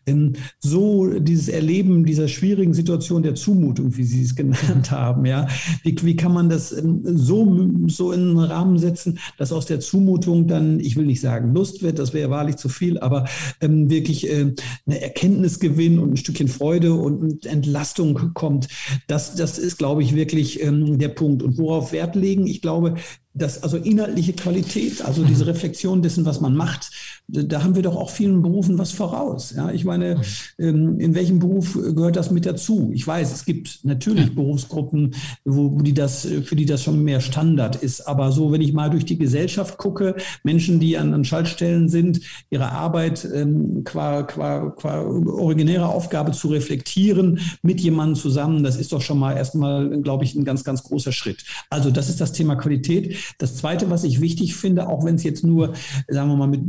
ähm, 0.06 0.34
so 0.58 1.18
dieses 1.18 1.48
Erleben 1.48 2.04
dieser 2.04 2.28
schwierigen 2.28 2.51
Situation 2.72 3.22
der 3.22 3.34
Zumutung, 3.34 3.96
wie 3.96 4.04
Sie 4.04 4.22
es 4.22 4.34
genannt 4.36 4.90
haben, 4.90 5.26
ja, 5.26 5.46
wie, 5.82 5.96
wie 6.02 6.16
kann 6.16 6.32
man 6.32 6.48
das 6.48 6.72
ähm, 6.72 7.02
so, 7.04 7.70
so 7.88 8.12
in 8.12 8.20
einen 8.20 8.38
Rahmen 8.38 8.78
setzen, 8.78 8.92
setzen, 8.92 9.18
dass 9.38 9.52
aus 9.52 9.66
der 9.66 9.80
Zumutung 9.80 10.46
dann, 10.46 10.80
ich 10.80 10.96
will 10.96 11.06
nicht 11.06 11.20
sagen 11.20 11.54
Lust 11.54 11.82
wird, 11.82 11.98
das 11.98 12.12
wäre 12.12 12.30
wahrlich 12.30 12.56
zu 12.56 12.68
viel, 12.68 12.98
aber 12.98 13.26
ähm, 13.60 13.90
wirklich 13.90 14.28
äh, 14.30 14.54
eine 14.86 15.00
Erkenntnisgewinn 15.00 15.98
und 15.98 16.12
ein 16.12 16.16
Stückchen 16.16 16.48
Freude 16.48 16.94
und 16.94 17.46
Entlastung 17.46 18.34
kommt. 18.34 18.68
Das, 19.06 19.34
das 19.34 19.58
ist, 19.58 19.78
glaube 19.78 20.02
ich, 20.02 20.14
wirklich 20.14 20.62
ähm, 20.62 20.98
der 20.98 21.08
Punkt. 21.08 21.42
Und 21.42 21.58
worauf 21.58 21.92
Wert 21.92 22.14
legen? 22.14 22.46
Ich 22.46 22.62
glaube, 22.62 22.94
dass 23.34 23.62
also 23.62 23.78
inhaltliche 23.78 24.34
Qualität, 24.34 25.02
also 25.02 25.24
diese 25.24 25.46
Reflexion 25.46 26.02
dessen, 26.02 26.26
was 26.26 26.40
man 26.40 26.54
macht, 26.54 26.90
da 27.32 27.64
haben 27.64 27.74
wir 27.74 27.82
doch 27.82 27.96
auch 27.96 28.10
vielen 28.10 28.42
Berufen 28.42 28.78
was 28.78 28.92
voraus. 28.92 29.54
Ja, 29.56 29.70
ich 29.70 29.86
meine, 29.86 30.20
ähm, 30.58 31.00
in 31.00 31.14
welchem 31.14 31.38
Beruf 31.38 31.72
gehört 31.74 32.16
das 32.16 32.30
mit 32.30 32.44
dazu? 32.44 32.90
Ich 32.92 33.06
weiß, 33.06 33.32
es 33.32 33.46
gibt 33.46 33.80
natürlich 33.84 34.34
Berufsgruppen, 34.34 35.14
wo 35.44 35.80
die 35.80 35.94
das, 35.94 36.28
für 36.44 36.56
die 36.56 36.66
das 36.66 36.82
schon 36.82 37.02
mehr 37.02 37.20
Standard 37.20 37.76
ist. 37.76 38.02
Aber 38.02 38.32
so, 38.32 38.52
wenn 38.52 38.60
ich 38.60 38.74
mal 38.74 38.90
durch 38.90 39.06
die 39.06 39.16
Gesellschaft 39.16 39.78
gucke, 39.78 40.14
Menschen, 40.42 40.78
die 40.78 40.98
an, 40.98 41.14
an 41.14 41.24
Schaltstellen 41.24 41.88
sind, 41.88 42.20
ihre 42.50 42.70
Arbeit 42.70 43.26
ähm, 43.34 43.82
qua, 43.84 44.24
qua, 44.24 44.70
qua 44.70 45.00
originäre 45.02 45.88
Aufgabe 45.88 46.32
zu 46.32 46.48
reflektieren 46.48 47.40
mit 47.62 47.80
jemandem 47.80 48.16
zusammen, 48.16 48.62
das 48.62 48.76
ist 48.76 48.92
doch 48.92 49.00
schon 49.00 49.18
mal 49.18 49.36
erstmal, 49.36 50.02
glaube 50.02 50.24
ich, 50.24 50.34
ein 50.34 50.44
ganz, 50.44 50.64
ganz 50.64 50.82
großer 50.82 51.12
Schritt. 51.12 51.44
Also 51.70 51.90
das 51.90 52.10
ist 52.10 52.20
das 52.20 52.32
Thema 52.32 52.56
Qualität. 52.56 53.16
Das 53.38 53.56
Zweite, 53.56 53.88
was 53.88 54.04
ich 54.04 54.20
wichtig 54.20 54.54
finde, 54.54 54.88
auch 54.88 55.04
wenn 55.04 55.14
es 55.14 55.22
jetzt 55.22 55.44
nur, 55.44 55.72
sagen 56.08 56.28
wir 56.28 56.36
mal, 56.36 56.48
mit 56.48 56.60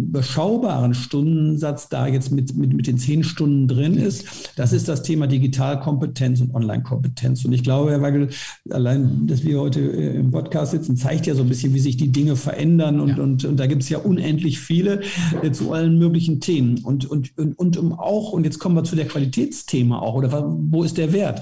überschaubaren 0.54 0.94
Stundensatz 0.94 1.90
da 1.90 2.08
jetzt 2.08 2.32
mit, 2.32 2.56
mit, 2.56 2.74
mit 2.74 2.88
den 2.88 2.98
zehn 2.98 3.24
Stunden 3.24 3.68
drin 3.68 3.96
ist, 3.96 4.52
das 4.56 4.74
ist 4.74 4.88
das 4.88 5.04
Thema 5.04 5.28
Digitalkompetenz 5.28 6.42
und 6.42 6.54
Online-Kompetenz. 6.54 7.46
Und 7.46 7.54
ich 7.54 7.64
glaube, 7.64 7.92
Herr 7.92 8.02
Weigel, 8.02 8.30
allein, 8.70 9.28
dass 9.28 9.44
wir 9.44 9.60
heute 9.60 9.80
äh, 9.80 10.18
im 10.18 10.32
Podcast 10.32 10.72
sitzen, 10.72 10.96
zeigt 10.96 11.26
ja 11.26 11.36
so 11.36 11.44
ein 11.44 11.50
bisschen, 11.50 11.74
wie 11.74 11.80
sich 11.80 11.98
die 11.98 12.12
Dinge 12.12 12.36
verändern. 12.36 13.00
Und, 13.00 13.10
ja. 13.10 13.24
und, 13.24 13.46
und 13.46 13.58
da 13.58 13.68
gibt 13.68 13.84
es 13.84 13.90
ja 13.90 14.00
unendlich 14.00 14.60
viele 14.60 15.02
äh, 15.42 15.52
zu 15.52 15.72
allen 15.72 15.98
möglichen 15.98 16.40
Themen. 16.40 16.80
Und, 16.84 17.10
und, 17.10 17.38
und, 17.38 17.58
und 17.58 17.78
um 17.78 17.94
auch, 17.94 18.32
und 18.34 18.44
jetzt 18.44 18.60
kommen 18.60 18.76
wir 18.76 18.84
zu 18.84 18.96
der 18.96 19.08
Qualitätsthema 19.08 20.00
auch, 20.00 20.16
oder 20.16 20.44
wo 20.48 20.84
ist 20.84 20.98
der 20.98 21.14
Wert? 21.14 21.42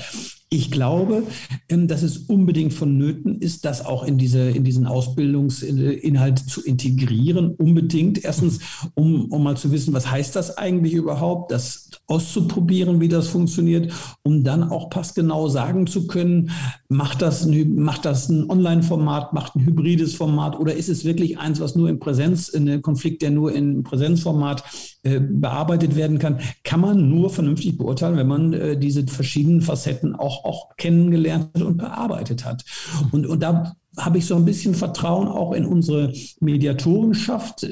Ich 0.54 0.70
glaube, 0.70 1.24
ähm, 1.70 1.88
dass 1.88 2.04
es 2.04 2.18
unbedingt 2.18 2.74
vonnöten 2.74 3.40
ist, 3.40 3.64
das 3.64 3.86
auch 3.86 4.04
in, 4.04 4.18
diese, 4.18 4.50
in 4.50 4.66
diesen 4.66 4.86
Ausbildungsinhalt 4.86 6.40
zu 6.40 6.62
integrieren. 6.62 7.56
Unbedingt. 7.56 8.22
Erstens, 8.26 8.60
um, 8.94 9.32
um 9.32 9.44
mal 9.44 9.56
zu 9.56 9.72
wissen, 9.72 9.94
was 9.94 10.12
heißt 10.12 10.36
das 10.36 10.58
eigentlich 10.58 10.92
überhaupt, 10.92 11.54
das 11.54 11.90
auszuprobieren, 12.08 13.00
wie 13.00 13.08
das 13.08 13.30
funktioniert, 13.30 13.94
um 14.24 14.44
dann 14.44 14.64
auch 14.64 14.90
passgenau 14.90 15.48
sagen 15.48 15.88
zu 15.88 16.06
können, 16.08 16.52
macht 16.90 17.22
das 17.22 17.46
ein, 17.46 17.76
macht 17.76 18.04
das 18.04 18.28
ein 18.28 18.50
Online-Format, 18.50 19.32
macht 19.32 19.56
ein 19.56 19.66
hybrides 19.66 20.16
Format 20.16 20.60
oder 20.60 20.76
ist 20.76 20.90
es 20.90 21.06
wirklich 21.06 21.40
eins, 21.40 21.62
was 21.62 21.76
nur 21.76 21.88
in 21.88 22.00
Präsenz, 22.00 22.50
in 22.50 22.68
einem 22.68 22.82
Konflikt, 22.82 23.22
der 23.22 23.32
nur 23.32 23.54
in 23.54 23.84
Präsenzformat 23.84 24.66
äh, 25.04 25.22
bearbeitet 25.22 25.96
werden 25.96 26.20
kann, 26.20 26.42
kann 26.66 26.82
man 26.82 27.10
nur 27.10 27.30
vernünftig 27.30 27.78
beurteilen, 27.78 28.18
wenn 28.18 28.28
man 28.28 28.52
äh, 28.52 28.78
diese 28.78 29.08
verschiedenen 29.08 29.62
Facetten 29.62 30.14
auch 30.14 30.41
auch, 30.44 30.76
kennengelernt 30.78 31.62
und 31.62 31.78
bearbeitet 31.78 32.46
hat. 32.46 32.64
Und, 33.12 33.28
und 33.28 33.42
da 33.42 33.76
habe 33.98 34.20
ich 34.20 34.26
so 34.26 34.36
ein 34.36 34.46
bisschen 34.46 34.74
Vertrauen 34.74 35.28
auch 35.28 35.52
in 35.52 35.66
unsere 35.66 36.14
Mediatorenschaft. 36.40 37.64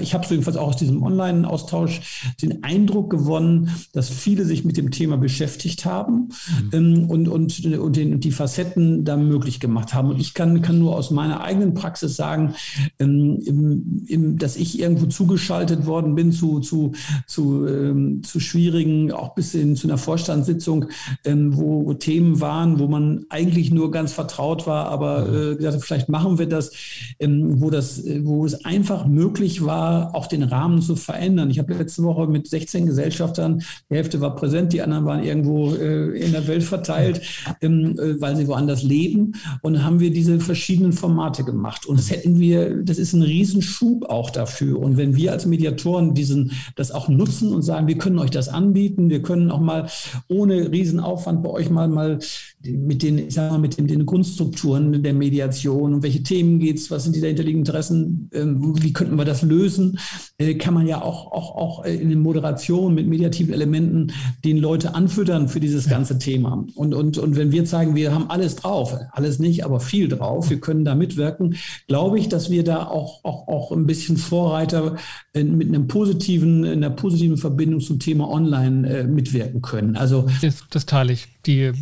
Ich 0.00 0.14
habe 0.14 0.24
so 0.24 0.34
jedenfalls 0.34 0.56
auch 0.56 0.68
aus 0.68 0.76
diesem 0.76 1.02
Online-Austausch 1.02 2.32
den 2.40 2.62
Eindruck 2.62 3.10
gewonnen, 3.10 3.70
dass 3.92 4.08
viele 4.08 4.44
sich 4.44 4.64
mit 4.64 4.76
dem 4.76 4.92
Thema 4.92 5.16
beschäftigt 5.16 5.84
haben 5.84 6.28
mhm. 6.62 6.70
Ähm, 6.72 7.10
und, 7.10 7.28
und, 7.28 7.66
und, 7.66 7.96
den, 7.96 8.20
die 8.20 8.30
Facetten 8.30 9.04
da 9.04 9.16
möglich 9.16 9.58
gemacht 9.58 9.94
haben. 9.94 10.10
Und 10.10 10.20
ich 10.20 10.32
kann, 10.32 10.62
kann 10.62 10.78
nur 10.78 10.94
aus 10.94 11.10
meiner 11.10 11.40
eigenen 11.40 11.74
Praxis 11.74 12.14
sagen, 12.14 12.54
ähm, 13.00 13.40
im, 13.44 14.04
im, 14.06 14.38
dass 14.38 14.56
ich 14.56 14.78
irgendwo 14.78 15.06
zugeschaltet 15.06 15.86
worden 15.86 16.14
bin 16.14 16.30
zu, 16.30 16.60
zu, 16.60 16.92
zu, 17.26 17.66
ähm, 17.66 18.22
zu 18.22 18.38
schwierigen, 18.38 19.10
auch 19.10 19.34
bis 19.34 19.50
hin 19.50 19.74
zu 19.74 19.88
einer 19.88 19.98
Vorstandssitzung, 19.98 20.86
wo 21.24 21.94
Themen 21.94 22.40
waren, 22.40 22.78
wo 22.78 22.86
man 22.86 23.24
eigentlich 23.28 23.70
nur 23.70 23.90
ganz 23.90 24.12
vertraut 24.12 24.66
war, 24.66 24.86
aber 24.86 25.26
mhm. 25.26 25.34
äh, 25.34 25.63
gesagt 25.64 25.84
vielleicht 25.84 26.08
machen 26.08 26.38
wir 26.38 26.48
das, 26.48 26.72
ähm, 27.18 27.60
wo, 27.60 27.70
das, 27.70 28.02
wo 28.22 28.44
es 28.44 28.64
einfach 28.64 29.06
möglich 29.06 29.64
war, 29.64 30.14
auch 30.14 30.26
den 30.26 30.42
Rahmen 30.42 30.80
zu 30.80 30.96
verändern. 30.96 31.50
Ich 31.50 31.58
habe 31.58 31.74
letzte 31.74 32.02
Woche 32.02 32.26
mit 32.26 32.46
16 32.46 32.86
Gesellschaftern, 32.86 33.62
die 33.90 33.96
Hälfte 33.96 34.20
war 34.20 34.34
präsent, 34.34 34.72
die 34.72 34.82
anderen 34.82 35.04
waren 35.04 35.22
irgendwo 35.22 35.74
äh, 35.74 36.18
in 36.18 36.32
der 36.32 36.46
Welt 36.46 36.62
verteilt, 36.62 37.22
ähm, 37.60 37.98
äh, 37.98 38.20
weil 38.20 38.36
sie 38.36 38.48
woanders 38.48 38.82
leben. 38.82 39.32
Und 39.62 39.84
haben 39.84 40.00
wir 40.00 40.12
diese 40.12 40.40
verschiedenen 40.40 40.92
Formate 40.92 41.44
gemacht. 41.44 41.86
Und 41.86 41.98
das 41.98 42.10
hätten 42.10 42.38
wir, 42.38 42.82
das 42.82 42.98
ist 42.98 43.12
ein 43.12 43.22
Riesenschub 43.22 44.08
auch 44.08 44.30
dafür. 44.30 44.78
Und 44.80 44.96
wenn 44.96 45.16
wir 45.16 45.32
als 45.32 45.46
Mediatoren 45.46 46.14
diesen, 46.14 46.52
das 46.76 46.90
auch 46.90 47.08
nutzen 47.08 47.52
und 47.52 47.62
sagen, 47.62 47.86
wir 47.86 47.98
können 47.98 48.18
euch 48.18 48.30
das 48.30 48.48
anbieten, 48.48 49.10
wir 49.10 49.22
können 49.22 49.50
auch 49.50 49.60
mal 49.60 49.88
ohne 50.28 50.70
Riesenaufwand 50.70 51.42
bei 51.42 51.50
euch 51.50 51.70
mal, 51.70 51.88
mal 51.88 52.18
mit 52.62 53.02
den, 53.02 53.18
ich 53.18 53.34
sag 53.34 53.50
mal, 53.50 53.58
mit 53.58 53.78
den, 53.78 53.86
den 53.86 54.06
Grundstrukturen 54.06 55.02
der 55.02 55.14
Mediation 55.14 55.53
und 55.94 56.02
welche 56.02 56.22
Themen 56.22 56.58
geht 56.58 56.78
es, 56.78 56.90
was 56.90 57.04
sind 57.04 57.16
die 57.16 57.20
dahinterliegenden 57.20 57.66
Interessen, 57.66 58.30
äh, 58.32 58.44
wie 58.44 58.92
könnten 58.92 59.16
wir 59.16 59.24
das 59.24 59.42
lösen, 59.42 59.98
äh, 60.38 60.54
kann 60.54 60.74
man 60.74 60.86
ja 60.86 61.02
auch, 61.02 61.32
auch, 61.32 61.56
auch 61.56 61.84
in 61.84 62.08
den 62.08 62.20
Moderationen 62.20 62.94
mit 62.94 63.06
mediativen 63.06 63.54
Elementen 63.54 64.12
den 64.44 64.58
Leute 64.58 64.94
anfüttern 64.94 65.48
für 65.48 65.60
dieses 65.60 65.88
ganze 65.88 66.18
Thema. 66.18 66.64
Und, 66.74 66.94
und, 66.94 67.18
und 67.18 67.36
wenn 67.36 67.52
wir 67.52 67.64
zeigen, 67.64 67.94
wir 67.94 68.14
haben 68.14 68.30
alles 68.30 68.56
drauf, 68.56 68.96
alles 69.12 69.38
nicht, 69.38 69.64
aber 69.64 69.80
viel 69.80 70.08
drauf, 70.08 70.50
wir 70.50 70.60
können 70.60 70.84
da 70.84 70.94
mitwirken, 70.94 71.56
glaube 71.88 72.18
ich, 72.18 72.28
dass 72.28 72.50
wir 72.50 72.64
da 72.64 72.86
auch, 72.86 73.24
auch, 73.24 73.48
auch 73.48 73.72
ein 73.72 73.86
bisschen 73.86 74.16
Vorreiter 74.16 74.96
mit 75.34 75.68
einem 75.68 75.88
positiven, 75.88 76.64
in 76.64 76.84
einer 76.84 76.90
positiven 76.90 77.36
Verbindung 77.36 77.80
zum 77.80 77.98
Thema 77.98 78.28
Online 78.28 78.88
äh, 78.88 79.04
mitwirken 79.04 79.62
können. 79.62 79.96
Also 79.96 80.26
das, 80.42 80.64
das 80.70 80.86
teile 80.86 81.12
ich. 81.12 81.28
Die 81.46 81.72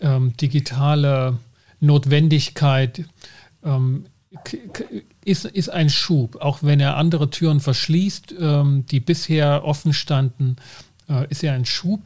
ähm, 0.00 0.32
digitale 0.40 1.38
Notwendigkeit 1.82 3.04
ähm, 3.64 4.06
ist, 5.24 5.44
ist 5.44 5.68
ein 5.68 5.90
Schub, 5.90 6.36
auch 6.36 6.62
wenn 6.62 6.80
er 6.80 6.96
andere 6.96 7.30
Türen 7.30 7.60
verschließt, 7.60 8.34
ähm, 8.40 8.86
die 8.86 9.00
bisher 9.00 9.64
offen 9.64 9.92
standen, 9.92 10.56
äh, 11.08 11.28
ist 11.28 11.44
er 11.44 11.52
ein 11.52 11.64
Schub. 11.64 12.00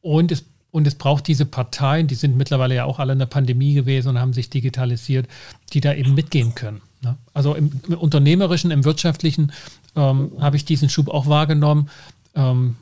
Und 0.00 0.30
es, 0.32 0.44
und 0.70 0.86
es 0.86 0.94
braucht 0.94 1.26
diese 1.26 1.46
Parteien, 1.46 2.06
die 2.06 2.14
sind 2.14 2.36
mittlerweile 2.36 2.74
ja 2.74 2.84
auch 2.84 2.98
alle 2.98 3.14
in 3.14 3.18
der 3.18 3.26
Pandemie 3.26 3.74
gewesen 3.74 4.10
und 4.10 4.18
haben 4.18 4.32
sich 4.32 4.50
digitalisiert, 4.50 5.26
die 5.72 5.80
da 5.80 5.94
eben 5.94 6.14
mitgehen 6.14 6.54
können. 6.54 6.82
Ne? 7.02 7.16
Also 7.32 7.54
im, 7.54 7.70
im, 7.88 7.94
unternehmerischen, 7.94 8.70
im 8.70 8.84
wirtschaftlichen 8.84 9.52
ähm, 9.96 10.32
habe 10.40 10.56
ich 10.56 10.64
diesen 10.64 10.88
Schub 10.88 11.08
auch 11.08 11.26
wahrgenommen. 11.26 11.90
Ähm, 12.34 12.76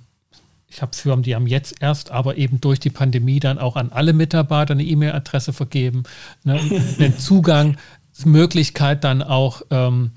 ich 0.73 0.81
habe 0.81 0.97
Firmen, 0.97 1.23
die 1.23 1.35
haben 1.35 1.47
jetzt 1.47 1.75
erst, 1.81 2.11
aber 2.11 2.39
eben 2.39 2.61
durch 2.61 2.81
die 2.81 2.91
Pandemie 2.91 3.41
dann 3.41 3.59
auch 3.59 3.77
an 3.77 3.93
alle 3.93 4.14
Mitarbeiter 4.14 4.73
eine 4.73 4.85
E-Mail-Adresse 4.85 5.53
vergeben, 5.53 6.05
ne, 6.45 6.59
einen 6.99 7.18
Zugang, 7.18 7.77
Möglichkeit 8.25 9.05
dann 9.05 9.23
auch 9.23 9.62
ähm, 9.70 10.12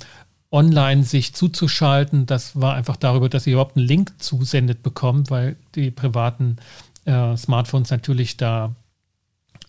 online 0.52 1.04
sich 1.04 1.34
zuzuschalten. 1.34 2.26
Das 2.26 2.60
war 2.60 2.76
einfach 2.76 2.96
darüber, 2.96 3.30
dass 3.30 3.46
sie 3.46 3.52
überhaupt 3.52 3.78
einen 3.78 3.88
Link 3.88 4.14
zusendet 4.22 4.84
bekommen, 4.84 5.30
weil 5.30 5.58
die 5.76 5.92
privaten 5.92 6.58
äh, 7.06 7.36
Smartphones 7.36 7.90
natürlich 7.90 8.38
da 8.38 8.76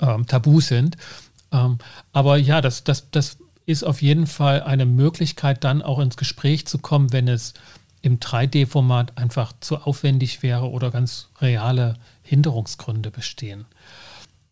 ähm, 0.01 0.27
tabu 0.27 0.61
sind. 0.61 0.97
Ähm, 1.53 1.79
aber 2.13 2.37
ja, 2.37 2.61
das, 2.61 2.85
das, 2.85 3.11
das 3.11 3.39
ist 3.65 3.85
auf 3.85 4.03
jeden 4.03 4.27
Fall 4.27 4.63
eine 4.63 4.87
Möglichkeit, 4.87 5.65
dann 5.65 5.83
auch 5.83 5.99
ins 5.99 6.17
Gespräch 6.17 6.67
zu 6.67 6.79
kommen, 6.79 7.13
wenn 7.13 7.27
es 7.27 7.55
im 8.03 8.19
3D-Format 8.19 9.19
einfach 9.19 9.53
zu 9.61 9.79
aufwendig 9.79 10.43
wäre 10.43 10.71
oder 10.71 10.91
ganz 10.91 11.29
reale 11.41 11.97
Hinderungsgründe 12.23 13.11
bestehen. 13.11 13.65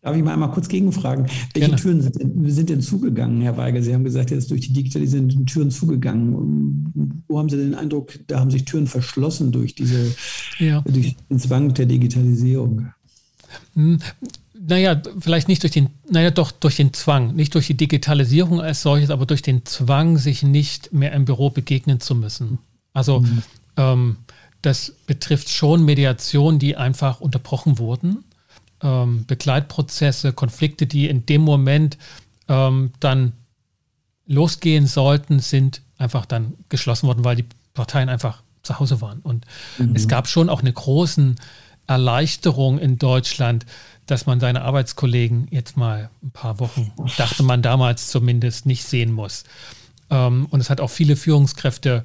Darf 0.05 0.15
ich 0.15 0.23
mal 0.23 0.35
einmal 0.35 0.51
kurz 0.51 0.69
gegenfragen? 0.69 1.27
Welche 1.55 1.69
Gerne. 1.71 1.77
Türen 1.77 2.03
sind 2.03 2.21
denn, 2.21 2.51
sind 2.51 2.69
denn 2.69 2.83
zugegangen, 2.83 3.41
Herr 3.41 3.57
Weigel? 3.57 3.83
Sie 3.83 3.95
haben 3.95 4.05
gesagt, 4.05 4.31
jetzt 4.31 4.51
durch 4.51 4.61
die 4.61 4.73
Digitalisierung 4.75 5.31
sind 5.31 5.47
Türen 5.47 5.71
zugegangen. 5.71 7.23
Wo 7.27 7.39
haben 7.39 7.49
Sie 7.49 7.57
den 7.57 7.75
Eindruck, 7.75 8.13
da 8.27 8.39
haben 8.39 8.51
sich 8.51 8.67
Türen 8.67 8.87
verschlossen 8.87 9.51
durch, 9.51 9.75
diese, 9.75 10.15
ja. 10.59 10.83
durch 10.83 11.17
den 11.31 11.39
Zwang 11.39 11.73
der 11.73 11.87
Digitalisierung? 11.87 12.91
Hm, 13.73 13.99
naja, 14.53 15.01
vielleicht 15.21 15.49
nicht 15.49 15.63
durch 15.63 15.73
den, 15.73 15.89
naja, 16.11 16.31
doch 16.31 16.51
durch 16.51 16.77
den 16.77 16.93
Zwang, 16.93 17.35
nicht 17.35 17.55
durch 17.55 17.67
die 17.67 17.77
Digitalisierung 17.77 18.61
als 18.61 18.83
solches, 18.83 19.09
aber 19.09 19.25
durch 19.25 19.41
den 19.41 19.65
Zwang, 19.65 20.19
sich 20.19 20.43
nicht 20.43 20.93
mehr 20.93 21.13
im 21.13 21.25
Büro 21.25 21.49
begegnen 21.49 22.01
zu 22.01 22.15
müssen. 22.15 22.59
Also 22.95 23.21
mhm. 23.21 23.43
ähm, 23.77 24.17
das 24.63 24.95
betrifft 25.07 25.51
schon 25.51 25.85
Mediationen, 25.85 26.59
die 26.59 26.77
einfach 26.77 27.21
unterbrochen 27.21 27.79
wurden, 27.79 28.25
ähm, 28.83 29.27
Begleitprozesse, 29.27 30.33
Konflikte, 30.33 30.87
die 30.87 31.09
in 31.09 31.27
dem 31.27 31.43
Moment 31.43 31.99
ähm, 32.49 32.93
dann 33.01 33.33
losgehen 34.27 34.87
sollten, 34.87 35.41
sind 35.41 35.83
einfach 35.99 36.25
dann 36.25 36.55
geschlossen 36.71 37.07
worden, 37.07 37.25
weil 37.25 37.37
die 37.37 37.45
Parteien 37.75 38.09
einfach 38.09 38.43
zu 38.63 38.79
Hause 38.79 39.01
waren. 39.01 39.21
Und 39.21 39.45
mhm. 39.79 39.95
es 39.95 40.09
gab 40.09 40.29
schon 40.29 40.49
auch 40.49 40.61
eine 40.61 40.73
große 40.73 41.35
Erleichterung 41.87 42.79
in 42.79 42.99
Deutschland, 42.99 43.67
dass 44.07 44.27
man 44.27 44.41
seine 44.41 44.63
Arbeitskollegen 44.63 45.49
jetzt 45.51 45.77
mal 45.77 46.11
ein 46.23 46.31
paar 46.31 46.59
Wochen, 46.59 46.93
dachte 47.17 47.43
man 47.43 47.63
damals 47.63 48.09
zumindest, 48.09 48.67
nicht 48.67 48.85
sehen 48.85 49.13
muss. 49.13 49.45
Ähm, 50.11 50.47
und 50.51 50.61
es 50.61 50.71
hat 50.71 50.81
auch 50.81 50.91
viele 50.91 51.17
Führungskräfte 51.17 52.05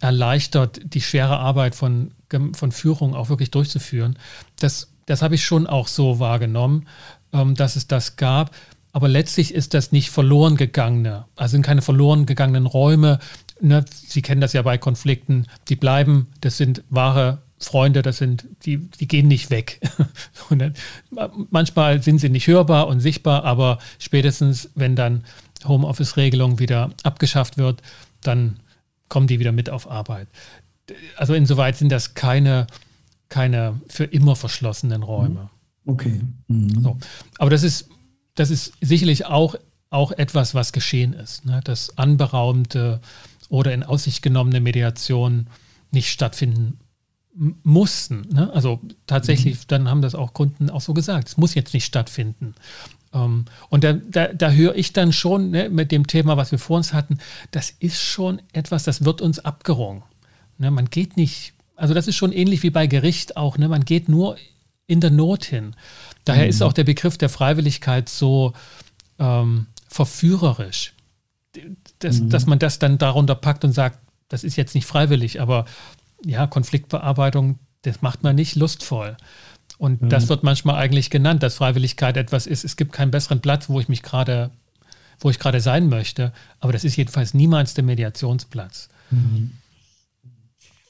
erleichtert, 0.00 0.80
die 0.84 1.00
schwere 1.00 1.38
Arbeit 1.38 1.74
von, 1.74 2.12
von 2.52 2.72
Führung 2.72 3.14
auch 3.14 3.28
wirklich 3.28 3.50
durchzuführen. 3.50 4.18
Das, 4.58 4.90
das 5.06 5.22
habe 5.22 5.34
ich 5.34 5.44
schon 5.44 5.66
auch 5.66 5.88
so 5.88 6.18
wahrgenommen, 6.18 6.86
ähm, 7.32 7.54
dass 7.54 7.76
es 7.76 7.86
das 7.86 8.16
gab. 8.16 8.54
Aber 8.92 9.08
letztlich 9.08 9.52
ist 9.52 9.74
das 9.74 9.90
nicht 9.90 10.10
verloren 10.10 10.56
gegangene, 10.56 11.24
also 11.34 11.52
sind 11.52 11.62
keine 11.62 11.82
verloren 11.82 12.26
gegangenen 12.26 12.66
Räume. 12.66 13.18
Ne? 13.60 13.84
Sie 13.92 14.22
kennen 14.22 14.40
das 14.40 14.52
ja 14.52 14.62
bei 14.62 14.78
Konflikten, 14.78 15.46
die 15.68 15.74
bleiben, 15.74 16.28
das 16.40 16.56
sind 16.56 16.84
wahre 16.90 17.38
Freunde, 17.58 18.02
das 18.02 18.18
sind, 18.18 18.46
die, 18.64 18.78
die 18.78 19.08
gehen 19.08 19.26
nicht 19.26 19.50
weg. 19.50 19.80
manchmal 21.50 22.02
sind 22.02 22.18
sie 22.18 22.28
nicht 22.28 22.46
hörbar 22.46 22.86
und 22.86 23.00
sichtbar, 23.00 23.44
aber 23.44 23.78
spätestens, 23.98 24.70
wenn 24.74 24.94
dann 24.94 25.24
Homeoffice-Regelung 25.66 26.58
wieder 26.58 26.90
abgeschafft 27.02 27.56
wird, 27.58 27.82
dann 28.22 28.60
kommen 29.08 29.26
die 29.26 29.38
wieder 29.38 29.52
mit 29.52 29.70
auf 29.70 29.90
Arbeit. 29.90 30.28
Also 31.16 31.34
insoweit 31.34 31.76
sind 31.76 31.90
das 31.90 32.14
keine, 32.14 32.66
keine 33.28 33.80
für 33.88 34.04
immer 34.04 34.36
verschlossenen 34.36 35.02
Räume. 35.02 35.50
Mhm. 35.84 35.92
Okay. 35.92 36.20
Mhm. 36.48 36.82
So. 36.82 36.98
Aber 37.38 37.50
das 37.50 37.62
ist, 37.62 37.88
das 38.34 38.50
ist 38.50 38.72
sicherlich 38.80 39.26
auch, 39.26 39.54
auch 39.90 40.12
etwas, 40.12 40.54
was 40.54 40.72
geschehen 40.72 41.12
ist, 41.12 41.44
ne? 41.44 41.60
dass 41.64 41.96
anberaumte 41.98 43.00
oder 43.48 43.72
in 43.72 43.82
Aussicht 43.82 44.22
genommene 44.22 44.60
Mediationen 44.60 45.48
nicht 45.90 46.10
stattfinden 46.10 46.78
mussten. 47.34 48.22
Ne? 48.32 48.52
Also 48.52 48.80
tatsächlich, 49.06 49.54
mhm. 49.54 49.64
dann 49.68 49.88
haben 49.88 50.02
das 50.02 50.14
auch 50.14 50.34
Kunden 50.34 50.70
auch 50.70 50.80
so 50.80 50.94
gesagt, 50.94 51.28
es 51.28 51.36
muss 51.36 51.54
jetzt 51.54 51.74
nicht 51.74 51.84
stattfinden. 51.84 52.54
Ähm, 53.14 53.46
und 53.70 53.84
da, 53.84 53.94
da, 53.94 54.28
da 54.28 54.50
höre 54.50 54.74
ich 54.74 54.92
dann 54.92 55.12
schon 55.12 55.50
ne, 55.50 55.70
mit 55.70 55.92
dem 55.92 56.06
Thema, 56.06 56.36
was 56.36 56.50
wir 56.50 56.58
vor 56.58 56.76
uns 56.76 56.92
hatten, 56.92 57.18
das 57.52 57.70
ist 57.70 58.00
schon 58.00 58.42
etwas, 58.52 58.84
das 58.84 59.04
wird 59.04 59.22
uns 59.22 59.38
abgerungen. 59.38 60.02
Ne, 60.58 60.70
man 60.70 60.90
geht 60.90 61.16
nicht, 61.16 61.54
also 61.76 61.94
das 61.94 62.08
ist 62.08 62.16
schon 62.16 62.32
ähnlich 62.32 62.62
wie 62.62 62.70
bei 62.70 62.86
Gericht 62.86 63.36
auch, 63.36 63.56
ne, 63.56 63.68
man 63.68 63.84
geht 63.84 64.08
nur 64.08 64.36
in 64.86 65.00
der 65.00 65.10
Not 65.10 65.44
hin. 65.44 65.74
Daher 66.24 66.44
mhm. 66.44 66.50
ist 66.50 66.62
auch 66.62 66.72
der 66.72 66.84
Begriff 66.84 67.16
der 67.16 67.28
Freiwilligkeit 67.28 68.08
so 68.08 68.52
ähm, 69.18 69.66
verführerisch, 69.88 70.92
dass, 72.00 72.20
mhm. 72.20 72.30
dass 72.30 72.46
man 72.46 72.58
das 72.58 72.78
dann 72.78 72.98
darunter 72.98 73.34
packt 73.34 73.64
und 73.64 73.72
sagt, 73.72 73.98
das 74.28 74.44
ist 74.44 74.56
jetzt 74.56 74.74
nicht 74.74 74.86
freiwillig, 74.86 75.40
aber 75.40 75.66
ja, 76.24 76.46
Konfliktbearbeitung, 76.46 77.58
das 77.82 78.02
macht 78.02 78.22
man 78.22 78.34
nicht 78.34 78.56
lustvoll. 78.56 79.16
Und 79.78 80.02
mhm. 80.02 80.08
das 80.08 80.28
wird 80.28 80.42
manchmal 80.42 80.76
eigentlich 80.76 81.10
genannt, 81.10 81.42
dass 81.42 81.56
Freiwilligkeit 81.56 82.16
etwas 82.16 82.46
ist. 82.46 82.64
Es 82.64 82.76
gibt 82.76 82.92
keinen 82.92 83.10
besseren 83.10 83.40
Platz, 83.40 83.68
wo 83.68 83.80
ich 83.80 83.88
mich 83.88 84.02
gerade, 84.02 84.50
wo 85.20 85.30
ich 85.30 85.38
gerade 85.38 85.60
sein 85.60 85.88
möchte. 85.88 86.32
Aber 86.60 86.72
das 86.72 86.84
ist 86.84 86.96
jedenfalls 86.96 87.34
niemals 87.34 87.74
der 87.74 87.84
Mediationsplatz. 87.84 88.88
Mhm. 89.10 89.52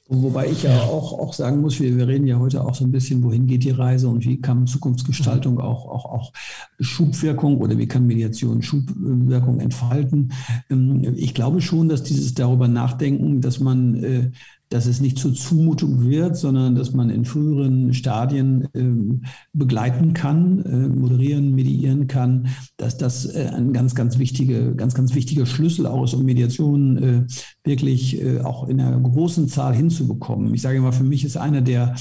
Wobei 0.06 0.50
ich 0.50 0.62
ja 0.62 0.82
auch, 0.82 1.18
auch 1.18 1.32
sagen 1.32 1.62
muss, 1.62 1.80
wir, 1.80 1.96
wir 1.96 2.06
reden 2.06 2.26
ja 2.26 2.38
heute 2.38 2.62
auch 2.62 2.74
so 2.74 2.84
ein 2.84 2.92
bisschen, 2.92 3.22
wohin 3.22 3.46
geht 3.46 3.64
die 3.64 3.70
Reise 3.70 4.08
und 4.08 4.22
wie 4.26 4.38
kann 4.38 4.66
Zukunftsgestaltung 4.66 5.58
auch, 5.58 5.86
auch, 5.86 6.04
auch 6.04 6.32
Schubwirkung 6.78 7.56
oder 7.56 7.78
wie 7.78 7.88
kann 7.88 8.06
Mediation 8.06 8.62
Schubwirkung 8.62 9.60
entfalten. 9.60 10.32
Ähm, 10.68 11.14
ich 11.16 11.32
glaube 11.32 11.62
schon, 11.62 11.88
dass 11.88 12.02
dieses 12.02 12.34
darüber 12.34 12.68
nachdenken, 12.68 13.40
dass 13.40 13.60
man 13.60 14.04
äh, 14.04 14.30
dass 14.70 14.86
es 14.86 15.00
nicht 15.00 15.18
zur 15.18 15.34
Zumutung 15.34 16.08
wird, 16.08 16.36
sondern 16.36 16.74
dass 16.74 16.92
man 16.92 17.10
in 17.10 17.24
früheren 17.24 17.92
Stadien 17.94 18.68
äh, 18.74 19.18
begleiten 19.52 20.14
kann, 20.14 20.64
äh, 20.64 20.88
moderieren, 20.88 21.54
mediieren 21.54 22.06
kann, 22.06 22.48
dass 22.76 22.96
das 22.96 23.26
äh, 23.26 23.50
ein 23.54 23.72
ganz, 23.72 23.94
ganz 23.94 24.18
wichtige, 24.18 24.74
ganz, 24.74 24.94
ganz 24.94 25.14
wichtiger 25.14 25.46
Schlüssel 25.46 25.86
auch 25.86 26.04
ist, 26.04 26.14
um 26.14 26.24
Mediation 26.24 26.96
äh, 26.96 27.26
wirklich 27.62 28.20
äh, 28.20 28.40
auch 28.40 28.68
in 28.68 28.80
einer 28.80 28.98
großen 28.98 29.48
Zahl 29.48 29.74
hinzubekommen. 29.74 30.54
Ich 30.54 30.62
sage 30.62 30.80
mal, 30.80 30.92
für 30.92 31.04
mich 31.04 31.24
ist 31.24 31.36
einer 31.36 31.60
der 31.60 31.94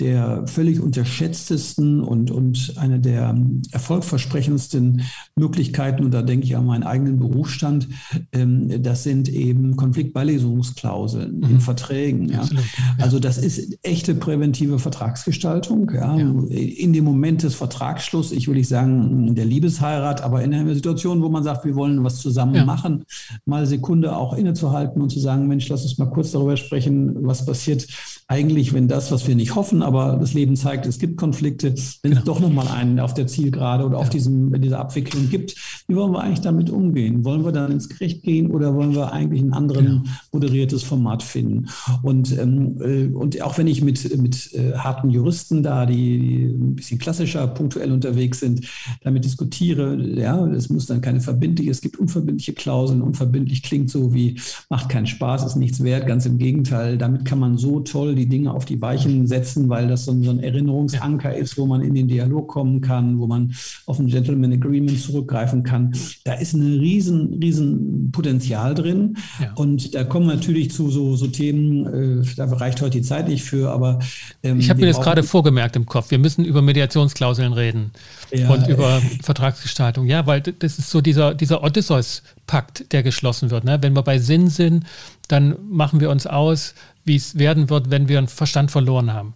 der 0.00 0.46
völlig 0.46 0.80
unterschätztesten 0.80 2.00
und, 2.00 2.30
und 2.30 2.74
eine 2.76 3.00
der 3.00 3.36
erfolgversprechendsten 3.72 5.02
Möglichkeiten, 5.34 6.04
und 6.04 6.12
da 6.12 6.22
denke 6.22 6.46
ich 6.46 6.56
an 6.56 6.66
meinen 6.66 6.84
eigenen 6.84 7.18
Berufsstand, 7.18 7.88
ähm, 8.32 8.82
das 8.82 9.02
sind 9.02 9.28
eben 9.28 9.76
Konfliktbeilegungsklauseln 9.76 11.38
mhm. 11.38 11.44
in 11.44 11.60
Verträgen. 11.60 12.28
Ja. 12.28 12.40
Absolut, 12.40 12.64
ja. 12.64 13.04
Also 13.04 13.18
das 13.18 13.38
ist 13.38 13.78
echte 13.82 14.14
präventive 14.14 14.78
Vertragsgestaltung. 14.78 15.90
Ja. 15.92 16.14
In 16.16 16.92
dem 16.92 17.04
Moment 17.04 17.42
des 17.42 17.56
Vertragsschlusses, 17.56 18.32
ich 18.32 18.46
will 18.46 18.54
nicht 18.54 18.68
sagen 18.68 19.34
der 19.34 19.44
Liebesheirat, 19.46 20.22
aber 20.22 20.44
in 20.44 20.54
einer 20.54 20.74
Situation, 20.74 21.22
wo 21.22 21.28
man 21.28 21.42
sagt, 21.42 21.64
wir 21.64 21.74
wollen 21.74 22.04
was 22.04 22.20
zusammen 22.20 22.64
machen, 22.64 23.04
mal 23.46 23.66
Sekunde 23.66 24.16
auch 24.16 24.32
innezuhalten 24.32 25.02
und 25.02 25.10
zu 25.10 25.18
sagen, 25.18 25.48
Mensch, 25.48 25.68
lass 25.68 25.82
uns 25.82 25.98
mal 25.98 26.06
kurz 26.06 26.30
darüber 26.30 26.56
sprechen, 26.56 27.16
was 27.26 27.44
passiert 27.44 27.86
eigentlich, 28.30 28.74
wenn 28.74 28.88
das, 28.88 29.10
was 29.10 29.26
wir 29.26 29.34
nicht 29.34 29.54
hoffen, 29.54 29.82
aber 29.82 30.18
das 30.20 30.34
Leben 30.34 30.54
zeigt, 30.54 30.84
es 30.84 30.98
gibt 30.98 31.16
Konflikte, 31.16 31.74
wenn 32.02 32.10
genau. 32.10 32.18
es 32.18 32.24
doch 32.24 32.40
nochmal 32.40 32.68
einen 32.68 33.00
auf 33.00 33.14
der 33.14 33.26
Zielgerade 33.26 33.86
oder 33.86 33.96
auf 33.96 34.10
diesem, 34.10 34.52
dieser 34.60 34.80
Abwicklung 34.80 35.30
gibt, 35.30 35.56
wie 35.88 35.96
wollen 35.96 36.12
wir 36.12 36.20
eigentlich 36.20 36.42
damit 36.42 36.68
umgehen? 36.68 37.24
Wollen 37.24 37.42
wir 37.42 37.52
dann 37.52 37.72
ins 37.72 37.88
Gericht 37.88 38.22
gehen 38.22 38.50
oder 38.50 38.74
wollen 38.74 38.94
wir 38.94 39.14
eigentlich 39.14 39.40
ein 39.40 39.54
anderes 39.54 39.82
genau. 39.82 40.02
moderiertes 40.30 40.82
Format 40.82 41.22
finden? 41.22 41.68
Und, 42.02 42.36
ähm, 42.38 42.76
äh, 42.82 43.06
und 43.06 43.40
auch 43.40 43.56
wenn 43.56 43.66
ich 43.66 43.80
mit, 43.80 44.14
mit 44.18 44.52
äh, 44.52 44.74
harten 44.74 45.08
Juristen 45.08 45.62
da, 45.62 45.86
die, 45.86 46.18
die 46.18 46.44
ein 46.44 46.74
bisschen 46.74 46.98
klassischer, 46.98 47.46
punktuell 47.46 47.92
unterwegs 47.92 48.40
sind, 48.40 48.68
damit 49.04 49.24
diskutiere, 49.24 49.96
ja, 49.96 50.46
es 50.48 50.68
muss 50.68 50.84
dann 50.84 51.00
keine 51.00 51.22
verbindliche, 51.22 51.70
es 51.70 51.80
gibt 51.80 51.98
unverbindliche 51.98 52.52
Klauseln, 52.52 53.00
unverbindlich 53.00 53.62
klingt 53.62 53.88
so 53.88 54.12
wie, 54.12 54.38
macht 54.68 54.90
keinen 54.90 55.06
Spaß, 55.06 55.46
ist 55.46 55.56
nichts 55.56 55.82
wert, 55.82 56.06
ganz 56.06 56.26
im 56.26 56.36
Gegenteil, 56.36 56.98
damit 56.98 57.24
kann 57.24 57.38
man 57.38 57.56
so 57.56 57.80
toll 57.80 58.17
die 58.18 58.26
Dinge 58.26 58.52
auf 58.52 58.64
die 58.64 58.80
Weichen 58.80 59.26
setzen, 59.26 59.68
weil 59.68 59.88
das 59.88 60.04
so 60.04 60.12
ein, 60.12 60.22
so 60.22 60.30
ein 60.30 60.40
Erinnerungsanker 60.40 61.34
ist, 61.34 61.56
wo 61.56 61.66
man 61.66 61.82
in 61.82 61.94
den 61.94 62.08
Dialog 62.08 62.48
kommen 62.48 62.80
kann, 62.80 63.18
wo 63.18 63.26
man 63.26 63.54
auf 63.86 63.98
ein 63.98 64.08
Gentleman 64.08 64.52
Agreement 64.52 65.00
zurückgreifen 65.00 65.62
kann. 65.62 65.94
Da 66.24 66.34
ist 66.34 66.52
ein 66.52 66.78
riesen, 66.78 67.34
riesen 67.34 68.10
Potenzial 68.12 68.74
drin. 68.74 69.16
Ja. 69.40 69.52
Und 69.54 69.94
da 69.94 70.04
kommen 70.04 70.26
natürlich 70.26 70.70
zu 70.70 70.90
so, 70.90 71.16
so 71.16 71.26
Themen, 71.28 72.22
äh, 72.22 72.26
da 72.36 72.44
reicht 72.44 72.80
heute 72.82 72.98
die 72.98 73.02
Zeit 73.02 73.28
nicht 73.28 73.44
für, 73.44 73.70
aber 73.70 74.00
ähm, 74.42 74.60
ich 74.60 74.70
habe 74.70 74.80
mir 74.80 74.86
das 74.86 75.00
gerade 75.00 75.22
vorgemerkt 75.22 75.76
im 75.76 75.86
Kopf. 75.86 76.10
Wir 76.10 76.18
müssen 76.18 76.44
über 76.44 76.62
Mediationsklauseln 76.62 77.52
reden 77.52 77.92
ja, 78.32 78.48
und 78.50 78.68
über 78.68 78.98
äh, 78.98 79.00
Vertragsgestaltung. 79.22 80.06
Ja, 80.06 80.26
weil 80.26 80.40
das 80.40 80.78
ist 80.78 80.90
so 80.90 81.00
dieser, 81.00 81.34
dieser 81.34 81.62
Odysseus-Pakt, 81.62 82.92
der 82.92 83.02
geschlossen 83.02 83.50
wird. 83.50 83.64
Ne? 83.64 83.78
Wenn 83.80 83.94
wir 83.94 84.02
bei 84.02 84.18
Sinn 84.18 84.48
sind, 84.48 84.84
dann 85.28 85.56
machen 85.70 86.00
wir 86.00 86.10
uns 86.10 86.26
aus, 86.26 86.74
wie 87.08 87.16
es 87.16 87.36
werden 87.38 87.68
wird, 87.68 87.90
wenn 87.90 88.06
wir 88.06 88.18
einen 88.18 88.28
Verstand 88.28 88.70
verloren 88.70 89.12
haben. 89.12 89.34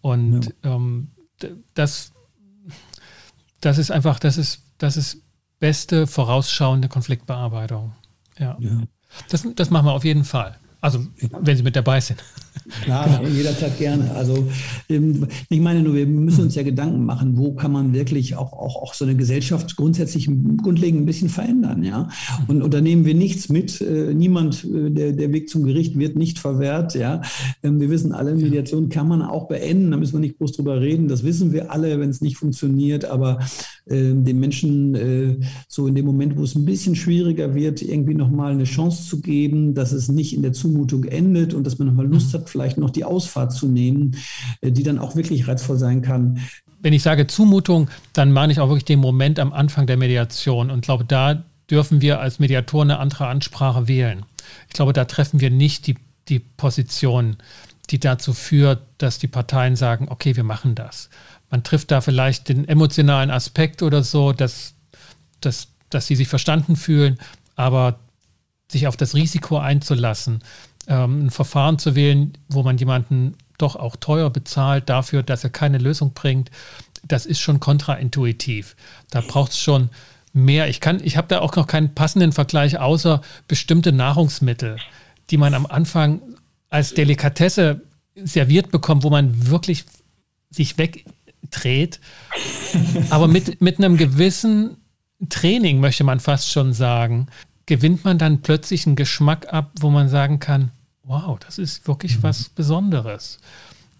Und 0.00 0.54
ja. 0.62 0.74
ähm, 0.74 1.08
das, 1.74 2.12
das 3.60 3.78
ist 3.78 3.90
einfach, 3.90 4.20
das 4.20 4.36
ist, 4.36 4.62
das 4.78 4.96
ist 4.96 5.22
beste 5.58 6.06
vorausschauende 6.06 6.88
Konfliktbearbeitung. 6.88 7.92
Ja. 8.38 8.56
ja. 8.60 8.82
Das, 9.30 9.46
das 9.56 9.70
machen 9.70 9.86
wir 9.86 9.92
auf 9.92 10.04
jeden 10.04 10.24
Fall. 10.24 10.58
Also, 10.80 11.06
wenn 11.40 11.56
Sie 11.56 11.62
mit 11.62 11.74
dabei 11.74 12.00
sind. 12.00 12.22
Klar, 12.82 13.18
genau. 13.18 13.28
jederzeit 13.28 13.78
gerne. 13.78 14.10
Also 14.12 14.48
ähm, 14.88 15.26
ich 15.48 15.60
meine 15.60 15.82
nur, 15.82 15.94
wir 15.94 16.06
müssen 16.06 16.44
uns 16.44 16.54
ja 16.54 16.62
Gedanken 16.62 17.04
machen, 17.04 17.36
wo 17.36 17.52
kann 17.52 17.72
man 17.72 17.92
wirklich 17.92 18.36
auch, 18.36 18.52
auch, 18.52 18.76
auch 18.82 18.94
so 18.94 19.04
eine 19.04 19.16
Gesellschaft 19.16 19.76
grundsätzlich 19.76 20.28
grundlegend 20.62 21.02
ein 21.02 21.06
bisschen 21.06 21.28
verändern, 21.28 21.82
ja. 21.82 22.08
Und, 22.48 22.62
und 22.62 22.72
da 22.72 22.80
nehmen 22.80 23.04
wir 23.04 23.14
nichts 23.14 23.48
mit. 23.48 23.80
Äh, 23.80 24.14
niemand, 24.14 24.64
äh, 24.64 24.90
der, 24.90 25.12
der 25.12 25.32
Weg 25.32 25.48
zum 25.48 25.64
Gericht 25.64 25.98
wird 25.98 26.16
nicht 26.16 26.38
verwehrt, 26.38 26.94
ja. 26.94 27.22
Ähm, 27.62 27.80
wir 27.80 27.90
wissen 27.90 28.12
alle, 28.12 28.34
Mediation 28.34 28.88
kann 28.88 29.08
man 29.08 29.22
auch 29.22 29.48
beenden, 29.48 29.90
da 29.90 29.96
müssen 29.96 30.14
wir 30.14 30.20
nicht 30.20 30.38
groß 30.38 30.52
drüber 30.52 30.80
reden. 30.80 31.08
Das 31.08 31.24
wissen 31.24 31.52
wir 31.52 31.70
alle, 31.70 32.00
wenn 32.00 32.10
es 32.10 32.20
nicht 32.20 32.36
funktioniert, 32.36 33.04
aber 33.04 33.40
äh, 33.86 34.12
den 34.14 34.40
Menschen 34.40 34.94
äh, 34.94 35.36
so 35.68 35.86
in 35.86 35.94
dem 35.94 36.06
Moment, 36.06 36.36
wo 36.36 36.42
es 36.42 36.54
ein 36.54 36.64
bisschen 36.64 36.96
schwieriger 36.96 37.54
wird, 37.54 37.82
irgendwie 37.82 38.14
nochmal 38.14 38.52
eine 38.52 38.64
Chance 38.64 39.08
zu 39.08 39.20
geben, 39.20 39.74
dass 39.74 39.92
es 39.92 40.08
nicht 40.08 40.34
in 40.34 40.42
der 40.42 40.52
Zumutung 40.52 41.04
endet 41.04 41.52
und 41.54 41.66
dass 41.66 41.78
man 41.78 41.88
nochmal 41.88 42.06
Lust 42.06 42.32
hat, 42.34 42.43
vielleicht 42.48 42.78
noch 42.78 42.90
die 42.90 43.04
Ausfahrt 43.04 43.52
zu 43.52 43.66
nehmen, 43.66 44.16
äh, 44.60 44.70
die 44.70 44.82
dann 44.82 44.98
auch 44.98 45.16
wirklich 45.16 45.48
reizvoll 45.48 45.78
sein 45.78 46.02
kann. 46.02 46.40
Wenn 46.80 46.92
ich 46.92 47.02
sage 47.02 47.26
Zumutung, 47.26 47.88
dann 48.12 48.32
meine 48.32 48.52
ich 48.52 48.60
auch 48.60 48.68
wirklich 48.68 48.84
den 48.84 49.00
Moment 49.00 49.38
am 49.38 49.52
Anfang 49.52 49.86
der 49.86 49.96
Mediation 49.96 50.70
und 50.70 50.82
glaube, 50.82 51.04
da 51.04 51.44
dürfen 51.70 52.00
wir 52.00 52.20
als 52.20 52.38
Mediator 52.38 52.82
eine 52.82 52.98
andere 52.98 53.26
Ansprache 53.26 53.88
wählen. 53.88 54.24
Ich 54.68 54.74
glaube, 54.74 54.92
da 54.92 55.04
treffen 55.06 55.40
wir 55.40 55.50
nicht 55.50 55.86
die, 55.86 55.96
die 56.28 56.40
Position, 56.40 57.36
die 57.90 57.98
dazu 57.98 58.32
führt, 58.32 58.82
dass 58.98 59.18
die 59.18 59.28
Parteien 59.28 59.76
sagen, 59.76 60.08
okay, 60.08 60.36
wir 60.36 60.44
machen 60.44 60.74
das. 60.74 61.10
Man 61.50 61.62
trifft 61.62 61.90
da 61.90 62.00
vielleicht 62.00 62.48
den 62.48 62.66
emotionalen 62.66 63.30
Aspekt 63.30 63.82
oder 63.82 64.02
so, 64.02 64.32
dass, 64.32 64.74
dass, 65.40 65.68
dass 65.90 66.06
sie 66.06 66.16
sich 66.16 66.28
verstanden 66.28 66.76
fühlen, 66.76 67.18
aber 67.56 67.98
sich 68.70 68.86
auf 68.86 68.96
das 68.96 69.14
Risiko 69.14 69.58
einzulassen, 69.58 70.42
ähm, 70.88 71.26
ein 71.26 71.30
Verfahren 71.30 71.78
zu 71.78 71.94
wählen, 71.94 72.36
wo 72.48 72.62
man 72.62 72.78
jemanden 72.78 73.36
doch 73.58 73.76
auch 73.76 73.96
teuer 73.96 74.30
bezahlt 74.30 74.88
dafür, 74.88 75.22
dass 75.22 75.44
er 75.44 75.50
keine 75.50 75.78
Lösung 75.78 76.12
bringt, 76.12 76.50
das 77.06 77.26
ist 77.26 77.40
schon 77.40 77.60
kontraintuitiv. 77.60 78.76
Da 79.10 79.20
braucht 79.20 79.52
es 79.52 79.58
schon 79.58 79.90
mehr. 80.32 80.68
Ich 80.68 80.80
ich 81.02 81.16
habe 81.16 81.28
da 81.28 81.40
auch 81.40 81.54
noch 81.54 81.66
keinen 81.66 81.94
passenden 81.94 82.32
Vergleich, 82.32 82.78
außer 82.78 83.20
bestimmte 83.46 83.92
Nahrungsmittel, 83.92 84.78
die 85.30 85.36
man 85.36 85.54
am 85.54 85.66
Anfang 85.66 86.20
als 86.70 86.94
Delikatesse 86.94 87.82
serviert 88.16 88.70
bekommt, 88.70 89.04
wo 89.04 89.10
man 89.10 89.48
wirklich 89.48 89.84
sich 90.50 90.78
wegdreht. 90.78 92.00
Aber 93.10 93.28
mit, 93.28 93.60
mit 93.60 93.78
einem 93.78 93.96
gewissen 93.96 94.76
Training, 95.28 95.80
möchte 95.80 96.04
man 96.04 96.20
fast 96.20 96.50
schon 96.50 96.72
sagen, 96.72 97.28
gewinnt 97.66 98.04
man 98.04 98.18
dann 98.18 98.42
plötzlich 98.42 98.86
einen 98.86 98.96
Geschmack 98.96 99.52
ab, 99.52 99.70
wo 99.80 99.90
man 99.90 100.08
sagen 100.08 100.38
kann, 100.38 100.70
wow, 101.04 101.38
das 101.38 101.58
ist 101.58 101.86
wirklich 101.86 102.18
mhm. 102.18 102.22
was 102.24 102.48
Besonderes. 102.48 103.38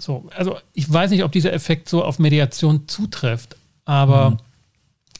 So, 0.01 0.29
also 0.35 0.59
ich 0.73 0.91
weiß 0.93 1.11
nicht, 1.11 1.25
ob 1.25 1.33
dieser 1.33 1.53
Effekt 1.53 1.89
so 1.89 2.05
auf 2.05 2.19
Mediation 2.19 2.89
zutrifft, 2.89 3.57
aber, 3.85 4.31
mhm. 4.31 4.37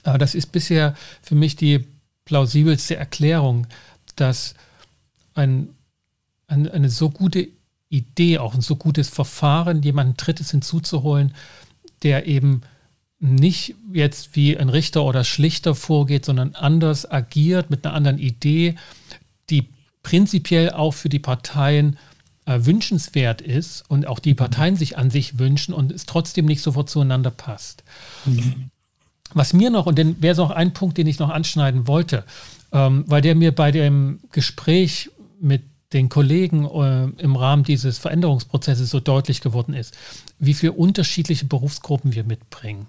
aber 0.03 0.19
das 0.19 0.35
ist 0.35 0.53
bisher 0.53 0.95
für 1.23 1.35
mich 1.35 1.57
die 1.57 1.87
plausibelste 2.25 2.97
Erklärung, 2.97 3.67
dass 4.17 4.55
ein, 5.35 5.69
ein, 6.47 6.71
eine 6.71 6.91
so 6.91 7.11
gute 7.11 7.49
Idee, 7.89 8.39
auch 8.39 8.55
ein 8.55 8.61
so 8.61 8.77
gutes 8.77 9.09
Verfahren, 9.09 9.83
jemanden 9.83 10.17
Drittes 10.17 10.51
hinzuzuholen, 10.51 11.35
der 12.03 12.27
eben 12.27 12.63
nicht 13.25 13.75
jetzt 13.93 14.37
wie 14.37 14.57
ein 14.57 14.69
Richter 14.69 15.03
oder 15.03 15.25
Schlichter 15.25 15.75
vorgeht, 15.75 16.27
sondern 16.27 16.55
anders 16.55 17.11
agiert 17.11 17.71
mit 17.71 17.85
einer 17.85 17.95
anderen 17.95 18.19
Idee, 18.19 18.75
die 19.49 19.69
prinzipiell 20.03 20.71
auch 20.71 20.93
für 20.93 21.09
die 21.09 21.19
Parteien 21.19 21.97
äh, 22.45 22.59
wünschenswert 22.61 23.41
ist 23.41 23.83
und 23.89 24.07
auch 24.07 24.19
die. 24.19 24.35
Parteien 24.35 24.77
sich 24.77 24.99
an 24.99 25.11
sich 25.11 25.39
wünschen 25.39 25.73
und 25.73 25.91
es 25.91 26.05
trotzdem 26.05 26.45
nicht 26.45 26.61
sofort 26.61 26.91
zueinander 26.91 27.31
passt. 27.31 27.83
Mhm. 28.27 28.71
Was 29.33 29.55
mir 29.55 29.71
noch, 29.71 29.87
und 29.87 29.99
dann 29.99 30.21
wäre 30.21 30.35
es 30.35 30.39
auch 30.39 30.51
ein 30.51 30.75
Punkt, 30.75 30.99
den 30.99 31.07
ich 31.07 31.19
noch 31.19 31.31
anschneiden 31.31 31.87
wollte, 31.87 32.25
ähm, 32.73 33.05
weil 33.07 33.23
der 33.23 33.35
mir 33.35 33.55
bei 33.55 33.71
dem 33.71 34.21
Gespräch 34.33 35.11
mit 35.41 35.63
den 35.95 36.09
Kollegen 36.09 36.67
äh, 36.67 37.23
im 37.23 37.37
Rahmen 37.37 37.65
dieses 37.65 37.99
Veränderungsprozesses 37.99 38.91
so 38.91 39.01
deutlich 39.01 39.41
geworden 39.41 39.73
ist, 39.73 39.97
wie 40.39 40.55
viele 40.55 40.73
unterschiedliche 40.73 41.47
Berufsgruppen 41.47 42.15
wir 42.15 42.25
mitbringen 42.25 42.87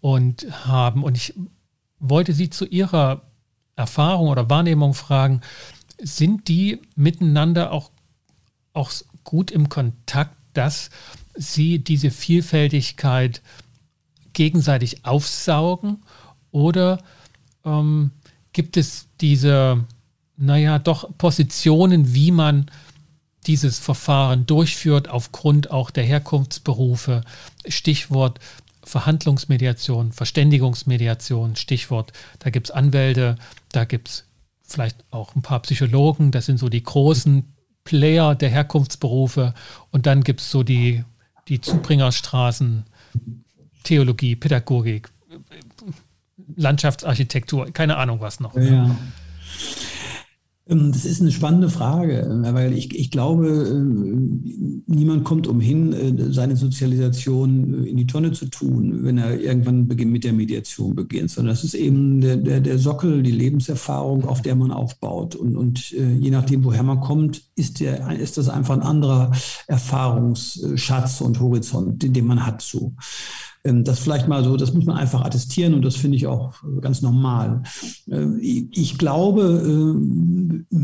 und 0.00 0.46
haben. 0.66 1.04
Und 1.04 1.16
ich 1.16 1.34
wollte 1.98 2.34
Sie 2.34 2.50
zu 2.50 2.66
Ihrer 2.66 3.22
Erfahrung 3.76 4.28
oder 4.28 4.50
Wahrnehmung 4.50 4.92
fragen, 4.92 5.40
sind 5.98 6.48
die 6.48 6.80
miteinander 6.96 7.72
auch, 7.72 7.90
auch 8.72 8.92
gut 9.24 9.50
im 9.50 9.68
Kontakt, 9.68 10.36
dass 10.52 10.90
sie 11.34 11.78
diese 11.78 12.10
Vielfältigkeit 12.10 13.40
gegenseitig 14.32 15.04
aufsaugen? 15.04 16.02
Oder 16.50 17.02
ähm, 17.64 18.10
gibt 18.52 18.76
es 18.76 19.08
diese, 19.20 19.84
naja, 20.42 20.80
doch 20.80 21.16
Positionen, 21.18 22.14
wie 22.14 22.32
man 22.32 22.68
dieses 23.46 23.78
Verfahren 23.78 24.44
durchführt, 24.44 25.08
aufgrund 25.08 25.70
auch 25.70 25.90
der 25.90 26.04
Herkunftsberufe? 26.04 27.22
Stichwort 27.68 28.40
Verhandlungsmediation, 28.84 30.10
Verständigungsmediation, 30.10 31.54
Stichwort, 31.54 32.12
da 32.40 32.50
gibt 32.50 32.68
es 32.68 32.70
Anwälte, 32.72 33.36
da 33.70 33.84
gibt 33.84 34.08
es 34.08 34.24
vielleicht 34.64 34.96
auch 35.12 35.36
ein 35.36 35.42
paar 35.42 35.60
Psychologen, 35.60 36.32
das 36.32 36.46
sind 36.46 36.58
so 36.58 36.68
die 36.68 36.82
großen 36.82 37.44
Player 37.84 38.34
der 38.34 38.50
Herkunftsberufe 38.50 39.54
und 39.92 40.06
dann 40.06 40.24
gibt 40.24 40.40
es 40.40 40.50
so 40.50 40.64
die, 40.64 41.04
die 41.46 41.60
Zubringerstraßen, 41.60 42.84
Theologie, 43.84 44.34
Pädagogik, 44.34 45.08
Landschaftsarchitektur, 46.56 47.70
keine 47.72 47.96
Ahnung 47.96 48.20
was 48.20 48.40
noch. 48.40 48.56
Ja. 48.56 48.96
Ähm, 50.68 50.92
das 50.92 51.04
ist 51.04 51.20
eine 51.20 51.32
spannende 51.32 51.68
Frage, 51.68 52.20
äh, 52.20 52.54
weil 52.54 52.72
ich, 52.72 52.94
ich 52.94 53.10
glaube, 53.10 53.48
äh, 53.48 54.92
niemand 54.92 55.24
kommt 55.24 55.46
umhin, 55.46 55.92
äh, 55.92 56.32
seine 56.32 56.56
Sozialisation 56.56 57.84
in 57.84 57.96
die 57.96 58.06
Tonne 58.06 58.32
zu 58.32 58.46
tun, 58.46 59.04
wenn 59.04 59.18
er 59.18 59.40
irgendwann 59.40 59.86
mit 59.86 60.24
der 60.24 60.32
Mediation 60.32 60.94
beginnt, 60.94 61.30
sondern 61.30 61.54
das 61.54 61.64
ist 61.64 61.74
eben 61.74 62.20
der, 62.20 62.36
der, 62.36 62.60
der 62.60 62.78
Sockel, 62.78 63.22
die 63.22 63.32
Lebenserfahrung, 63.32 64.24
auf 64.24 64.42
der 64.42 64.54
man 64.54 64.70
aufbaut. 64.70 65.34
Und, 65.34 65.56
und 65.56 65.90
je 65.90 66.30
nachdem, 66.30 66.64
woher 66.64 66.82
man 66.82 67.00
kommt, 67.00 67.42
ist, 67.56 67.80
der, 67.80 68.10
ist 68.18 68.38
das 68.38 68.48
einfach 68.48 68.74
ein 68.74 68.82
anderer 68.82 69.32
Erfahrungsschatz 69.66 71.20
und 71.20 71.40
Horizont, 71.40 72.02
den, 72.02 72.12
den 72.12 72.26
man 72.26 72.46
hat. 72.46 72.62
So. 72.62 72.94
Ähm, 73.64 73.84
das 73.84 74.00
vielleicht 74.00 74.28
mal 74.28 74.44
so, 74.44 74.56
das 74.56 74.72
muss 74.74 74.84
man 74.84 74.96
einfach 74.96 75.24
attestieren 75.24 75.74
und 75.74 75.84
das 75.84 75.96
finde 75.96 76.16
ich 76.16 76.26
auch 76.26 76.54
ganz 76.80 77.02
normal. 77.02 77.62
Äh, 78.10 78.26
ich 78.40 78.98
glaube, 78.98 79.42
äh, 80.70 80.76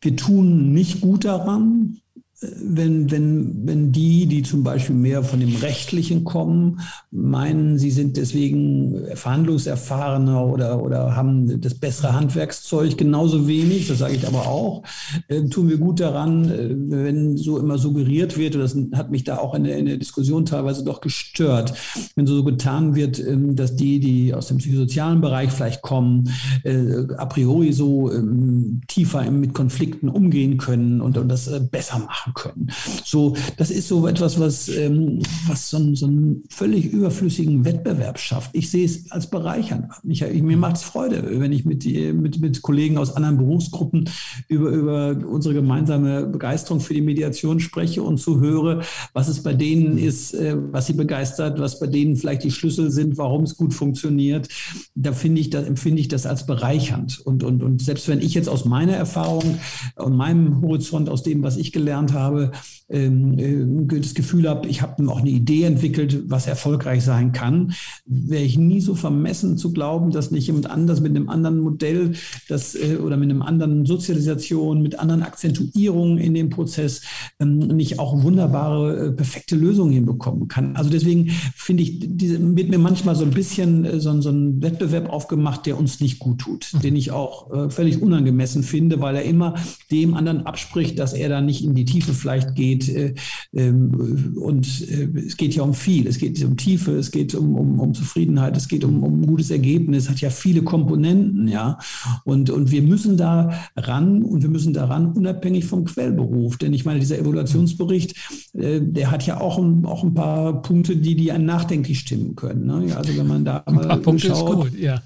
wir 0.00 0.16
tun 0.16 0.72
nicht 0.72 1.00
gut 1.00 1.24
daran, 1.24 1.98
wenn, 2.40 3.10
wenn, 3.10 3.66
wenn 3.66 3.92
die, 3.92 4.24
die 4.26 4.42
zum 4.42 4.62
Beispiel 4.62 4.96
mehr 4.96 5.22
von 5.22 5.40
dem 5.40 5.56
Rechtlichen 5.56 6.24
kommen, 6.24 6.80
meinen, 7.10 7.78
sie 7.78 7.90
sind 7.90 8.16
deswegen 8.16 8.96
verhandlungserfahrener 9.14 10.46
oder, 10.46 10.82
oder 10.82 11.16
haben 11.16 11.60
das 11.60 11.74
bessere 11.74 12.14
Handwerkszeug 12.14 12.96
genauso 12.96 13.46
wenig, 13.46 13.88
das 13.88 13.98
sage 13.98 14.14
ich 14.14 14.26
aber 14.26 14.46
auch, 14.46 14.82
äh, 15.28 15.42
tun 15.44 15.68
wir 15.68 15.76
gut 15.76 16.00
daran, 16.00 16.50
äh, 16.50 16.70
wenn 16.70 17.36
so 17.36 17.58
immer 17.58 17.76
suggeriert 17.76 18.38
wird, 18.38 18.56
und 18.56 18.62
das 18.62 18.98
hat 18.98 19.10
mich 19.10 19.24
da 19.24 19.36
auch 19.36 19.54
in 19.54 19.64
der, 19.64 19.76
in 19.76 19.84
der 19.84 19.98
Diskussion 19.98 20.46
teilweise 20.46 20.82
doch 20.82 21.02
gestört, 21.02 21.74
wenn 22.16 22.26
so 22.26 22.42
getan 22.42 22.94
wird, 22.94 23.18
äh, 23.18 23.36
dass 23.50 23.76
die, 23.76 24.00
die 24.00 24.32
aus 24.32 24.48
dem 24.48 24.56
psychosozialen 24.56 25.20
Bereich 25.20 25.50
vielleicht 25.50 25.82
kommen, 25.82 26.30
äh, 26.64 27.04
a 27.18 27.26
priori 27.26 27.72
so 27.72 28.10
ähm, 28.10 28.80
tiefer 28.88 29.30
mit 29.30 29.52
Konflikten 29.52 30.08
umgehen 30.08 30.56
können 30.56 31.02
und, 31.02 31.18
und 31.18 31.28
das 31.28 31.46
äh, 31.46 31.60
besser 31.60 31.98
machen 31.98 32.29
machen 32.30 32.34
können. 32.34 32.70
So, 33.04 33.34
das 33.56 33.70
ist 33.70 33.88
so 33.88 34.06
etwas, 34.06 34.38
was, 34.38 34.68
ähm, 34.68 35.20
was 35.46 35.70
so, 35.70 35.94
so, 35.94 36.06
einen 36.06 36.44
völlig 36.48 36.86
überflüssigen 36.86 37.64
Wettbewerb 37.64 38.18
schafft. 38.18 38.50
Ich 38.54 38.70
sehe 38.70 38.84
es 38.84 39.10
als 39.10 39.28
bereichernd. 39.28 39.86
Ich, 40.04 40.22
ich, 40.22 40.42
mir 40.42 40.56
macht 40.56 40.76
es 40.76 40.82
Freude, 40.82 41.40
wenn 41.40 41.52
ich 41.52 41.64
mit, 41.64 41.84
mit, 41.84 42.40
mit 42.40 42.62
Kollegen 42.62 42.98
aus 42.98 43.14
anderen 43.16 43.38
Berufsgruppen 43.38 44.08
über, 44.48 44.70
über 44.70 45.16
unsere 45.26 45.54
gemeinsame 45.54 46.26
Begeisterung 46.26 46.80
für 46.80 46.94
die 46.94 47.02
Mediation 47.02 47.60
spreche 47.60 48.02
und 48.02 48.18
zu 48.18 48.40
höre, 48.40 48.82
was 49.12 49.28
es 49.28 49.42
bei 49.42 49.54
denen 49.54 49.98
ist, 49.98 50.34
äh, 50.34 50.56
was 50.72 50.86
sie 50.86 50.94
begeistert, 50.94 51.60
was 51.60 51.78
bei 51.78 51.86
denen 51.86 52.16
vielleicht 52.16 52.44
die 52.44 52.50
Schlüssel 52.50 52.90
sind, 52.90 53.18
warum 53.18 53.44
es 53.44 53.56
gut 53.56 53.74
funktioniert. 53.74 54.48
Da 54.94 55.12
finde 55.12 55.40
ich, 55.40 55.50
da 55.50 55.62
empfinde 55.62 56.00
ich 56.00 56.08
das 56.08 56.26
als 56.26 56.46
bereichernd. 56.46 57.20
Und, 57.24 57.42
und, 57.42 57.62
und 57.62 57.82
selbst 57.82 58.08
wenn 58.08 58.20
ich 58.20 58.34
jetzt 58.34 58.48
aus 58.48 58.64
meiner 58.64 58.94
Erfahrung 58.94 59.58
und 59.96 60.16
meinem 60.16 60.60
Horizont, 60.62 61.08
aus 61.08 61.22
dem, 61.22 61.42
was 61.42 61.56
ich 61.56 61.72
gelernt 61.72 62.12
habe, 62.12 62.19
habe, 62.20 62.52
ähm, 62.90 63.38
äh, 63.38 64.00
das 64.00 64.14
Gefühl 64.14 64.48
habe, 64.48 64.68
ich 64.68 64.82
habe 64.82 65.08
auch 65.10 65.20
eine 65.20 65.30
Idee 65.30 65.64
entwickelt, 65.64 66.24
was 66.26 66.46
erfolgreich 66.46 67.04
sein 67.04 67.32
kann, 67.32 67.72
wäre 68.04 68.42
ich 68.42 68.58
nie 68.58 68.80
so 68.80 68.94
vermessen 68.94 69.56
zu 69.56 69.72
glauben, 69.72 70.10
dass 70.10 70.30
nicht 70.30 70.46
jemand 70.46 70.68
anders 70.68 71.00
mit 71.00 71.14
einem 71.14 71.28
anderen 71.28 71.60
Modell 71.60 72.12
das, 72.48 72.74
äh, 72.74 72.96
oder 72.96 73.16
mit 73.16 73.30
einem 73.30 73.42
anderen 73.42 73.86
Sozialisation, 73.86 74.82
mit 74.82 74.98
anderen 74.98 75.22
Akzentuierungen 75.22 76.18
in 76.18 76.34
dem 76.34 76.50
Prozess 76.50 77.02
ähm, 77.38 77.58
nicht 77.58 77.98
auch 77.98 78.22
wunderbare, 78.22 79.06
äh, 79.06 79.12
perfekte 79.12 79.54
Lösungen 79.54 79.92
hinbekommen 79.92 80.48
kann. 80.48 80.76
Also 80.76 80.90
deswegen 80.90 81.30
finde 81.54 81.84
ich, 81.84 82.00
diese, 82.00 82.38
wird 82.56 82.70
mir 82.70 82.78
manchmal 82.78 83.14
so 83.14 83.24
ein 83.24 83.30
bisschen 83.30 84.00
so, 84.00 84.20
so, 84.20 84.30
ein 84.30 84.62
Wettbewerb 84.62 85.10
aufgemacht, 85.10 85.66
der 85.66 85.78
uns 85.78 86.00
nicht 86.00 86.18
gut 86.18 86.40
tut, 86.40 86.72
mhm. 86.72 86.80
den 86.80 86.96
ich 86.96 87.10
auch 87.10 87.70
völlig 87.70 88.02
unangemessen 88.02 88.62
finde, 88.62 89.00
weil 89.00 89.16
er 89.16 89.22
immer 89.22 89.54
dem 89.90 90.14
anderen 90.14 90.46
abspricht, 90.46 90.98
dass 90.98 91.12
er 91.12 91.28
da 91.28 91.40
nicht 91.40 91.64
in 91.64 91.74
die 91.74 91.84
Tiefe 91.84 92.09
Tiefe 92.10 92.14
vielleicht 92.14 92.54
geht. 92.54 92.88
Äh, 92.88 93.14
ähm, 93.54 94.36
und 94.40 94.66
äh, 94.88 95.08
es 95.26 95.36
geht 95.36 95.54
ja 95.54 95.62
um 95.62 95.74
viel. 95.74 96.06
Es 96.06 96.18
geht 96.18 96.42
um 96.44 96.56
Tiefe, 96.56 96.92
es 96.92 97.10
geht 97.10 97.34
um, 97.34 97.54
um, 97.54 97.80
um 97.80 97.94
Zufriedenheit, 97.94 98.56
es 98.56 98.68
geht 98.68 98.84
um, 98.84 99.02
um 99.02 99.20
ein 99.20 99.26
gutes 99.26 99.50
Ergebnis, 99.50 100.08
hat 100.08 100.20
ja 100.20 100.30
viele 100.30 100.62
Komponenten, 100.62 101.48
ja. 101.48 101.78
Und, 102.24 102.50
und 102.50 102.70
wir 102.70 102.82
müssen 102.82 103.16
da 103.16 103.52
ran 103.76 104.22
und 104.22 104.42
wir 104.42 104.50
müssen 104.50 104.72
daran 104.72 105.12
unabhängig 105.12 105.64
vom 105.64 105.84
Quellberuf. 105.84 106.58
Denn 106.58 106.72
ich 106.72 106.84
meine, 106.84 107.00
dieser 107.00 107.18
Evaluationsbericht, 107.18 108.14
äh, 108.54 108.80
der 108.80 109.10
hat 109.10 109.26
ja 109.26 109.40
auch 109.40 109.58
ein, 109.58 109.84
auch 109.84 110.04
ein 110.04 110.14
paar 110.14 110.62
Punkte, 110.62 110.96
die, 110.96 111.14
die 111.14 111.32
einen 111.32 111.46
nachdenklich 111.46 112.00
stimmen 112.00 112.36
können. 112.36 112.66
Ne? 112.66 112.88
Ja, 112.88 112.96
also 112.96 113.16
wenn 113.16 113.26
man 113.26 113.44
da 113.44 113.58
ein 113.66 113.76
paar 113.76 113.96
Punkte 113.98 114.28
schaut, 114.28 114.66
ist 114.66 114.70
gut, 114.72 114.80
ja. 114.80 115.02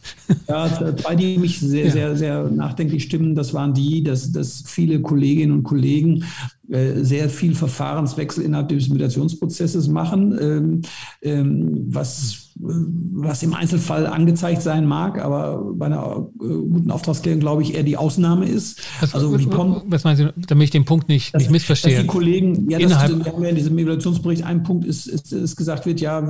ja. 0.49 0.95
Zwei, 0.97 1.17
die 1.17 1.39
mich 1.39 1.61
sehr, 1.61 1.87
ja. 1.87 1.93
sehr, 1.93 2.17
sehr 2.17 2.51
nachdenklich 2.51 3.05
stimmen, 3.05 3.35
das 3.35 3.55
waren 3.55 3.75
die, 3.75 4.03
dass, 4.03 4.33
dass 4.33 4.65
viele 4.67 5.01
Kolleginnen 5.01 5.53
und 5.53 5.63
Kollegen 5.63 6.25
sehr 6.69 7.29
viel 7.29 7.55
Verfahrenswechsel 7.55 8.45
innerhalb 8.45 8.69
des 8.69 8.89
Meditationsprozesses 8.89 9.89
machen, 9.89 10.39
ähm, 10.41 10.83
ähm, 11.23 11.85
was 11.89 12.44
was 12.57 13.43
im 13.43 13.53
Einzelfall 13.53 14.07
angezeigt 14.07 14.63
sein 14.63 14.87
mag, 14.87 15.21
aber 15.23 15.61
bei 15.75 15.87
einer 15.87 16.29
äh, 16.41 16.47
guten 16.47 16.91
Auftragsklärung 16.91 17.41
glaube 17.41 17.63
ich 17.63 17.75
eher 17.75 17.83
die 17.83 17.97
Ausnahme 17.97 18.47
ist. 18.47 18.81
Was, 19.01 19.15
also 19.15 19.37
wie 19.39 19.47
kommt, 19.47 19.83
was 19.89 20.05
meinen 20.05 20.17
Sie, 20.17 20.29
damit 20.47 20.67
ich 20.67 20.71
den 20.71 20.85
Punkt 20.85 21.09
nicht, 21.09 21.35
dass, 21.35 21.43
nicht 21.43 21.51
missverstehe? 21.51 21.95
Dass 21.95 22.03
die 22.03 22.07
Kollegen, 22.07 22.71
ja, 22.71 22.79
das, 22.79 22.91
wir 22.91 23.33
haben 23.33 23.43
ja 23.43 23.49
in 23.49 23.57
diesem 23.57 23.77
Evaluationsbericht 23.77 24.45
ein 24.45 24.63
Punkt 24.63 24.85
ist, 24.85 25.07
ist, 25.07 25.33
ist 25.33 25.57
gesagt 25.57 25.85
wird, 25.85 26.01
ja, 26.01 26.23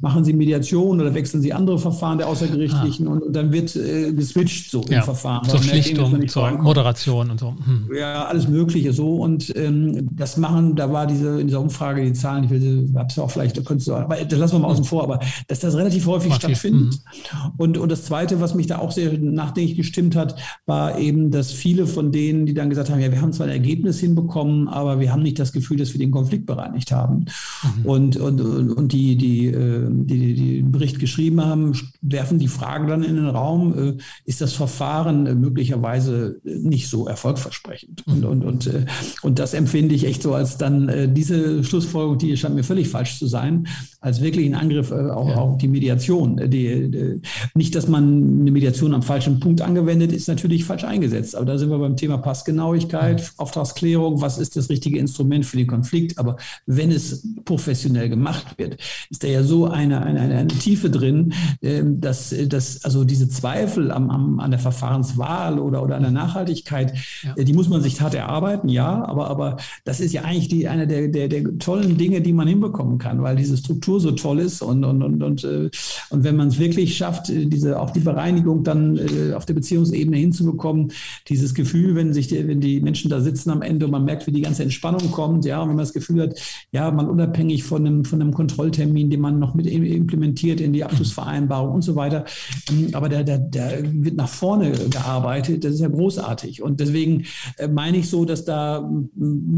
machen 0.00 0.24
Sie 0.24 0.32
Mediation 0.32 1.00
oder 1.00 1.14
wechseln 1.14 1.40
Sie 1.40 1.52
andere 1.52 1.78
Verfahren 1.78 2.18
der 2.18 2.26
außergerichtlichen 2.26 3.06
ah. 3.06 3.12
und, 3.12 3.22
und, 3.22 3.36
dann 3.36 3.52
wird 3.52 3.74
äh, 3.76 4.12
geswitcht 4.12 4.72
so 4.72 4.82
ja, 4.88 4.98
im 4.98 5.04
Verfahren. 5.04 5.48
Zur 5.48 5.62
Schlichtung, 5.62 6.26
zur 6.26 6.50
Moderation 6.50 7.30
und 7.30 7.38
so. 7.38 7.54
Hm. 7.64 7.88
Ja, 7.96 8.24
alles 8.24 8.48
Mögliche 8.48 8.92
so 8.92 9.16
und 9.16 9.52
ähm, 9.56 10.08
das 10.10 10.36
machen, 10.36 10.74
da 10.74 10.92
war 10.92 11.06
diese 11.06 11.40
in 11.40 11.46
dieser 11.46 11.60
Umfrage 11.60 12.04
die 12.04 12.12
Zahlen, 12.12 12.44
ich 12.44 12.50
will, 12.50 12.92
ja 12.92 13.22
auch 13.22 13.30
vielleicht, 13.30 13.56
da 13.56 13.62
könntest 13.62 13.86
du, 13.86 13.94
aber 13.94 14.16
das 14.16 14.38
lassen 14.38 14.56
wir 14.56 14.58
mal 14.60 14.68
außen 14.68 14.84
vor, 14.84 15.04
aber 15.04 15.20
das 15.46 15.59
dass 15.62 15.72
das 15.72 15.80
relativ 15.80 16.06
häufig 16.06 16.30
Macht 16.30 16.42
stattfindet. 16.42 16.94
Mhm. 16.94 17.52
Und, 17.56 17.78
und 17.78 17.90
das 17.90 18.04
Zweite, 18.04 18.40
was 18.40 18.54
mich 18.54 18.66
da 18.66 18.78
auch 18.78 18.92
sehr 18.92 19.18
nachdenklich 19.18 19.76
gestimmt 19.76 20.16
hat, 20.16 20.36
war 20.66 20.98
eben, 20.98 21.30
dass 21.30 21.52
viele 21.52 21.86
von 21.86 22.12
denen, 22.12 22.46
die 22.46 22.54
dann 22.54 22.70
gesagt 22.70 22.90
haben, 22.90 23.00
ja, 23.00 23.10
wir 23.12 23.20
haben 23.20 23.32
zwar 23.32 23.46
ein 23.46 23.52
Ergebnis 23.52 24.00
hinbekommen, 24.00 24.68
aber 24.68 25.00
wir 25.00 25.12
haben 25.12 25.22
nicht 25.22 25.38
das 25.38 25.52
Gefühl, 25.52 25.76
dass 25.76 25.92
wir 25.92 25.98
den 25.98 26.10
Konflikt 26.10 26.46
bereinigt 26.46 26.92
haben. 26.92 27.26
Mhm. 27.62 27.86
Und, 27.86 28.16
und, 28.16 28.40
und 28.40 28.92
die, 28.92 29.16
die, 29.16 29.46
äh, 29.46 29.88
die, 29.90 30.34
die 30.34 30.56
den 30.58 30.72
Bericht 30.72 30.98
geschrieben 30.98 31.40
haben, 31.40 31.72
werfen 32.00 32.38
die 32.38 32.48
Frage 32.48 32.86
dann 32.86 33.02
in 33.02 33.16
den 33.16 33.28
Raum, 33.28 33.78
äh, 33.78 33.96
ist 34.24 34.40
das 34.40 34.52
Verfahren 34.52 35.40
möglicherweise 35.40 36.40
nicht 36.44 36.88
so 36.88 37.06
erfolgversprechend? 37.06 38.06
Mhm. 38.06 38.12
Und, 38.12 38.24
und, 38.24 38.44
und, 38.44 38.66
äh, 38.66 38.86
und 39.22 39.38
das 39.38 39.54
empfinde 39.54 39.94
ich 39.94 40.04
echt 40.04 40.22
so 40.22 40.34
als 40.34 40.56
dann 40.58 41.14
diese 41.14 41.64
Schlussfolgerung, 41.64 42.18
die 42.18 42.36
scheint 42.36 42.54
mir 42.54 42.64
völlig 42.64 42.88
falsch 42.88 43.18
zu 43.18 43.26
sein, 43.26 43.66
als 44.00 44.22
wirklich 44.22 44.46
ein 44.46 44.54
Angriff 44.54 44.90
auch, 44.92 45.28
ja. 45.28 45.36
auch 45.36 45.58
die 45.58 45.68
Mediation. 45.68 46.36
Die, 46.36 46.90
die, 46.90 47.20
nicht, 47.54 47.74
dass 47.74 47.86
man 47.86 48.40
eine 48.40 48.50
Mediation 48.50 48.94
am 48.94 49.02
falschen 49.02 49.40
Punkt 49.40 49.60
angewendet, 49.60 50.12
ist 50.12 50.26
natürlich 50.26 50.64
falsch 50.64 50.84
eingesetzt. 50.84 51.36
Aber 51.36 51.44
da 51.44 51.58
sind 51.58 51.70
wir 51.70 51.78
beim 51.78 51.96
Thema 51.96 52.16
Passgenauigkeit, 52.16 53.20
mhm. 53.20 53.26
Auftragsklärung, 53.36 54.22
was 54.22 54.38
ist 54.38 54.56
das 54.56 54.70
richtige 54.70 54.98
Instrument 54.98 55.44
für 55.44 55.58
den 55.58 55.66
Konflikt. 55.66 56.18
Aber 56.18 56.36
wenn 56.66 56.90
es 56.90 57.26
professionell 57.44 58.08
gemacht 58.08 58.56
wird, 58.56 58.78
ist 59.10 59.22
da 59.22 59.28
ja 59.28 59.42
so 59.42 59.66
eine, 59.66 60.02
eine, 60.02 60.20
eine, 60.20 60.48
Tiefe 60.48 60.88
drin, 60.88 61.34
ähm, 61.62 62.00
dass, 62.00 62.34
dass 62.46 62.84
also 62.84 63.04
diese 63.04 63.28
Zweifel 63.28 63.90
am, 63.90 64.10
am, 64.10 64.40
an 64.40 64.50
der 64.50 64.60
Verfahrenswahl 64.60 65.58
oder, 65.58 65.82
oder 65.82 65.96
an 65.96 66.02
der 66.02 66.10
Nachhaltigkeit, 66.10 66.94
ja. 67.22 67.34
Äh, 67.36 67.44
die 67.44 67.52
muss 67.52 67.68
man 67.68 67.82
sich 67.82 68.00
hart 68.00 68.14
erarbeiten, 68.14 68.68
ja, 68.68 69.04
aber, 69.04 69.28
aber 69.28 69.56
das 69.84 70.00
ist 70.00 70.12
ja 70.12 70.22
eigentlich 70.22 70.48
die, 70.48 70.68
eine 70.68 70.86
der, 70.86 71.08
der, 71.08 71.28
der 71.28 71.58
tollen 71.58 71.98
Dinge, 71.98 72.22
die 72.22 72.32
man 72.32 72.48
hinbekommen 72.48 72.98
kann, 72.98 73.22
weil 73.22 73.36
diese 73.36 73.56
Struktur 73.56 73.89
so 73.98 74.12
toll 74.12 74.40
ist 74.40 74.62
und, 74.62 74.84
und, 74.84 75.02
und, 75.02 75.22
und 75.22 75.44
äh, 75.44 75.70
und 76.10 76.24
wenn 76.24 76.36
man 76.36 76.48
es 76.48 76.58
wirklich 76.58 76.96
schafft, 76.96 77.30
äh, 77.30 77.46
diese, 77.46 77.80
auch 77.80 77.90
die 77.90 78.00
Bereinigung 78.00 78.64
dann 78.64 78.96
äh, 78.96 79.32
auf 79.34 79.46
der 79.46 79.54
Beziehungsebene 79.54 80.16
hinzubekommen, 80.16 80.92
dieses 81.28 81.54
Gefühl, 81.54 81.94
wenn 81.94 82.12
sich 82.12 82.28
die, 82.28 82.46
wenn 82.46 82.60
die 82.60 82.80
Menschen 82.80 83.10
da 83.10 83.20
sitzen 83.20 83.50
am 83.50 83.62
Ende 83.62 83.86
und 83.86 83.92
man 83.92 84.04
merkt, 84.04 84.26
wie 84.26 84.32
die 84.32 84.42
ganze 84.42 84.62
Entspannung 84.62 85.10
kommt, 85.10 85.44
ja, 85.44 85.62
und 85.62 85.68
wenn 85.68 85.76
man 85.76 85.84
das 85.84 85.92
Gefühl 85.92 86.22
hat, 86.22 86.34
ja, 86.72 86.90
man 86.90 87.08
unabhängig 87.08 87.64
von 87.64 87.86
einem, 87.86 88.04
von 88.04 88.20
einem 88.20 88.34
Kontrolltermin, 88.34 89.10
den 89.10 89.20
man 89.20 89.38
noch 89.38 89.54
mit 89.54 89.66
implementiert 89.66 90.60
in 90.60 90.72
die 90.72 90.84
Abschlussvereinbarung 90.84 91.74
und 91.74 91.82
so 91.82 91.94
weiter, 91.96 92.24
ähm, 92.70 92.88
aber 92.92 93.08
der, 93.08 93.24
der, 93.24 93.38
der 93.38 93.82
wird 93.84 94.16
nach 94.16 94.28
vorne 94.28 94.72
gearbeitet, 94.72 95.64
das 95.64 95.74
ist 95.74 95.80
ja 95.80 95.88
großartig. 95.88 96.62
Und 96.62 96.80
deswegen 96.80 97.24
meine 97.72 97.98
ich 97.98 98.08
so, 98.08 98.24
dass 98.24 98.44
da 98.44 98.90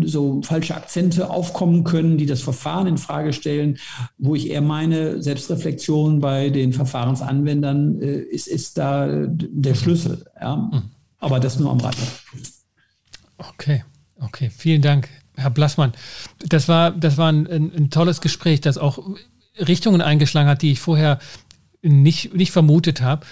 so 0.04 0.42
falsche 0.42 0.74
Akzente 0.74 1.30
aufkommen 1.30 1.84
können, 1.84 2.18
die 2.18 2.26
das 2.26 2.42
Verfahren 2.42 2.86
in 2.86 2.98
Frage 2.98 3.32
stellen, 3.32 3.78
wo 4.24 4.36
ich 4.36 4.50
eher 4.50 4.60
meine 4.60 5.20
Selbstreflexion 5.20 6.12
Reflexion 6.12 6.20
bei 6.20 6.48
den 6.48 6.72
Verfahrensanwendern 6.72 8.00
äh, 8.00 8.18
ist, 8.20 8.46
ist 8.46 8.78
da 8.78 9.26
der 9.26 9.74
Schlüssel. 9.74 10.24
Ja? 10.40 10.56
Mhm. 10.56 10.82
Aber 11.18 11.40
das 11.40 11.58
nur 11.58 11.72
am 11.72 11.80
Rande. 11.80 11.98
Okay, 13.36 13.82
okay, 14.20 14.50
vielen 14.56 14.80
Dank, 14.80 15.08
Herr 15.34 15.50
Blassmann. 15.50 15.92
Das 16.38 16.68
war, 16.68 16.92
das 16.92 17.18
war 17.18 17.32
ein, 17.32 17.48
ein, 17.48 17.72
ein 17.74 17.90
tolles 17.90 18.20
Gespräch, 18.20 18.60
das 18.60 18.78
auch 18.78 19.00
Richtungen 19.58 20.00
eingeschlagen 20.00 20.48
hat, 20.48 20.62
die 20.62 20.70
ich 20.70 20.80
vorher 20.80 21.18
nicht, 21.82 22.32
nicht 22.32 22.52
vermutet 22.52 23.02
habe. 23.02 23.26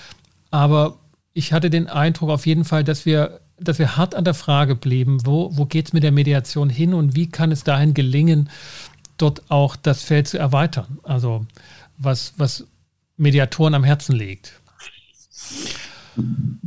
Aber 0.50 0.98
ich 1.34 1.52
hatte 1.52 1.70
den 1.70 1.86
Eindruck 1.86 2.30
auf 2.30 2.46
jeden 2.46 2.64
Fall, 2.64 2.82
dass 2.82 3.06
wir 3.06 3.40
dass 3.60 3.78
wir 3.78 3.96
hart 3.96 4.14
an 4.14 4.24
der 4.24 4.34
Frage 4.34 4.74
blieben, 4.74 5.18
wo, 5.26 5.50
wo 5.52 5.66
geht 5.66 5.88
es 5.88 5.92
mit 5.92 6.02
der 6.02 6.12
Mediation 6.12 6.70
hin 6.70 6.94
und 6.94 7.14
wie 7.14 7.28
kann 7.28 7.52
es 7.52 7.62
dahin 7.62 7.92
gelingen, 7.94 8.48
dort 9.22 9.50
auch 9.50 9.76
das 9.76 10.02
Feld 10.02 10.28
zu 10.28 10.38
erweitern. 10.38 10.98
Also 11.02 11.46
was, 11.96 12.34
was 12.36 12.66
Mediatoren 13.16 13.74
am 13.74 13.84
Herzen 13.84 14.14
liegt. 14.14 14.60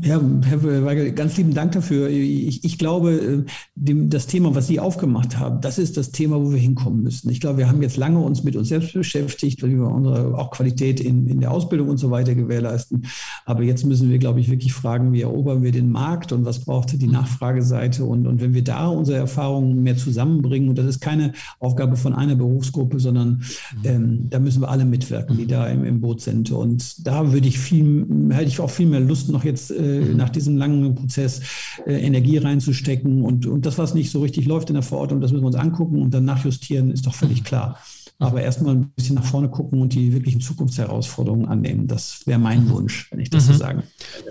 Ja, 0.01 0.19
Herr 0.43 0.85
Weigel, 0.85 1.11
ganz 1.13 1.37
lieben 1.37 1.53
Dank 1.53 1.71
dafür. 1.71 2.09
Ich, 2.09 2.63
ich 2.63 2.77
glaube, 2.77 3.11
äh, 3.11 3.43
dem, 3.75 4.09
das 4.09 4.27
Thema, 4.27 4.53
was 4.53 4.67
Sie 4.67 4.79
aufgemacht 4.79 5.39
haben, 5.39 5.61
das 5.61 5.77
ist 5.77 5.95
das 5.97 6.11
Thema, 6.11 6.41
wo 6.41 6.51
wir 6.51 6.59
hinkommen 6.59 7.03
müssen. 7.03 7.29
Ich 7.29 7.39
glaube, 7.39 7.59
wir 7.59 7.69
haben 7.69 7.81
jetzt 7.81 7.95
lange 7.95 8.19
uns 8.19 8.43
mit 8.43 8.55
uns 8.55 8.69
selbst 8.69 8.93
beschäftigt, 8.93 9.63
weil 9.63 9.71
wir 9.71 9.87
unsere 9.87 10.37
auch 10.37 10.51
Qualität 10.51 10.99
in, 10.99 11.27
in 11.27 11.39
der 11.39 11.51
Ausbildung 11.51 11.89
und 11.89 11.97
so 11.97 12.11
weiter 12.11 12.35
gewährleisten. 12.35 13.05
Aber 13.45 13.63
jetzt 13.63 13.85
müssen 13.85 14.09
wir, 14.09 14.17
glaube 14.17 14.39
ich, 14.39 14.49
wirklich 14.49 14.73
fragen, 14.73 15.13
wie 15.13 15.21
erobern 15.21 15.63
wir 15.63 15.71
den 15.71 15.89
Markt 15.91 16.31
und 16.31 16.43
was 16.43 16.65
braucht 16.65 16.99
die 16.99 17.07
Nachfrageseite? 17.07 18.03
Und, 18.03 18.27
und 18.27 18.41
wenn 18.41 18.53
wir 18.53 18.63
da 18.63 18.87
unsere 18.87 19.17
Erfahrungen 19.17 19.83
mehr 19.83 19.95
zusammenbringen, 19.95 20.69
und 20.69 20.77
das 20.77 20.87
ist 20.87 20.99
keine 20.99 21.33
Aufgabe 21.59 21.95
von 21.95 22.13
einer 22.13 22.35
Berufsgruppe, 22.35 22.99
sondern 22.99 23.43
ähm, 23.83 24.27
da 24.29 24.39
müssen 24.39 24.61
wir 24.61 24.69
alle 24.69 24.85
mitwirken, 24.85 25.37
die 25.37 25.47
da 25.47 25.67
im, 25.67 25.85
im 25.85 26.01
Boot 26.01 26.21
sind. 26.21 26.51
Und 26.51 27.07
da 27.07 27.31
würde 27.31 27.47
ich 27.47 27.59
viel, 27.59 28.05
hätte 28.31 28.47
ich 28.47 28.59
auch 28.59 28.69
viel 28.69 28.87
mehr 28.87 28.99
Lust 28.99 29.29
noch 29.29 29.42
jetzt 29.45 29.71
äh, 29.71 29.81
mhm. 29.81 30.17
nach 30.17 30.29
diesem 30.29 30.57
langen 30.57 30.95
Prozess 30.95 31.41
äh, 31.85 31.93
Energie 31.93 32.37
reinzustecken. 32.37 33.21
Und, 33.23 33.45
und 33.45 33.65
das, 33.65 33.77
was 33.77 33.93
nicht 33.93 34.11
so 34.11 34.21
richtig 34.21 34.45
läuft 34.45 34.69
in 34.69 34.75
der 34.75 34.83
Verordnung, 34.83 35.21
das 35.21 35.31
müssen 35.31 35.43
wir 35.43 35.47
uns 35.47 35.55
angucken 35.55 36.01
und 36.01 36.13
dann 36.13 36.25
nachjustieren, 36.25 36.91
ist 36.91 37.05
doch 37.05 37.15
völlig 37.15 37.41
mhm. 37.41 37.45
klar. 37.45 37.79
Aber 38.19 38.41
erstmal 38.41 38.75
ein 38.75 38.89
bisschen 38.91 39.15
nach 39.15 39.25
vorne 39.25 39.49
gucken 39.49 39.81
und 39.81 39.93
die 39.93 40.13
wirklichen 40.13 40.39
Zukunftsherausforderungen 40.39 41.47
annehmen. 41.47 41.87
Das 41.87 42.25
wäre 42.25 42.39
mein 42.39 42.65
mhm. 42.65 42.69
Wunsch, 42.69 43.11
wenn 43.11 43.19
ich 43.19 43.29
das 43.29 43.47
mhm. 43.47 43.51
so 43.51 43.57
sagen 43.57 43.83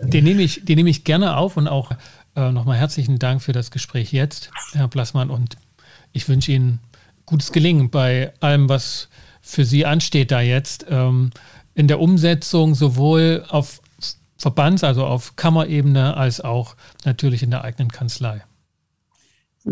Den 0.05 0.25
nehme 0.25 0.43
ich, 0.43 0.65
den 0.65 0.77
nehme 0.77 0.89
ich 0.89 1.05
gerne 1.05 1.37
auf 1.37 1.57
und 1.57 1.69
auch 1.69 1.93
äh, 2.35 2.53
nochmal 2.53 2.79
herzlichen 2.79 3.19
Dank 3.19 3.43
für 3.43 3.53
das 3.53 3.71
Gespräch 3.71 4.13
jetzt, 4.13 4.51
Herr 4.73 4.89
Blassmann. 4.89 5.31
Und 5.31 5.57
ich 6.13 6.29
wünsche 6.29 6.53
Ihnen 6.53 6.79
gutes 7.27 7.53
Gelingen 7.53 7.91
bei 7.91 8.33
allem, 8.41 8.69
was 8.69 9.09
für 9.43 9.65
Sie 9.65 9.85
ansteht 9.85 10.31
da 10.31 10.41
jetzt. 10.41 10.87
Ähm, 10.89 11.31
in 11.75 11.89
der 11.89 12.01
Umsetzung 12.01 12.75
sowohl 12.75 13.45
auf 13.49 13.82
Verbands, 14.43 14.83
also 14.83 15.07
auf 15.07 15.37
Kammerebene, 15.37 16.17
als 16.17 16.41
auch 16.41 16.75
natürlich 17.05 17.45
in 17.45 17.51
der 17.51 17.63
eigenen 17.63 17.93
Kanzlei. 17.93 18.43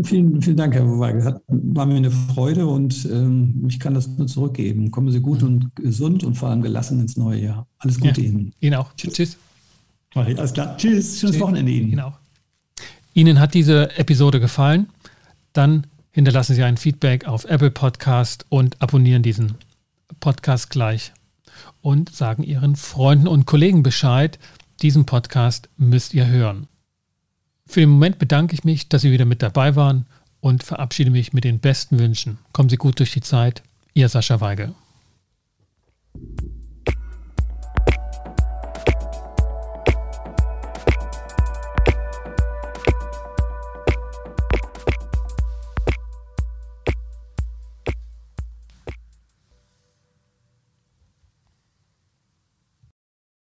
Vielen, 0.05 0.41
vielen 0.41 0.57
Dank, 0.57 0.75
Herr 0.75 0.87
Weigel. 1.01 1.25
Hat, 1.25 1.43
war 1.49 1.87
mir 1.87 1.97
eine 1.97 2.13
Freude 2.13 2.69
und 2.69 3.05
ähm, 3.07 3.65
ich 3.67 3.81
kann 3.81 3.95
das 3.95 4.07
nur 4.07 4.29
zurückgeben. 4.29 4.93
Kommen 4.93 5.11
Sie 5.11 5.21
gut 5.21 5.43
und 5.43 5.75
gesund 5.75 6.23
und 6.23 6.37
vor 6.37 6.51
allem 6.51 6.63
gelassen 6.63 7.01
ins 7.01 7.17
neue 7.17 7.41
Jahr. 7.41 7.67
Alles 7.81 7.99
Gute 7.99 8.21
ja, 8.21 8.29
Ihnen. 8.29 8.53
Ihnen 8.61 8.75
auch. 8.77 8.93
Tschüss. 8.97 9.15
Tschüss. 9.15 9.37
Alles 10.15 10.53
klar. 10.53 10.77
Tschüss. 10.77 11.19
Schönes 11.19 11.35
Tschüss. 11.35 11.41
Wochenende 11.41 11.73
Ihnen. 11.73 11.89
Ihnen 11.89 12.01
auch. 12.01 12.19
Ihnen 13.13 13.41
hat 13.41 13.55
diese 13.55 13.99
Episode 13.99 14.39
gefallen? 14.39 14.87
Dann 15.53 15.89
hinterlassen 16.13 16.55
Sie 16.55 16.63
ein 16.63 16.77
Feedback 16.77 17.27
auf 17.27 17.45
Apple 17.45 17.73
Podcast 17.73 18.47
und 18.51 18.81
abonnieren 18.81 19.25
diesen 19.25 19.57
Podcast 20.21 20.71
gleich 20.71 21.13
und 21.83 22.15
sagen 22.15 22.43
Ihren 22.43 22.77
Freunden 22.77 23.27
und 23.27 23.47
Kollegen 23.47 23.83
Bescheid, 23.83 24.39
diesen 24.83 25.07
Podcast 25.07 25.69
müsst 25.77 26.15
ihr 26.15 26.27
hören. 26.27 26.69
Für 27.67 27.81
den 27.81 27.91
Moment 27.91 28.19
bedanke 28.19 28.55
ich 28.55 28.65
mich, 28.65 28.89
dass 28.89 29.03
Sie 29.03 29.13
wieder 29.13 29.25
mit 29.25 29.43
dabei 29.43 29.77
waren 29.77 30.07
und 30.41 30.63
verabschiede 30.63 31.11
mich 31.11 31.33
mit 31.33 31.45
den 31.45 31.61
besten 31.61 31.99
Wünschen. 31.99 32.39
Kommen 32.53 32.69
Sie 32.69 32.77
gut 32.77 32.99
durch 32.99 33.13
die 33.13 33.21
Zeit. 33.21 33.63
Ihr 33.95 34.09
Sascha 34.09 34.41
Weigel. 34.41 34.75